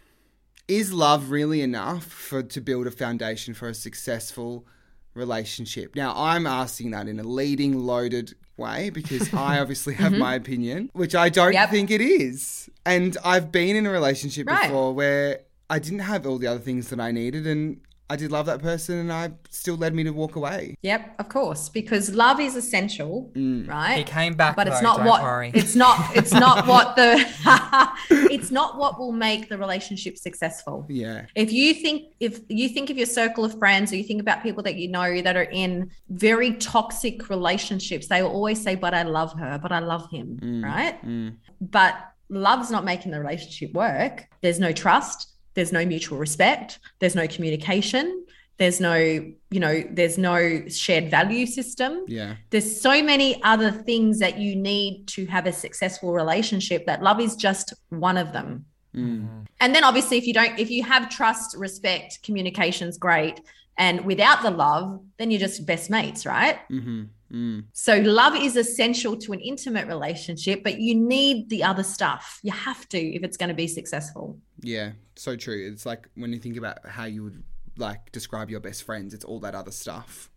Is 0.66 0.90
love 0.90 1.30
really 1.30 1.60
enough 1.60 2.04
for 2.04 2.42
to 2.42 2.60
build 2.62 2.86
a 2.86 2.90
foundation 2.90 3.52
for 3.52 3.68
a 3.68 3.74
successful 3.74 4.64
relationship? 5.12 5.94
Now, 5.94 6.14
I'm 6.16 6.46
asking 6.46 6.92
that 6.92 7.06
in 7.06 7.20
a 7.20 7.22
leading, 7.22 7.80
loaded 7.80 8.34
way 8.56 8.88
because 8.88 9.34
I 9.48 9.58
obviously 9.58 9.94
have 9.94 10.12
mm-hmm. 10.12 10.20
my 10.20 10.34
opinion, 10.34 10.90
which 10.94 11.14
I 11.14 11.28
don't 11.28 11.52
Yep. 11.52 11.70
think 11.70 11.90
it 11.90 12.00
is. 12.00 12.70
And 12.86 13.18
I've 13.22 13.52
been 13.52 13.76
in 13.76 13.84
a 13.84 13.90
relationship 13.90 14.46
Right. 14.46 14.62
before 14.68 14.94
where 14.94 15.40
I 15.68 15.78
didn't 15.78 16.00
have 16.00 16.26
all 16.26 16.38
the 16.38 16.46
other 16.46 16.58
things 16.60 16.88
that 16.88 17.00
I 17.00 17.10
needed, 17.10 17.46
and 17.46 17.80
I 18.11 18.16
did 18.16 18.32
love 18.32 18.46
that 18.46 18.61
person, 18.61 18.98
and 18.98 19.12
I 19.12 19.30
still 19.50 19.76
led 19.76 19.94
me 19.94 20.02
to 20.04 20.11
walk 20.11 20.34
away. 20.34 20.74
Yep, 20.82 21.14
of 21.20 21.28
course, 21.28 21.68
because 21.68 22.12
love 22.12 22.40
is 22.40 22.56
essential, 22.56 23.30
Mm. 23.36 23.68
right? 23.68 23.98
He 23.98 24.04
came 24.04 24.34
back, 24.34 24.56
but 24.56 24.66
it's 24.66 24.80
though, 24.80 24.88
not 24.88 24.96
don't 24.98 25.06
what 25.06 25.22
worry. 25.22 25.52
it's 25.54 25.76
not 25.76 26.16
it's 26.16 26.32
not 26.32 26.66
what 26.72 26.96
the 26.96 27.24
it's 28.11 28.50
not 28.50 28.76
what 28.78 28.98
will 28.98 29.12
make 29.12 29.48
the 29.48 29.56
relationship 29.56 30.18
successful. 30.18 30.86
Yeah. 30.88 31.26
If 31.34 31.52
you 31.52 31.72
think 31.74 32.12
if 32.18 32.40
you 32.48 32.68
think 32.68 32.90
of 32.90 32.96
your 32.96 33.06
circle 33.06 33.44
of 33.44 33.56
friends 33.58 33.92
or 33.92 33.96
you 33.96 34.04
think 34.04 34.20
about 34.20 34.42
people 34.42 34.62
that 34.64 34.74
you 34.76 34.88
know 34.88 35.22
that 35.22 35.36
are 35.36 35.44
in 35.64 35.90
very 36.08 36.54
toxic 36.54 37.30
relationships, 37.30 38.08
they 38.08 38.22
will 38.22 38.30
always 38.30 38.61
say, 38.61 38.74
But 38.74 38.92
I 38.92 39.02
love 39.04 39.32
her, 39.38 39.58
but 39.62 39.70
I 39.72 39.78
love 39.78 40.11
him, 40.11 40.38
Mm. 40.42 40.64
right? 40.64 41.00
Mm. 41.06 41.36
But 41.61 41.94
love's 42.28 42.70
not 42.70 42.84
making 42.84 43.12
the 43.12 43.20
relationship 43.20 43.72
work. 43.72 44.26
There's 44.40 44.61
no 44.61 44.72
trust, 44.72 45.29
there's 45.55 45.72
no 45.72 45.84
mutual 45.84 46.18
respect, 46.18 46.78
there's 47.01 47.14
no 47.14 47.26
communication, 47.26 48.24
there's 48.59 48.78
no, 48.80 48.94
you 48.96 49.61
know, 49.61 49.82
there's 49.90 50.18
no 50.18 50.68
shared 50.68 51.11
value 51.11 51.46
system 51.46 52.05
Yeah. 52.07 52.36
there's 52.51 52.80
so 52.80 53.03
many 53.03 53.42
other 53.42 53.70
things 53.70 54.18
that 54.18 54.38
you 54.38 54.55
need 54.55 55.07
to 55.09 55.24
have 55.26 55.46
a 55.46 55.53
successful 55.53 56.12
relationship 56.12 56.84
that 56.86 57.03
love 57.03 57.20
is 57.20 57.36
just 57.36 57.72
one 57.88 58.16
of 58.18 58.32
them 58.32 58.66
Mm. 58.92 59.46
and 59.61 59.72
then 59.72 59.84
obviously 59.84 60.18
if 60.18 60.26
you 60.26 60.34
don't 60.34 60.59
if 60.59 60.68
you 60.68 60.82
have 60.82 61.09
trust 61.09 61.57
respect 61.57 62.18
communication's 62.24 62.98
great 62.98 63.40
and 63.78 64.05
without 64.05 64.42
the 64.42 64.51
love 64.51 65.01
then 65.16 65.30
you're 65.30 65.38
just 65.48 65.64
best 65.64 65.90
mates 65.90 66.26
right 66.26 66.59
Mm-hmm. 66.68 67.03
Mm. 67.32 67.64
so 67.72 67.98
love 68.01 68.34
is 68.34 68.57
essential 68.57 69.16
to 69.18 69.32
an 69.32 69.38
intimate 69.38 69.86
relationship 69.86 70.64
but 70.64 70.80
you 70.80 70.96
need 70.96 71.48
the 71.51 71.62
other 71.62 71.84
stuff 71.84 72.40
you 72.42 72.51
have 72.51 72.88
to 72.88 72.98
if 72.98 73.22
it's 73.22 73.36
going 73.36 73.51
to 73.51 73.55
be 73.55 73.68
successful 73.68 74.36
Yeah, 74.62 74.92
so 75.16 75.36
true. 75.36 75.70
It's 75.72 75.86
like 75.86 76.08
when 76.14 76.32
you 76.32 76.38
think 76.38 76.56
about 76.56 76.86
how 76.86 77.04
you 77.04 77.24
would 77.24 77.42
like 77.76 78.12
describe 78.12 78.50
your 78.50 78.61
best 78.61 78.82
friends, 78.82 79.14
it's 79.14 79.24
all 79.24 79.40
that 79.40 79.54
other 79.54 79.70
stuff. 79.70 80.30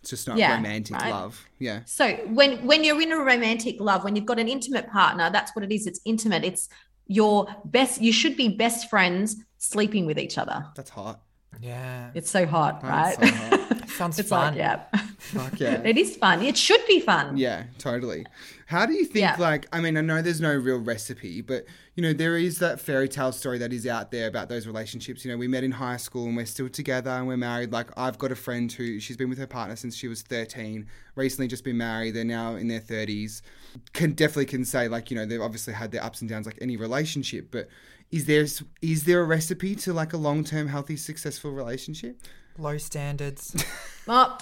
It's 0.00 0.10
just 0.10 0.26
not 0.28 0.38
Yeah, 0.38 0.54
romantic 0.56 0.96
right. 0.96 1.10
love. 1.10 1.46
Yeah. 1.58 1.80
So 1.86 2.12
when 2.28 2.66
when 2.66 2.84
you're 2.84 3.00
in 3.00 3.12
a 3.12 3.18
romantic 3.18 3.80
love, 3.80 4.04
when 4.04 4.16
you've 4.16 4.26
got 4.26 4.38
an 4.38 4.48
intimate 4.48 4.88
partner, 4.90 5.30
that's 5.30 5.54
what 5.54 5.64
it 5.64 5.72
is. 5.72 5.86
It's 5.86 6.00
intimate. 6.04 6.44
It's 6.44 6.68
your 7.06 7.46
best. 7.66 8.00
You 8.00 8.12
should 8.12 8.36
be 8.36 8.48
best 8.48 8.88
friends 8.90 9.36
sleeping 9.58 10.06
with 10.06 10.18
each 10.18 10.38
other. 10.38 10.66
That's 10.74 10.90
hot. 10.90 11.20
yeah. 11.60 12.10
It's 12.14 12.30
so 12.30 12.46
hot, 12.46 12.80
That's 12.80 13.18
right? 13.18 13.28
so 13.28 13.34
hot. 13.66 13.88
Sounds 14.00 14.18
it's 14.18 14.30
fun. 14.30 14.52
like 14.54 14.56
yeah, 14.56 14.84
Fuck 15.18 15.60
yeah. 15.60 15.82
it 15.84 15.98
is 15.98 16.16
fun. 16.16 16.42
It 16.42 16.56
should 16.56 16.80
be 16.86 17.00
fun. 17.00 17.36
Yeah, 17.36 17.64
totally. 17.76 18.24
How 18.66 18.86
do 18.86 18.94
you 18.94 19.04
think, 19.04 19.16
Yeah. 19.16 19.36
like, 19.38 19.66
I 19.72 19.80
mean, 19.80 19.98
I 19.98 20.00
know 20.00 20.22
there's 20.22 20.40
no 20.40 20.54
real 20.54 20.78
recipe, 20.78 21.42
but, 21.42 21.66
you 22.00 22.06
know, 22.06 22.14
there 22.14 22.38
is 22.38 22.60
that 22.60 22.80
fairy 22.80 23.10
tale 23.10 23.30
story 23.30 23.58
that 23.58 23.74
is 23.74 23.86
out 23.86 24.10
there 24.10 24.26
about 24.26 24.48
those 24.48 24.66
relationships. 24.66 25.22
You 25.22 25.30
know, 25.30 25.36
we 25.36 25.46
met 25.46 25.64
in 25.64 25.72
high 25.72 25.98
school 25.98 26.24
and 26.24 26.34
we're 26.34 26.46
still 26.46 26.70
together 26.70 27.10
and 27.10 27.26
we're 27.26 27.36
married. 27.36 27.72
Like, 27.72 27.90
I've 27.94 28.16
got 28.16 28.32
a 28.32 28.34
friend 28.34 28.72
who, 28.72 28.98
she's 29.00 29.18
been 29.18 29.28
with 29.28 29.36
her 29.36 29.46
partner 29.46 29.76
since 29.76 29.94
she 29.94 30.08
was 30.08 30.22
13, 30.22 30.86
recently 31.14 31.46
just 31.46 31.62
been 31.62 31.76
married. 31.76 32.14
They're 32.14 32.24
now 32.24 32.54
in 32.54 32.68
their 32.68 32.80
30s. 32.80 33.42
Can 33.92 34.12
definitely 34.12 34.46
can 34.46 34.64
say, 34.64 34.88
like, 34.88 35.10
you 35.10 35.16
know, 35.18 35.26
they've 35.26 35.42
obviously 35.42 35.74
had 35.74 35.92
their 35.92 36.02
ups 36.02 36.22
and 36.22 36.30
downs 36.30 36.46
like 36.46 36.56
any 36.62 36.78
relationship, 36.78 37.48
but 37.50 37.68
is 38.10 38.24
there, 38.24 38.46
is 38.80 39.04
there 39.04 39.20
a 39.20 39.24
recipe 39.24 39.76
to 39.76 39.92
like 39.92 40.14
a 40.14 40.16
long 40.16 40.42
term, 40.42 40.68
healthy, 40.68 40.96
successful 40.96 41.50
relationship? 41.50 42.22
Low 42.56 42.78
standards. 42.78 43.62
Oh. 44.12 44.38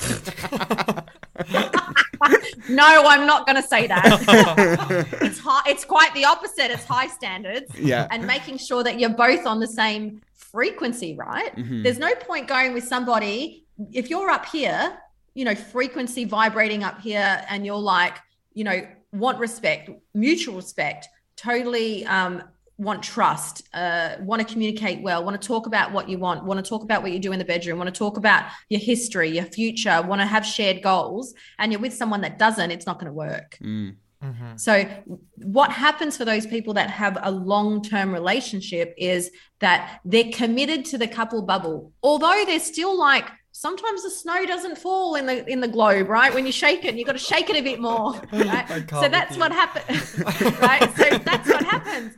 no, 2.68 2.84
I'm 3.06 3.26
not 3.26 3.46
going 3.46 3.56
to 3.56 3.66
say 3.66 3.86
that. 3.86 4.04
it's 5.22 5.38
high. 5.38 5.62
It's 5.66 5.84
quite 5.84 6.12
the 6.14 6.24
opposite. 6.24 6.70
It's 6.70 6.84
high 6.84 7.08
standards. 7.08 7.74
Yeah. 7.78 8.06
and 8.10 8.26
making 8.26 8.58
sure 8.58 8.82
that 8.84 8.98
you're 8.98 9.10
both 9.10 9.46
on 9.46 9.60
the 9.60 9.66
same 9.66 10.22
frequency, 10.34 11.14
right? 11.14 11.54
Mhm. 11.56 11.82
There's 11.82 11.98
no 11.98 12.14
point 12.14 12.48
going 12.48 12.72
with 12.74 12.84
somebody 12.84 13.64
if 13.92 14.10
you're 14.10 14.30
up 14.30 14.46
here, 14.46 14.98
you 15.34 15.44
know, 15.44 15.54
frequency 15.54 16.24
vibrating 16.24 16.82
up 16.82 17.00
here, 17.00 17.44
and 17.48 17.64
you're 17.64 17.76
like, 17.76 18.16
you 18.54 18.64
know, 18.64 18.86
want 19.12 19.38
respect, 19.38 19.90
mutual 20.14 20.56
respect, 20.56 21.08
totally 21.36 22.04
um, 22.06 22.42
want 22.78 23.02
trust, 23.02 23.68
uh, 23.74 24.14
want 24.20 24.40
to 24.40 24.50
communicate 24.50 25.02
well, 25.02 25.24
want 25.24 25.40
to 25.40 25.46
talk 25.46 25.66
about 25.66 25.92
what 25.92 26.08
you 26.08 26.16
want, 26.16 26.44
want 26.44 26.64
to 26.64 26.68
talk 26.68 26.84
about 26.84 27.02
what 27.02 27.10
you 27.10 27.18
do 27.18 27.32
in 27.32 27.38
the 27.38 27.44
bedroom, 27.44 27.76
want 27.76 27.92
to 27.92 27.98
talk 27.98 28.16
about 28.16 28.44
your 28.68 28.80
history, 28.80 29.28
your 29.28 29.44
future, 29.44 30.00
want 30.02 30.20
to 30.20 30.26
have 30.26 30.46
shared 30.46 30.80
goals, 30.82 31.34
and 31.58 31.72
you're 31.72 31.80
with 31.80 31.92
someone 31.92 32.20
that 32.20 32.38
doesn't, 32.38 32.70
it's 32.70 32.86
not 32.86 33.00
going 33.00 33.10
to 33.10 33.12
work. 33.12 33.58
Mm. 33.60 33.96
hmm 34.22 34.56
So, 34.56 34.88
what 35.36 35.72
happens 35.72 36.16
for 36.16 36.24
those 36.24 36.46
people 36.46 36.74
that 36.74 36.88
have 36.88 37.18
a 37.20 37.32
long 37.32 37.82
term 37.82 38.12
relationship 38.12 38.94
is 38.96 39.32
that 39.58 40.00
they're 40.04 40.32
committed 40.32 40.84
to 40.86 40.98
the 40.98 41.08
couple 41.08 41.42
bubble, 41.42 41.92
although 42.02 42.44
they're 42.46 42.60
still 42.60 42.96
like, 42.96 43.28
sometimes 43.50 44.04
the 44.04 44.10
snow 44.10 44.46
doesn't 44.46 44.78
fall 44.78 45.16
in 45.16 45.26
the 45.26 45.44
in 45.50 45.58
the 45.60 45.66
globe 45.66 46.08
right 46.08 46.32
when 46.32 46.46
you 46.46 46.52
shake 46.52 46.84
it 46.84 46.94
you 46.94 47.04
got 47.04 47.12
to 47.12 47.18
shake 47.18 47.50
it 47.50 47.56
a 47.56 47.62
bit 47.62 47.80
more 47.80 48.12
right? 48.32 48.88
So 48.88 49.08
that's 49.08 49.36
what 49.36 49.50
happens 49.50 50.16
right 50.60 50.88
so 50.96 51.18
that's 51.18 51.48
what 51.48 51.64
happens 51.64 52.14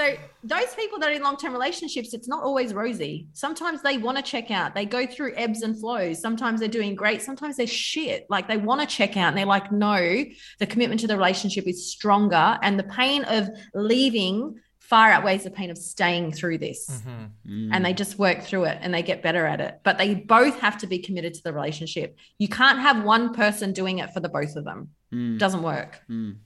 so 0.00 0.16
those 0.44 0.74
people 0.74 0.98
that 0.98 1.10
are 1.10 1.12
in 1.12 1.22
long-term 1.22 1.52
relationships 1.52 2.14
it's 2.14 2.28
not 2.28 2.42
always 2.42 2.72
rosy 2.72 3.26
sometimes 3.32 3.82
they 3.82 3.98
want 3.98 4.16
to 4.16 4.22
check 4.22 4.50
out 4.50 4.74
they 4.74 4.86
go 4.86 5.06
through 5.06 5.32
ebbs 5.36 5.62
and 5.62 5.78
flows 5.78 6.20
sometimes 6.20 6.60
they're 6.60 6.68
doing 6.68 6.94
great 6.94 7.20
sometimes 7.20 7.56
they're 7.56 7.66
shit 7.66 8.26
like 8.30 8.48
they 8.48 8.56
want 8.56 8.80
to 8.80 8.86
check 8.86 9.16
out 9.16 9.28
and 9.28 9.36
they're 9.36 9.44
like 9.58 9.70
no 9.70 10.24
the 10.58 10.66
commitment 10.66 11.00
to 11.00 11.06
the 11.06 11.16
relationship 11.16 11.66
is 11.66 11.90
stronger 11.92 12.58
and 12.62 12.78
the 12.78 12.84
pain 12.84 13.24
of 13.24 13.48
leaving 13.74 14.58
far 14.78 15.10
outweighs 15.10 15.44
the 15.44 15.50
pain 15.50 15.70
of 15.70 15.78
staying 15.78 16.32
through 16.32 16.58
this 16.58 17.02
hmm 17.04 17.26
Mm. 17.48 17.70
and 17.72 17.84
they 17.84 17.92
just 17.92 18.18
work 18.18 18.42
through 18.42 18.64
it 18.64 18.78
and 18.80 18.94
they 18.94 19.02
get 19.02 19.22
better 19.22 19.44
at 19.44 19.60
it. 19.60 19.80
But 19.82 19.98
they 19.98 20.14
both 20.14 20.60
have 20.60 20.78
to 20.78 20.86
be 20.86 20.98
committed 21.00 21.34
to 21.34 21.42
the 21.42 21.52
relationship. 21.52 22.16
You 22.38 22.48
can't 22.48 22.78
have 22.78 23.02
one 23.02 23.34
person 23.34 23.72
doing 23.72 23.98
it 23.98 24.12
for 24.12 24.20
the 24.20 24.28
both 24.28 24.54
of 24.54 24.64
them. 24.64 24.90
Mm. 25.12 25.38
Doesn't 25.38 25.62
work. 25.62 26.00
Mm. 26.08 26.36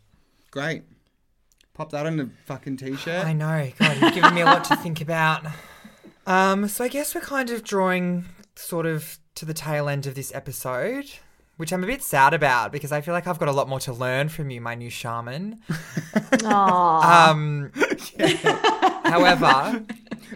Great. 0.51 0.83
Pop 1.75 1.91
that 1.91 2.07
on 2.07 2.20
a 2.20 2.29
fucking 2.47 2.77
t-shirt. 2.77 3.25
I 3.27 3.33
know. 3.33 3.70
God, 3.79 3.97
you've 4.01 4.14
given 4.14 4.33
me 4.35 4.43
a 4.43 4.45
lot 4.45 4.62
to 4.64 4.77
think 4.77 5.01
about. 5.01 5.45
Um, 6.27 6.68
so 6.68 6.85
I 6.85 6.89
guess 6.89 7.14
we're 7.14 7.20
kind 7.20 7.51
of 7.51 7.64
drawing 7.64 8.27
sort 8.55 8.87
of 8.87 9.18
to 9.35 9.45
the 9.45 9.55
tail 9.55 9.89
end 9.89 10.07
of 10.07 10.14
this 10.14 10.33
episode, 10.35 11.07
which 11.57 11.72
I'm 11.72 11.83
a 11.83 11.87
bit 11.87 12.01
sad 12.03 12.33
about 12.33 12.70
because 12.70 12.93
I 12.93 13.01
feel 13.01 13.12
like 13.12 13.27
I've 13.27 13.41
got 13.41 13.49
a 13.49 13.53
lot 13.53 13.68
more 13.68 13.81
to 13.81 13.93
learn 13.93 14.29
from 14.29 14.51
you, 14.51 14.61
my 14.61 14.77
new 14.77 14.89
shaman. 14.89 15.61
Aw. 16.45 17.31
Um, 17.31 17.72
however, 19.05 19.85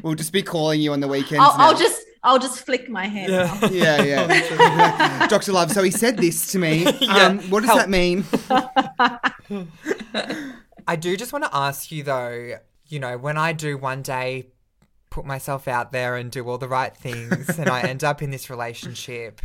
We'll 0.02 0.14
just 0.14 0.32
be 0.32 0.42
calling 0.42 0.80
you 0.80 0.92
on 0.92 1.00
the 1.00 1.08
weekends. 1.08 1.40
I'll, 1.44 1.56
now. 1.56 1.64
I'll 1.68 1.76
just 1.78 2.02
I'll 2.22 2.38
just 2.38 2.64
flick 2.66 2.88
my 2.90 3.06
hand. 3.06 3.32
Yeah. 3.32 3.58
now. 3.62 3.68
Yeah, 3.68 4.02
yeah. 4.02 5.26
Dr. 5.28 5.52
Love, 5.52 5.70
so 5.72 5.82
he 5.82 5.90
said 5.92 6.16
this 6.18 6.50
to 6.52 6.58
me. 6.58 6.84
Yeah, 7.00 7.26
Um, 7.26 7.38
what 7.50 7.60
does 7.60 7.68
help. 7.70 7.78
that 7.80 7.88
mean? 7.88 8.24
I 10.88 10.96
do 10.96 11.16
just 11.18 11.34
want 11.34 11.44
to 11.44 11.54
ask 11.54 11.92
you 11.92 12.02
though, 12.02 12.58
you 12.88 12.98
know, 12.98 13.18
when 13.18 13.36
I 13.36 13.52
do 13.52 13.76
one 13.76 14.00
day 14.00 14.48
put 15.10 15.26
myself 15.26 15.68
out 15.68 15.92
there 15.92 16.16
and 16.16 16.30
do 16.30 16.48
all 16.48 16.58
the 16.58 16.68
right 16.68 16.96
things 16.96 17.58
and 17.58 17.68
I 17.68 17.82
end 17.82 18.02
up 18.02 18.22
in 18.22 18.30
this 18.30 18.48
relationship 18.48 19.42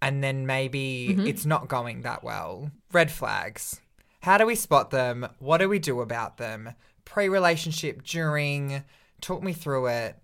and 0.00 0.24
then 0.24 0.46
maybe 0.46 1.08
mm-hmm. 1.10 1.26
it's 1.26 1.44
not 1.44 1.68
going 1.68 2.02
that 2.02 2.24
well. 2.24 2.70
Red 2.90 3.10
flags. 3.10 3.80
How 4.20 4.38
do 4.38 4.46
we 4.46 4.54
spot 4.54 4.90
them? 4.90 5.28
What 5.38 5.58
do 5.58 5.68
we 5.68 5.78
do 5.78 6.00
about 6.00 6.38
them? 6.38 6.70
Pre 7.04 7.28
relationship, 7.28 8.02
during, 8.02 8.82
talk 9.20 9.42
me 9.42 9.52
through 9.52 9.88
it. 9.88 10.16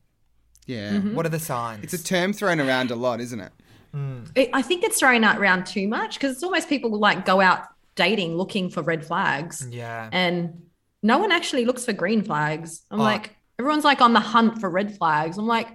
Yeah. 0.67 0.93
Mm-hmm. 0.93 1.15
What 1.15 1.27
are 1.27 1.31
the 1.31 1.39
signs? 1.39 1.85
It's 1.85 1.95
a 1.95 2.05
term 2.05 2.33
thrown 2.33 2.59
around 2.59 2.91
a 2.91 2.97
lot, 2.97 3.21
isn't 3.21 3.41
it? 3.41 3.53
Hmm. 3.93 4.25
It- 4.35 4.51
I 4.55 4.63
think 4.63 4.83
it's 4.83 4.99
thrown 4.99 5.25
out 5.25 5.39
around 5.39 5.67
too 5.67 5.87
much 5.89 6.15
because 6.15 6.33
it's 6.33 6.43
almost 6.43 6.69
people 6.69 6.91
will 6.91 6.99
like 6.99 7.27
go 7.27 7.41
out 7.41 7.69
dating 7.97 8.37
looking 8.37 8.71
for 8.71 8.83
red 8.83 9.05
flags 9.07 9.67
yeah. 9.71 10.09
and 10.13 10.63
no 11.03 11.19
one 11.19 11.31
actually 11.33 11.65
looks 11.65 11.85
for 11.85 11.93
green 11.93 12.23
flags. 12.23 12.83
I'm 12.91 13.01
Oh. 13.01 13.03
like, 13.05 13.37
everyone's 13.59 13.85
like 13.85 14.01
on 14.01 14.13
the 14.15 14.21
hunt 14.21 14.59
for 14.61 14.71
red 14.71 14.97
flags. 14.97 15.37
I'm 15.39 15.47
like, 15.47 15.69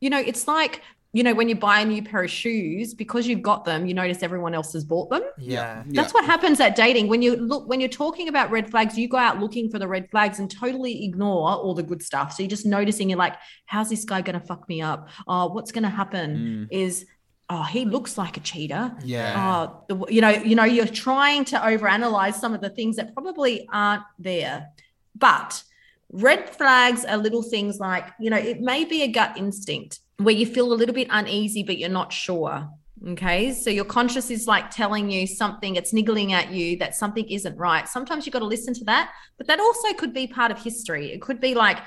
you 0.00 0.10
know, 0.10 0.18
it's 0.18 0.46
like, 0.46 0.80
you 1.12 1.22
know, 1.22 1.34
when 1.34 1.48
you 1.48 1.54
buy 1.56 1.80
a 1.80 1.84
new 1.84 2.02
pair 2.02 2.22
of 2.24 2.30
shoes, 2.30 2.92
because 2.92 3.26
you've 3.26 3.40
got 3.42 3.64
them, 3.64 3.86
you 3.86 3.94
notice 3.94 4.22
everyone 4.22 4.52
else 4.54 4.74
has 4.74 4.84
bought 4.84 5.08
them. 5.08 5.22
Yeah. 5.38 5.82
That's 5.88 6.12
what 6.12 6.24
happens 6.26 6.60
at 6.60 6.76
dating. 6.76 7.08
When 7.08 7.22
you 7.22 7.36
look, 7.36 7.66
when 7.68 7.80
you're 7.80 7.88
talking 7.88 8.28
about 8.28 8.50
red 8.50 8.70
flags, 8.70 8.98
you 8.98 9.08
go 9.08 9.16
out 9.16 9.40
looking 9.40 9.70
for 9.70 9.78
the 9.78 9.88
red 9.88 10.10
flags 10.10 10.38
and 10.38 10.50
totally 10.50 11.04
ignore 11.06 11.48
all 11.48 11.74
the 11.74 11.82
good 11.82 12.02
stuff. 12.02 12.32
So 12.34 12.42
you're 12.42 12.50
just 12.50 12.66
noticing, 12.66 13.08
you're 13.08 13.18
like, 13.18 13.34
how's 13.64 13.88
this 13.88 14.04
guy 14.04 14.20
going 14.20 14.38
to 14.38 14.46
fuck 14.46 14.68
me 14.68 14.82
up? 14.82 15.08
Oh, 15.26 15.46
what's 15.54 15.72
going 15.72 15.84
to 15.84 15.88
happen 15.90 16.36
Mm. 16.36 16.68
is 16.70 17.06
oh, 17.48 17.62
he 17.62 17.84
looks 17.84 18.18
like 18.18 18.36
a 18.36 18.40
cheater. 18.40 18.92
Yeah. 19.02 19.34
Oh, 19.68 19.84
the, 19.88 20.12
you 20.12 20.20
know, 20.20 20.30
you 20.30 20.56
know, 20.56 20.64
you're 20.64 20.86
trying 20.86 21.44
to 21.46 21.56
overanalyze 21.56 22.34
some 22.34 22.54
of 22.54 22.60
the 22.60 22.70
things 22.70 22.96
that 22.96 23.14
probably 23.14 23.68
aren't 23.72 24.02
there. 24.18 24.68
But 25.14 25.62
red 26.10 26.50
flags 26.50 27.04
are 27.04 27.16
little 27.16 27.42
things 27.42 27.78
like, 27.78 28.06
you 28.18 28.30
know, 28.30 28.36
it 28.36 28.60
may 28.60 28.84
be 28.84 29.02
a 29.02 29.08
gut 29.08 29.36
instinct 29.36 30.00
where 30.18 30.34
you 30.34 30.46
feel 30.46 30.72
a 30.72 30.74
little 30.74 30.94
bit 30.94 31.08
uneasy, 31.10 31.62
but 31.62 31.78
you're 31.78 31.88
not 31.88 32.12
sure. 32.12 32.68
Okay. 33.08 33.52
So 33.52 33.70
your 33.70 33.84
conscious 33.84 34.30
is 34.30 34.46
like 34.46 34.70
telling 34.70 35.10
you 35.10 35.26
something, 35.26 35.76
it's 35.76 35.92
niggling 35.92 36.32
at 36.32 36.50
you 36.50 36.78
that 36.78 36.94
something 36.94 37.28
isn't 37.28 37.56
right. 37.56 37.86
Sometimes 37.86 38.26
you've 38.26 38.32
got 38.32 38.38
to 38.40 38.46
listen 38.46 38.74
to 38.74 38.84
that, 38.84 39.12
but 39.36 39.46
that 39.46 39.60
also 39.60 39.92
could 39.92 40.14
be 40.14 40.26
part 40.26 40.50
of 40.50 40.62
history. 40.62 41.12
It 41.12 41.20
could 41.20 41.40
be 41.40 41.54
like 41.54 41.78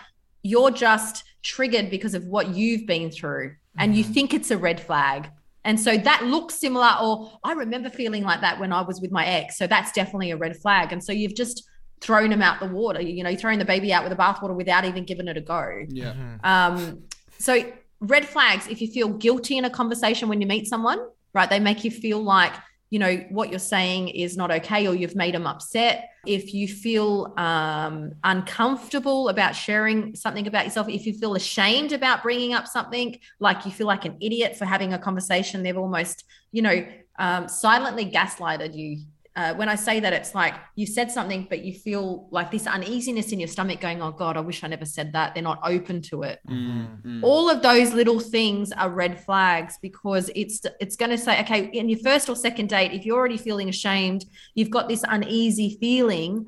you're 0.43 0.71
just 0.71 1.23
triggered 1.41 1.89
because 1.89 2.13
of 2.13 2.25
what 2.25 2.49
you've 2.49 2.85
been 2.85 3.11
through 3.11 3.55
and 3.77 3.95
you 3.95 4.03
mm-hmm. 4.03 4.13
think 4.13 4.33
it's 4.33 4.51
a 4.51 4.57
red 4.57 4.79
flag. 4.79 5.29
And 5.69 5.79
so 5.79 5.95
that 5.97 6.23
looks 6.23 6.55
similar, 6.55 6.95
or 6.99 7.31
I 7.43 7.51
remember 7.51 7.91
feeling 7.91 8.23
like 8.23 8.41
that 8.41 8.59
when 8.59 8.73
I 8.73 8.81
was 8.81 8.99
with 9.01 9.11
my 9.11 9.23
ex. 9.23 9.55
So 9.55 9.67
that's 9.67 9.91
definitely 9.91 10.31
a 10.31 10.35
red 10.35 10.57
flag. 10.57 10.91
And 10.91 11.03
so 11.03 11.11
you've 11.11 11.35
just 11.35 11.69
thrown 12.01 12.31
him 12.31 12.41
out 12.41 12.59
the 12.59 12.65
water. 12.65 13.03
You 13.03 13.23
know, 13.23 13.29
you're 13.29 13.39
throwing 13.39 13.59
the 13.59 13.65
baby 13.65 13.93
out 13.93 14.03
with 14.03 14.09
the 14.09 14.17
bathwater 14.17 14.55
without 14.55 14.83
even 14.83 15.03
giving 15.05 15.27
it 15.27 15.37
a 15.37 15.41
go. 15.41 15.85
Yeah. 15.89 16.15
Um, 16.43 17.03
so 17.37 17.71
red 17.99 18.25
flags, 18.25 18.67
if 18.67 18.81
you 18.81 18.87
feel 18.87 19.09
guilty 19.09 19.59
in 19.59 19.65
a 19.65 19.69
conversation 19.69 20.27
when 20.27 20.41
you 20.41 20.47
meet 20.47 20.67
someone, 20.67 20.99
right? 21.33 21.47
They 21.47 21.59
make 21.59 21.83
you 21.83 21.91
feel 21.91 22.19
like, 22.19 22.53
you 22.89 22.97
know, 22.97 23.17
what 23.29 23.49
you're 23.49 23.59
saying 23.59 24.09
is 24.09 24.35
not 24.35 24.49
okay 24.49 24.87
or 24.87 24.95
you've 24.95 25.15
made 25.15 25.35
them 25.35 25.45
upset. 25.45 26.09
If 26.25 26.53
you 26.53 26.67
feel 26.67 27.33
um, 27.37 28.13
uncomfortable 28.23 29.29
about 29.29 29.55
sharing 29.55 30.15
something 30.15 30.47
about 30.47 30.65
yourself, 30.65 30.89
if 30.89 31.05
you 31.05 31.13
feel 31.13 31.35
ashamed 31.35 31.91
about 31.91 32.23
bringing 32.23 32.53
up 32.53 32.67
something, 32.67 33.19
like 33.39 33.65
you 33.65 33.71
feel 33.71 33.87
like 33.87 34.05
an 34.05 34.17
idiot 34.19 34.57
for 34.57 34.65
having 34.65 34.93
a 34.93 34.99
conversation, 34.99 35.61
they've 35.61 35.77
almost, 35.77 36.25
you 36.51 36.61
know, 36.61 36.85
um, 37.19 37.47
silently 37.47 38.05
gaslighted 38.05 38.75
you 38.75 39.01
uh, 39.35 39.53
when 39.53 39.69
I 39.69 39.75
say 39.75 39.99
that, 39.99 40.11
it's 40.11 40.33
like 40.33 40.55
you 40.75 40.85
said 40.85 41.11
something, 41.11 41.47
but 41.49 41.63
you 41.63 41.73
feel 41.73 42.27
like 42.31 42.51
this 42.51 42.67
uneasiness 42.67 43.31
in 43.31 43.39
your 43.39 43.47
stomach 43.47 43.79
going, 43.79 44.01
Oh 44.01 44.11
God, 44.11 44.35
I 44.37 44.41
wish 44.41 44.63
I 44.63 44.67
never 44.67 44.85
said 44.85 45.13
that. 45.13 45.33
They're 45.33 45.43
not 45.43 45.59
open 45.63 46.01
to 46.03 46.23
it. 46.23 46.39
Mm, 46.49 47.23
All 47.23 47.49
of 47.49 47.61
those 47.61 47.93
little 47.93 48.19
things 48.19 48.71
are 48.71 48.89
red 48.89 49.23
flags 49.23 49.77
because 49.81 50.29
it's 50.35 50.61
it's 50.79 50.95
going 50.95 51.11
to 51.11 51.17
say, 51.17 51.39
okay, 51.41 51.69
in 51.73 51.89
your 51.89 51.99
first 51.99 52.27
or 52.27 52.35
second 52.35 52.69
date, 52.69 52.91
if 52.91 53.05
you're 53.05 53.17
already 53.17 53.37
feeling 53.37 53.69
ashamed, 53.69 54.25
you've 54.55 54.71
got 54.71 54.89
this 54.89 55.03
uneasy 55.07 55.77
feeling, 55.79 56.45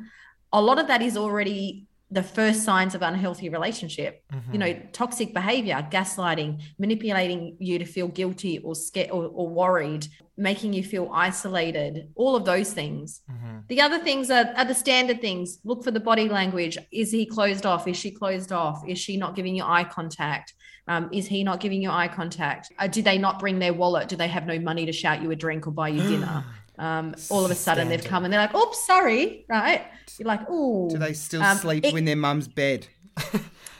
a 0.52 0.62
lot 0.62 0.80
of 0.80 0.88
that 0.88 1.02
is 1.02 1.16
already 1.16 1.86
the 2.12 2.22
first 2.22 2.64
signs 2.64 2.94
of 2.94 3.02
unhealthy 3.02 3.50
relationship. 3.50 4.24
You 4.52 4.60
know 4.60 4.74
toxic 4.92 5.34
behavior 5.34 5.88
gaslighting 5.92 6.62
manipulating 6.78 7.56
you 7.60 7.80
to 7.80 7.86
feel 7.86 8.08
guilty 8.10 8.60
or 8.60 8.76
scared 8.76 9.12
or, 9.12 9.26
or 9.26 9.48
worried 9.48 10.08
making 10.38 10.74
you 10.74 10.84
feel 10.84 11.10
isolated 11.14 12.10
all 12.16 12.36
of 12.36 12.46
those 12.46 12.74
things. 12.74 13.22
The 13.68 13.80
other 13.82 14.00
things 14.00 14.32
are, 14.32 14.54
are 14.58 14.66
the 14.66 14.74
standard 14.74 15.22
things. 15.22 15.60
Look 15.64 15.84
for 15.84 15.92
the 15.92 16.00
body 16.00 16.28
language. 16.30 16.78
Is 16.92 17.12
he 17.12 17.26
closed 17.26 17.66
off? 17.66 17.88
Is 17.88 17.98
she 17.98 18.12
closed 18.12 18.52
off? 18.52 18.82
Is 18.88 18.98
she 18.98 19.18
not 19.18 19.36
giving 19.36 19.56
you 19.56 19.64
eye 19.64 19.84
contact? 19.84 20.54
Um, 20.88 21.10
is 21.14 21.28
he 21.28 21.44
not 21.44 21.60
giving 21.60 21.82
you 21.82 21.92
eye 21.92 22.08
contact? 22.08 22.74
Uh, 22.80 22.88
did 22.88 23.06
they 23.06 23.18
not 23.18 23.40
bring 23.40 23.60
their 23.60 23.74
wallet? 23.74 24.10
Do 24.10 24.16
they 24.16 24.28
have 24.28 24.46
no 24.46 24.60
money 24.60 24.86
to 24.88 24.92
shout 24.92 25.22
you 25.22 25.30
a 25.32 25.36
drink 25.36 25.68
or 25.68 25.72
buy 25.72 25.90
you 25.90 26.02
dinner 26.02 26.44
um, 26.82 27.16
all 27.30 27.46
of 27.46 27.52
a 27.52 27.56
sudden 27.56 27.88
they've 27.88 28.04
come 28.04 28.24
and 28.26 28.34
they're 28.34 28.42
like 28.42 28.54
oops 28.56 28.86
sorry 28.86 29.46
right 29.48 29.86
you're 30.18 30.28
like 30.28 30.42
oh 30.50 30.90
Do 30.90 30.98
they 30.98 31.14
still 31.14 31.42
Um, 31.42 31.58
sleep 31.58 31.86
it- 31.86 31.94
in 31.96 32.06
their 32.06 32.16
mum's 32.18 32.48
bed? 32.48 32.88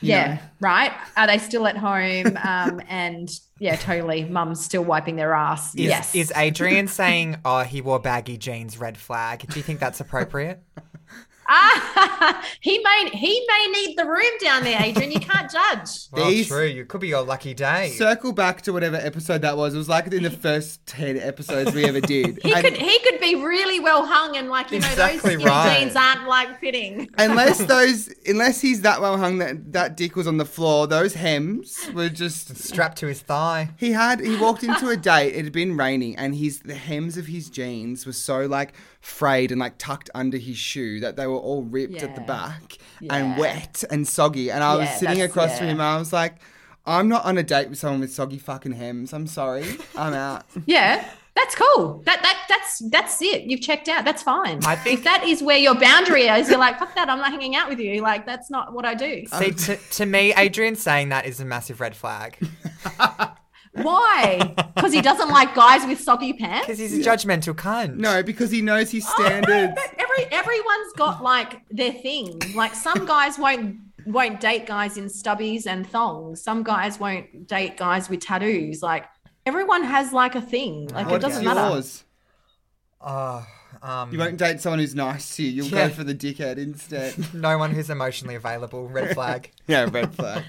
Yeah, 0.04 0.34
know? 0.34 0.40
right. 0.60 0.92
Are 1.16 1.28
they 1.28 1.38
still 1.38 1.64
at 1.68 1.76
home? 1.76 2.36
Um, 2.42 2.80
and 2.88 3.30
yeah, 3.60 3.76
totally. 3.76 4.24
Mum's 4.24 4.64
still 4.64 4.82
wiping 4.82 5.14
their 5.14 5.32
ass. 5.32 5.74
Is, 5.76 5.80
yes. 5.82 6.14
Is 6.14 6.32
Adrian 6.34 6.88
saying, 6.88 7.36
oh, 7.44 7.60
he 7.62 7.80
wore 7.80 8.00
baggy 8.00 8.36
jeans, 8.36 8.78
red 8.78 8.98
flag? 8.98 9.46
Do 9.48 9.56
you 9.58 9.62
think 9.62 9.78
that's 9.78 10.00
appropriate? 10.00 10.60
ah, 11.48 12.44
he 12.60 12.78
may 12.80 13.10
he 13.12 13.46
may 13.48 13.66
need 13.72 13.96
the 13.96 14.04
room 14.06 14.32
down 14.40 14.64
there, 14.64 14.80
Adrian. 14.82 15.12
You 15.12 15.20
can't 15.20 15.48
judge. 15.50 16.01
Well, 16.12 16.28
These- 16.30 16.48
true. 16.48 16.66
You 16.66 16.84
could 16.84 17.00
be 17.00 17.08
your 17.08 17.22
lucky 17.22 17.54
day. 17.54 17.90
Circle 17.96 18.32
back 18.32 18.60
to 18.62 18.72
whatever 18.72 18.96
episode 18.96 19.40
that 19.42 19.56
was. 19.56 19.74
It 19.74 19.78
was 19.78 19.88
like 19.88 20.12
in 20.12 20.22
the 20.24 20.30
first 20.30 20.84
10 20.86 21.16
episodes 21.18 21.74
we 21.74 21.84
ever 21.84 22.00
did. 22.00 22.38
He 22.42 22.52
And 22.52 22.62
could 22.64 22.76
he 22.76 22.98
could 23.00 23.18
be 23.20 23.34
really 23.36 23.80
well 23.80 24.04
hung 24.04 24.36
and 24.36 24.48
like 24.50 24.70
you 24.70 24.80
know 24.80 24.94
those 24.94 25.20
skinny 25.20 25.44
right. 25.44 25.78
jeans 25.80 25.96
aren't 25.96 26.28
like 26.28 26.60
fitting. 26.60 27.08
unless 27.18 27.58
those, 27.64 28.12
unless 28.26 28.60
he's 28.60 28.82
that 28.82 29.00
well 29.00 29.16
hung 29.16 29.38
that 29.38 29.72
that 29.72 29.96
dick 29.96 30.14
was 30.16 30.26
on 30.26 30.36
the 30.36 30.44
floor, 30.44 30.86
those 30.86 31.14
hems 31.14 31.88
were 31.94 32.08
just. 32.08 32.56
Strapped 32.56 32.98
to 32.98 33.06
his 33.06 33.20
thigh. 33.22 33.70
He 33.78 33.92
had 33.92 34.20
he 34.20 34.36
walked 34.36 34.62
into 34.64 34.88
a 34.88 34.96
date. 34.96 35.34
It 35.34 35.44
had 35.44 35.52
been 35.52 35.76
raining, 35.76 36.16
and 36.16 36.34
his 36.34 36.60
the 36.60 36.74
hems 36.74 37.16
of 37.16 37.26
his 37.26 37.48
jeans 37.48 38.04
were 38.06 38.12
so 38.12 38.46
like 38.46 38.74
frayed 39.00 39.50
and 39.50 39.58
like 39.60 39.78
tucked 39.78 40.10
under 40.14 40.36
his 40.36 40.56
shoe 40.56 41.00
that 41.00 41.16
they 41.16 41.26
were 41.26 41.36
all 41.36 41.62
ripped 41.64 42.02
at 42.02 42.14
the 42.14 42.20
back 42.20 42.76
Yeah. 43.00 43.14
and 43.16 43.38
wet 43.38 43.82
and 43.90 44.06
soggy. 44.06 44.50
And 44.50 44.62
I 44.62 44.76
was 44.76 44.88
sitting 44.90 45.18
that's- 45.18 45.30
across 45.30 45.58
from 45.58 45.66
him, 45.68 45.80
and 45.80 45.82
I 45.82 45.98
was 46.02 46.12
like, 46.12 46.36
"I'm 46.84 47.08
not 47.08 47.24
on 47.24 47.38
a 47.38 47.42
date 47.42 47.68
with 47.70 47.78
someone 47.78 48.00
with 48.00 48.12
soggy 48.12 48.38
fucking 48.38 48.72
hems. 48.72 49.12
I'm 49.12 49.26
sorry, 49.26 49.64
I'm 49.96 50.14
out." 50.14 50.44
Yeah. 50.66 51.08
That's 51.34 51.54
cool. 51.54 52.02
That 52.04 52.20
that 52.22 52.44
that's 52.46 52.78
that's 52.90 53.22
it. 53.22 53.44
You've 53.44 53.62
checked 53.62 53.88
out. 53.88 54.04
That's 54.04 54.22
fine. 54.22 54.60
I 54.66 54.76
think- 54.76 54.98
if 54.98 55.04
that 55.04 55.24
is 55.24 55.42
where 55.42 55.56
your 55.56 55.74
boundary 55.74 56.24
is, 56.26 56.50
you're 56.50 56.58
like, 56.58 56.78
fuck 56.78 56.94
that. 56.94 57.08
I'm 57.08 57.16
not 57.20 57.30
hanging 57.30 57.56
out 57.56 57.70
with 57.70 57.78
you. 57.78 58.02
Like 58.02 58.26
that's 58.26 58.50
not 58.50 58.74
what 58.74 58.84
I 58.84 58.92
do. 58.94 59.24
See, 59.26 59.46
um, 59.46 59.54
to, 59.54 59.76
to 59.76 60.04
me, 60.06 60.34
Adrian 60.36 60.76
saying 60.76 61.08
that 61.08 61.24
is 61.24 61.40
a 61.40 61.46
massive 61.46 61.80
red 61.80 61.96
flag. 61.96 62.36
Why? 63.74 64.54
Because 64.74 64.92
he 64.92 65.00
doesn't 65.00 65.30
like 65.30 65.54
guys 65.54 65.86
with 65.86 65.98
soggy 66.00 66.34
pants. 66.34 66.66
Because 66.66 66.78
he's 66.78 66.98
a 66.98 67.10
judgmental 67.10 67.54
cunt. 67.54 67.96
No, 67.96 68.22
because 68.22 68.50
he 68.50 68.60
knows 68.60 68.90
his 68.90 69.06
Oh, 69.08 69.14
no, 69.22 69.24
standards. 69.26 69.72
but 69.74 69.94
every 69.98 70.24
everyone's 70.30 70.92
got 70.98 71.22
like 71.22 71.62
their 71.70 71.92
thing. 71.92 72.38
Like 72.54 72.74
some 72.74 73.06
guys 73.06 73.38
won't 73.38 73.76
won't 74.06 74.40
date 74.40 74.66
guys 74.66 74.96
in 74.96 75.04
stubbies 75.06 75.66
and 75.66 75.86
thongs. 75.86 76.42
Some 76.42 76.62
guys 76.62 76.98
won't 77.00 77.46
date 77.46 77.76
guys 77.76 78.08
with 78.08 78.20
tattoos. 78.20 78.82
Like 78.82 79.04
everyone 79.46 79.84
has 79.84 80.12
like 80.12 80.34
a 80.34 80.40
thing. 80.40 80.88
Like 80.88 81.08
it 81.10 81.20
doesn't 81.20 81.44
matter. 81.44 81.60
yours? 81.74 82.04
Oh, 83.00 83.44
um, 83.82 84.12
You 84.12 84.18
won't 84.18 84.36
date 84.36 84.60
someone 84.60 84.78
who's 84.78 84.94
nice 84.94 85.34
to 85.36 85.42
you. 85.42 85.50
You'll 85.50 85.66
Yeah. 85.66 85.88
go 85.88 85.94
for 85.94 86.04
the 86.04 86.14
dickhead 86.14 86.56
instead. 86.58 87.14
no 87.34 87.58
one 87.58 87.72
who's 87.72 87.90
emotionally 87.90 88.36
available. 88.36 88.88
Red 88.88 89.14
flag. 89.14 89.50
yeah, 89.66 89.88
red 89.90 90.14
flag. 90.14 90.44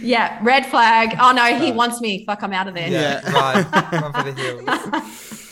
Yeah, 0.00 0.38
red 0.42 0.66
flag. 0.66 1.14
Oh 1.20 1.32
no, 1.32 1.56
he 1.58 1.70
wants 1.70 2.00
me. 2.00 2.24
Fuck, 2.24 2.42
I'm 2.42 2.52
out 2.52 2.66
of 2.68 2.74
there. 2.74 2.88
Yeah, 2.88 3.20
Yeah. 3.22 3.32
right. 3.32 4.02
One 4.02 4.12
for 4.12 4.22
the 4.30 4.32
hills. 4.32 5.38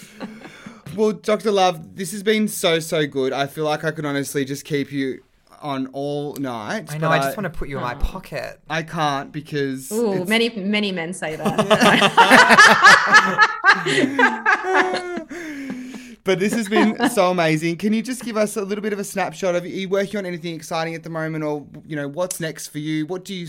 Well, 0.97 1.13
Dr. 1.13 1.53
Love, 1.53 1.95
this 1.95 2.11
has 2.11 2.25
been 2.25 2.49
so, 2.49 2.81
so 2.81 3.07
good. 3.07 3.33
I 3.33 3.47
feel 3.47 3.65
like 3.65 3.85
I 3.85 3.93
could 3.93 4.05
honestly 4.05 4.45
just 4.45 4.65
keep 4.65 4.91
you 4.91 5.23
on 5.61 5.89
all 5.93 6.35
night. 6.37 6.93
I 6.93 6.99
know. 6.99 7.11
I 7.11 7.19
just 7.19 7.37
want 7.37 7.45
to 7.45 7.59
put 7.59 7.69
you 7.69 7.77
in 7.77 7.83
my 7.83 7.95
oh. 7.95 7.99
pocket. 7.99 8.61
I 8.69 8.83
can't 8.83 9.33
because. 9.33 9.91
Ooh, 9.93 10.13
it's- 10.13 10.29
many 10.29 10.51
many 10.51 10.93
men 10.93 11.13
say 11.13 11.37
that. 11.37 11.57
but 16.25 16.39
this 16.39 16.53
has 16.53 16.69
been 16.69 17.09
so 17.11 17.31
amazing. 17.31 17.77
Can 17.77 17.93
you 17.93 18.03
just 18.03 18.25
give 18.25 18.37
us 18.37 18.57
a 18.57 18.63
little 18.63 18.83
bit 18.83 18.93
of 18.93 18.99
a 18.99 19.05
snapshot 19.05 19.55
of 19.55 19.65
are 19.65 19.69
you 19.69 19.89
working 19.89 20.19
on 20.19 20.27
anything 20.27 20.55
exciting 20.55 20.95
at 20.95 21.03
the 21.03 21.11
moment, 21.11 21.45
or 21.45 21.67
you 21.87 21.97
know 21.97 22.09
what's 22.09 22.41
next 22.41 22.69
for 22.69 22.79
you? 22.79 23.07
What 23.07 23.25
do 23.25 23.35
you? 23.35 23.49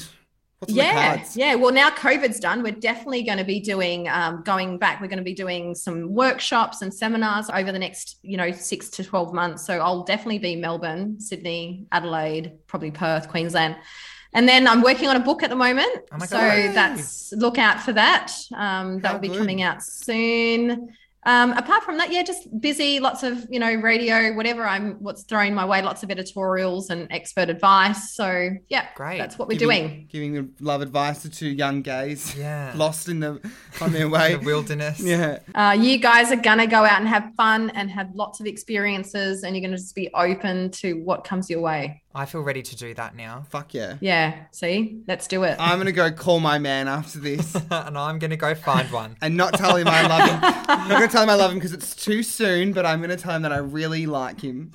What's 0.61 0.75
yeah, 0.75 1.25
yeah. 1.33 1.55
Well, 1.55 1.73
now 1.73 1.89
COVID's 1.89 2.39
done, 2.39 2.61
we're 2.61 2.71
definitely 2.71 3.23
going 3.23 3.39
to 3.39 3.43
be 3.43 3.59
doing, 3.59 4.07
um, 4.09 4.43
going 4.43 4.77
back. 4.77 5.01
We're 5.01 5.07
going 5.07 5.17
to 5.17 5.23
be 5.23 5.33
doing 5.33 5.73
some 5.73 6.13
workshops 6.13 6.83
and 6.83 6.93
seminars 6.93 7.49
over 7.49 7.71
the 7.71 7.79
next, 7.79 8.19
you 8.21 8.37
know, 8.37 8.51
six 8.51 8.87
to 8.91 9.03
twelve 9.03 9.33
months. 9.33 9.65
So 9.65 9.79
I'll 9.79 10.03
definitely 10.03 10.37
be 10.37 10.55
Melbourne, 10.55 11.19
Sydney, 11.19 11.87
Adelaide, 11.91 12.59
probably 12.67 12.91
Perth, 12.91 13.27
Queensland. 13.27 13.75
And 14.33 14.47
then 14.47 14.67
I'm 14.67 14.83
working 14.83 15.07
on 15.07 15.15
a 15.15 15.19
book 15.19 15.41
at 15.41 15.49
the 15.49 15.55
moment. 15.55 16.03
Oh 16.11 16.19
so 16.19 16.37
God. 16.37 16.75
that's 16.75 17.33
look 17.33 17.57
out 17.57 17.81
for 17.81 17.93
that. 17.93 18.31
Um, 18.53 18.99
that 18.99 19.07
How 19.07 19.13
will 19.13 19.19
be 19.19 19.29
good. 19.29 19.39
coming 19.39 19.63
out 19.63 19.81
soon. 19.81 20.89
Um, 21.23 21.51
apart 21.53 21.83
from 21.83 21.97
that, 21.97 22.11
yeah, 22.11 22.23
just 22.23 22.47
busy, 22.59 22.99
lots 22.99 23.21
of, 23.21 23.45
you 23.49 23.59
know, 23.59 23.71
radio, 23.75 24.33
whatever 24.33 24.65
I'm 24.65 24.93
what's 24.95 25.23
thrown 25.23 25.53
my 25.53 25.63
way, 25.65 25.81
lots 25.83 26.01
of 26.01 26.09
editorials 26.09 26.89
and 26.89 27.07
expert 27.11 27.47
advice. 27.49 28.13
So 28.15 28.49
yeah, 28.69 28.87
Great. 28.95 29.19
that's 29.19 29.37
what 29.37 29.47
we're 29.47 29.59
Giving- 29.59 29.87
doing. 29.87 30.07
Giving 30.11 30.53
love 30.59 30.81
advice 30.81 31.21
to 31.21 31.29
two 31.29 31.49
young 31.49 31.83
gays 31.83 32.35
Yeah. 32.35 32.73
lost 32.75 33.07
in 33.07 33.19
the 33.19 33.39
on 33.81 33.91
their 33.93 34.09
way. 34.09 34.35
The 34.39 34.45
wilderness. 34.45 34.99
yeah. 34.99 35.39
Uh, 35.53 35.77
you 35.79 35.97
guys 35.99 36.31
are 36.31 36.37
gonna 36.37 36.65
go 36.67 36.83
out 36.85 36.99
and 36.99 37.07
have 37.07 37.31
fun 37.37 37.69
and 37.71 37.91
have 37.91 38.09
lots 38.15 38.39
of 38.39 38.47
experiences, 38.47 39.43
and 39.43 39.55
you're 39.55 39.61
gonna 39.63 39.77
just 39.77 39.93
be 39.95 40.09
open 40.15 40.71
to 40.71 40.93
what 41.03 41.23
comes 41.23 41.49
your 41.49 41.61
way. 41.61 42.00
I 42.13 42.25
feel 42.25 42.41
ready 42.41 42.61
to 42.61 42.75
do 42.75 42.93
that 42.95 43.15
now. 43.15 43.45
Fuck 43.49 43.73
yeah. 43.73 43.95
Yeah, 44.01 44.35
see, 44.51 45.01
let's 45.07 45.27
do 45.27 45.43
it. 45.43 45.55
I'm 45.59 45.77
gonna 45.77 45.91
go 45.93 46.11
call 46.11 46.39
my 46.41 46.59
man 46.59 46.87
after 46.87 47.19
this. 47.19 47.55
and 47.71 47.97
I'm 47.97 48.19
going 48.19 48.31
to 48.31 48.37
go 48.37 48.53
find 48.53 48.91
one. 48.91 49.15
and 49.21 49.37
not 49.37 49.53
tell 49.53 49.75
him 49.77 49.87
I 49.87 50.05
love 50.07 50.29
him. 50.29 50.39
I'm 50.43 50.65
not 50.89 50.99
gonna 50.99 51.07
tell 51.07 51.23
him 51.23 51.29
I 51.29 51.35
love 51.35 51.51
him 51.51 51.57
because 51.57 51.73
it's 51.73 51.95
too 51.95 52.21
soon, 52.23 52.73
but 52.73 52.85
I'm 52.85 52.99
gonna 53.01 53.15
tell 53.17 53.35
him 53.35 53.41
that 53.43 53.53
I 53.53 53.57
really 53.57 54.05
like 54.07 54.41
him. 54.41 54.71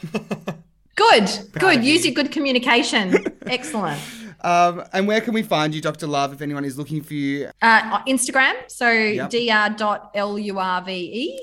good, 0.95 1.29
good. 1.53 1.79
of 1.79 1.85
Use 1.85 2.05
you. 2.07 2.13
your 2.13 2.23
good 2.23 2.33
communication. 2.33 3.23
Excellent. 3.47 4.01
Um, 4.43 4.85
and 4.93 5.07
where 5.09 5.21
can 5.21 5.35
we 5.35 5.43
find 5.43 5.75
you, 5.75 5.81
Dr. 5.81 6.07
Love, 6.07 6.33
if 6.33 6.43
anyone 6.43 6.65
is 6.65 6.79
looking 6.79 7.03
for 7.03 7.15
you? 7.15 7.49
Uh, 7.63 8.03
Instagram, 8.05 8.55
so 8.69 8.91
Yep. 8.91 9.31
dr.lurve. 9.31 10.89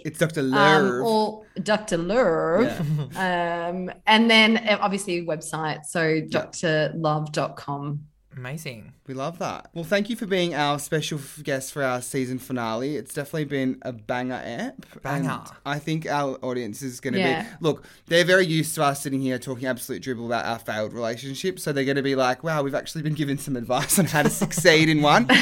It's 0.05 0.19
Dr. 0.19 0.41
Um, 0.41 0.49
Love. 0.51 1.01
or 1.05 1.45
Dr. 1.61 1.97
Lurve. 1.97 2.69
Um, 3.17 3.91
and 4.07 4.29
then 4.29 4.57
obviously 4.79 5.25
website, 5.25 5.85
so 5.85 6.21
drlove.com. 6.21 7.99
Amazing. 8.35 8.93
We 9.05 9.13
love 9.13 9.37
that. 9.39 9.69
Well, 9.73 9.83
thank 9.83 10.09
you 10.09 10.15
for 10.15 10.25
being 10.25 10.55
our 10.55 10.79
special 10.79 11.19
guest 11.43 11.73
for 11.73 11.83
our 11.83 12.01
season 12.01 12.39
finale. 12.39 12.95
It's 12.95 13.13
definitely 13.13 13.43
been 13.45 13.77
a 13.81 13.91
banger 13.91 14.41
app. 14.41 15.01
Banger. 15.01 15.29
And 15.29 15.41
I 15.65 15.77
think 15.79 16.05
our 16.05 16.37
audience 16.41 16.81
is 16.81 17.01
going 17.01 17.15
to 17.15 17.19
Yeah. 17.19 17.41
be. 17.43 17.49
Look, 17.59 17.85
they're 18.07 18.23
very 18.23 18.45
used 18.45 18.73
to 18.75 18.83
us 18.83 19.01
sitting 19.03 19.19
here 19.19 19.37
talking 19.37 19.65
absolute 19.67 20.01
dribble 20.01 20.25
about 20.27 20.45
our 20.45 20.57
failed 20.57 20.93
relationship. 20.93 21.59
So 21.59 21.73
they're 21.73 21.83
going 21.83 21.97
to 21.97 22.01
be 22.01 22.15
like, 22.15 22.45
wow, 22.45 22.63
we've 22.63 22.75
actually 22.75 23.01
been 23.01 23.13
given 23.13 23.37
some 23.37 23.57
advice 23.57 23.99
on 23.99 24.05
how 24.05 24.23
to 24.23 24.29
succeed 24.29 24.87
in 24.87 25.01
one. 25.01 25.27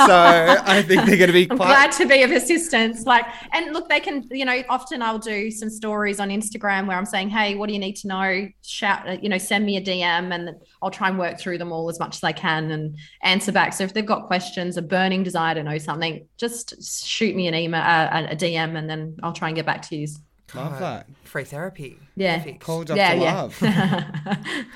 So 0.00 0.06
I 0.08 0.82
think 0.82 1.04
they're 1.04 1.18
going 1.18 1.26
to 1.28 1.32
be 1.34 1.46
I'm 1.50 1.58
quite. 1.58 1.66
glad 1.66 1.92
to 1.92 2.06
be 2.06 2.22
of 2.22 2.30
assistance. 2.30 3.04
Like, 3.04 3.26
and 3.52 3.74
look, 3.74 3.90
they 3.90 4.00
can, 4.00 4.26
you 4.30 4.46
know, 4.46 4.62
often 4.70 5.02
I'll 5.02 5.18
do 5.18 5.50
some 5.50 5.68
stories 5.68 6.20
on 6.20 6.30
Instagram 6.30 6.86
where 6.86 6.96
I'm 6.96 7.04
saying, 7.04 7.28
hey, 7.28 7.54
what 7.56 7.66
do 7.66 7.74
you 7.74 7.78
need 7.78 7.96
to 7.96 8.08
know? 8.08 8.48
Shout, 8.64 9.06
uh, 9.06 9.18
you 9.20 9.28
know, 9.28 9.36
send 9.36 9.66
me 9.66 9.76
a 9.76 9.80
DM 9.82 10.32
and 10.34 10.52
I'll 10.80 10.90
try 10.90 11.10
and 11.10 11.18
work 11.18 11.38
through 11.38 11.58
them 11.58 11.70
all 11.70 11.90
as 11.90 11.98
much 11.98 12.16
as 12.16 12.24
I 12.24 12.32
can 12.32 12.70
and 12.70 12.96
answer 13.22 13.52
back. 13.52 13.72
So 13.72 13.84
if 13.84 13.94
they've 13.94 14.06
got 14.06 14.26
questions, 14.26 14.76
a 14.76 14.82
burning 14.82 15.22
desire 15.22 15.54
to 15.54 15.62
know 15.62 15.78
something, 15.78 16.26
just 16.36 17.06
shoot 17.06 17.34
me 17.34 17.46
an 17.46 17.54
email, 17.54 17.82
uh, 17.82 18.26
a 18.30 18.36
DM, 18.36 18.76
and 18.76 18.88
then 18.88 19.16
I'll 19.22 19.32
try 19.32 19.48
and 19.48 19.56
get 19.56 19.66
back 19.66 19.82
to 19.88 19.96
you. 19.96 20.08
Love 20.54 20.80
that. 20.80 21.06
Free 21.24 21.44
therapy. 21.44 21.98
Yeah. 22.16 22.38
Perfect. 22.38 22.60
Call 22.60 22.84
Dr. 22.84 22.96
Yeah, 22.96 23.12
Love. 23.12 23.58
yeah. 23.62 24.10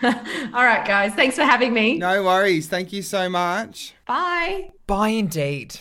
all 0.55 0.64
right, 0.64 0.87
guys. 0.87 1.14
Thanks 1.14 1.35
for 1.37 1.43
having 1.43 1.72
me. 1.72 1.99
No 1.99 2.22
worries. 2.22 2.68
Thank 2.68 2.93
you 2.93 3.03
so 3.03 3.29
much. 3.29 3.95
Bye. 4.07 4.70
Bye 4.87 5.09
indeed. 5.09 5.81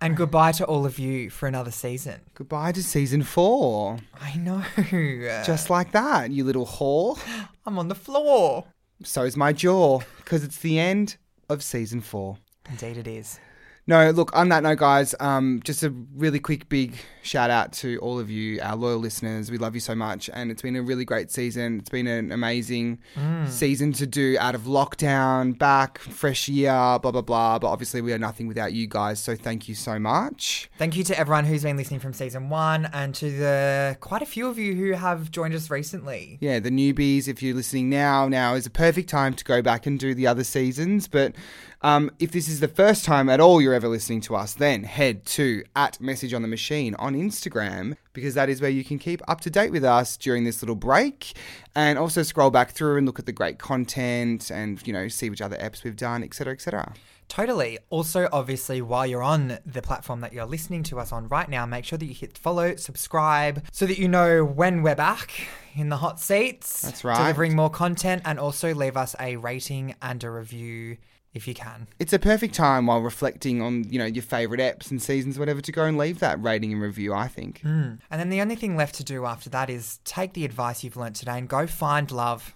And 0.00 0.16
goodbye 0.16 0.52
to 0.52 0.64
all 0.64 0.84
of 0.84 0.98
you 0.98 1.30
for 1.30 1.46
another 1.46 1.70
season. 1.70 2.20
Goodbye 2.34 2.72
to 2.72 2.82
season 2.82 3.22
four. 3.22 3.98
I 4.20 4.36
know. 4.36 4.62
Just 5.44 5.70
like 5.70 5.92
that, 5.92 6.30
you 6.30 6.44
little 6.44 6.66
whore. 6.66 7.18
I'm 7.66 7.78
on 7.78 7.88
the 7.88 7.94
floor. 7.94 8.64
So 9.02 9.22
is 9.22 9.36
my 9.36 9.52
jaw, 9.52 10.00
because 10.18 10.44
it's 10.44 10.58
the 10.58 10.78
end 10.78 11.16
of 11.48 11.62
season 11.62 12.00
four. 12.00 12.38
Indeed 12.68 12.96
it 12.98 13.06
is. 13.06 13.38
No, 13.86 14.10
look, 14.10 14.34
on 14.34 14.48
that 14.48 14.64
note, 14.64 14.78
guys, 14.78 15.14
um, 15.20 15.60
just 15.64 15.82
a 15.84 15.90
really 15.90 16.40
quick, 16.40 16.68
big 16.68 16.96
shout 17.26 17.50
out 17.50 17.72
to 17.74 17.98
all 17.98 18.18
of 18.18 18.30
you, 18.30 18.60
our 18.62 18.76
loyal 18.76 18.98
listeners. 18.98 19.50
We 19.50 19.58
love 19.58 19.74
you 19.74 19.80
so 19.80 19.94
much. 19.94 20.30
And 20.32 20.50
it's 20.50 20.62
been 20.62 20.76
a 20.76 20.82
really 20.82 21.04
great 21.04 21.30
season. 21.30 21.78
It's 21.80 21.90
been 21.90 22.06
an 22.06 22.32
amazing 22.32 22.98
season 23.46 23.92
to 23.94 24.06
do 24.06 24.36
out 24.38 24.54
of 24.54 24.62
lockdown, 24.62 25.58
back, 25.58 25.98
fresh 25.98 26.48
year, 26.48 26.70
blah, 26.70 27.10
blah, 27.10 27.20
blah. 27.20 27.58
But 27.58 27.68
obviously, 27.68 28.00
we 28.00 28.12
are 28.12 28.18
nothing 28.18 28.46
without 28.46 28.72
you 28.72 28.86
guys. 28.86 29.20
So 29.20 29.34
thank 29.34 29.68
you 29.68 29.74
so 29.74 29.98
much. 29.98 30.70
Thank 30.78 30.96
you 30.96 31.04
to 31.04 31.18
everyone 31.18 31.44
who's 31.44 31.62
been 31.62 31.76
listening 31.76 32.00
from 32.00 32.12
season 32.12 32.48
one 32.48 32.86
and 32.92 33.14
to 33.16 33.30
the 33.30 33.96
quite 34.00 34.22
a 34.22 34.26
few 34.26 34.46
of 34.48 34.58
you 34.58 34.74
who 34.74 34.92
have 34.92 35.30
joined 35.30 35.54
us 35.54 35.70
recently. 35.70 36.38
Yeah, 36.40 36.60
the 36.60 36.70
newbies, 36.70 37.28
if 37.28 37.42
you're 37.42 37.54
listening 37.54 37.90
now, 37.90 38.28
now 38.28 38.54
is 38.54 38.66
a 38.66 38.70
perfect 38.70 39.08
time 39.08 39.34
to 39.34 39.44
go 39.44 39.62
back 39.62 39.86
and 39.86 39.98
do 39.98 40.14
the 40.14 40.26
other 40.26 40.44
seasons. 40.44 41.08
But 41.08 41.34
um, 41.82 42.10
if 42.18 42.32
this 42.32 42.48
is 42.48 42.60
the 42.60 42.68
first 42.68 43.04
time 43.04 43.28
at 43.28 43.40
all 43.40 43.60
you're 43.60 43.74
ever 43.74 43.88
listening 43.88 44.20
to 44.22 44.36
us, 44.36 44.54
then 44.54 44.84
head 44.84 45.24
to 45.26 45.62
at 45.74 46.00
Message 46.00 46.32
on 46.32 46.42
the 46.42 46.48
Machine 46.48 46.94
on 46.96 47.14
Instagram 47.16 47.96
because 48.12 48.34
that 48.34 48.48
is 48.48 48.60
where 48.60 48.70
you 48.70 48.84
can 48.84 48.98
keep 48.98 49.20
up 49.28 49.40
to 49.42 49.50
date 49.50 49.72
with 49.72 49.84
us 49.84 50.16
during 50.16 50.44
this 50.44 50.62
little 50.62 50.76
break 50.76 51.32
and 51.74 51.98
also 51.98 52.22
scroll 52.22 52.50
back 52.50 52.70
through 52.70 52.96
and 52.96 53.06
look 53.06 53.18
at 53.18 53.26
the 53.26 53.32
great 53.32 53.58
content 53.58 54.50
and, 54.50 54.84
you 54.86 54.92
know, 54.92 55.08
see 55.08 55.30
which 55.30 55.42
other 55.42 55.56
apps 55.56 55.84
we've 55.84 55.96
done, 55.96 56.22
etc., 56.22 56.52
etc. 56.52 56.94
Totally. 57.28 57.78
Also, 57.90 58.28
obviously, 58.32 58.80
while 58.80 59.06
you're 59.06 59.22
on 59.22 59.58
the 59.66 59.82
platform 59.82 60.20
that 60.20 60.32
you're 60.32 60.46
listening 60.46 60.82
to 60.84 61.00
us 61.00 61.12
on 61.12 61.28
right 61.28 61.48
now, 61.48 61.66
make 61.66 61.84
sure 61.84 61.98
that 61.98 62.06
you 62.06 62.14
hit 62.14 62.38
follow, 62.38 62.76
subscribe, 62.76 63.64
so 63.72 63.84
that 63.86 63.98
you 63.98 64.06
know 64.08 64.44
when 64.44 64.82
we're 64.82 64.94
back 64.94 65.32
in 65.74 65.88
the 65.88 65.96
hot 65.96 66.20
seats. 66.20 66.82
That's 66.82 67.04
right. 67.04 67.18
Delivering 67.18 67.56
more 67.56 67.70
content 67.70 68.22
and 68.24 68.38
also 68.38 68.74
leave 68.74 68.96
us 68.96 69.16
a 69.18 69.36
rating 69.36 69.96
and 70.00 70.22
a 70.22 70.30
review 70.30 70.98
if 71.36 71.46
you 71.46 71.54
can. 71.54 71.86
It's 71.98 72.12
a 72.12 72.18
perfect 72.18 72.54
time 72.54 72.86
while 72.86 73.00
reflecting 73.00 73.62
on, 73.62 73.84
you 73.90 73.98
know, 73.98 74.04
your 74.04 74.22
favorite 74.22 74.60
apps 74.60 74.90
and 74.90 75.00
seasons, 75.00 75.38
whatever, 75.38 75.60
to 75.60 75.72
go 75.72 75.84
and 75.84 75.96
leave 75.98 76.18
that 76.20 76.42
rating 76.42 76.72
and 76.72 76.82
review, 76.82 77.14
I 77.14 77.28
think. 77.28 77.60
Hmm. 77.60 77.94
And 78.10 78.20
then 78.20 78.30
the 78.30 78.40
only 78.40 78.56
thing 78.56 78.76
left 78.76 78.96
to 78.96 79.04
do 79.04 79.24
after 79.26 79.50
that 79.50 79.70
is 79.70 80.00
take 80.04 80.32
the 80.32 80.44
advice 80.44 80.82
you've 80.82 80.96
learnt 80.96 81.16
today 81.16 81.38
and 81.38 81.48
go 81.48 81.66
find 81.66 82.10
love. 82.10 82.54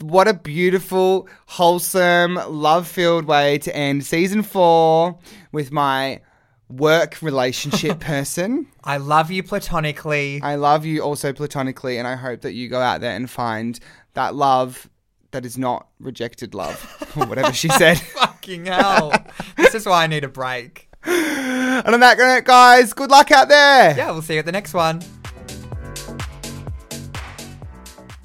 What 0.00 0.26
a 0.26 0.34
beautiful, 0.34 1.28
wholesome, 1.46 2.34
love 2.34 2.88
filled 2.88 3.24
way 3.24 3.58
to 3.58 3.74
end 3.74 4.04
season 4.04 4.42
four 4.42 5.18
with 5.52 5.70
my 5.70 6.20
work 6.68 7.22
relationship 7.22 8.00
person. 8.00 8.66
I 8.82 8.96
love 8.96 9.30
you 9.30 9.42
platonically. 9.42 10.40
I 10.42 10.56
love 10.56 10.84
you 10.84 11.02
also 11.02 11.32
platonically, 11.32 11.98
and 11.98 12.06
I 12.06 12.16
hope 12.16 12.40
that 12.40 12.52
you 12.52 12.68
go 12.68 12.80
out 12.80 13.00
there 13.00 13.14
and 13.14 13.30
find 13.30 13.78
that 14.14 14.34
love 14.34 14.88
that 15.32 15.44
is 15.44 15.58
not 15.58 15.88
rejected 16.00 16.54
love, 16.54 17.12
or 17.16 17.26
whatever 17.26 17.52
she 17.52 17.68
said. 17.68 17.98
Fucking 18.14 18.66
hell. 18.66 19.12
this 19.56 19.74
is 19.74 19.86
why 19.86 20.04
I 20.04 20.06
need 20.06 20.24
a 20.24 20.28
break. 20.28 20.88
and 21.04 21.86
on 21.94 22.00
that 22.00 22.18
note, 22.18 22.44
guys, 22.44 22.92
good 22.92 23.10
luck 23.10 23.30
out 23.30 23.48
there. 23.48 23.96
Yeah, 23.96 24.10
we'll 24.10 24.22
see 24.22 24.34
you 24.34 24.40
at 24.40 24.46
the 24.46 24.52
next 24.52 24.74
one. 24.74 25.02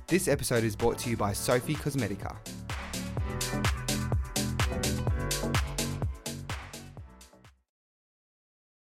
This 0.08 0.28
episode 0.28 0.64
is 0.64 0.76
brought 0.76 0.98
to 1.00 1.10
you 1.10 1.16
by 1.16 1.32
Sophie 1.34 1.76
Cosmetica. 1.76 2.36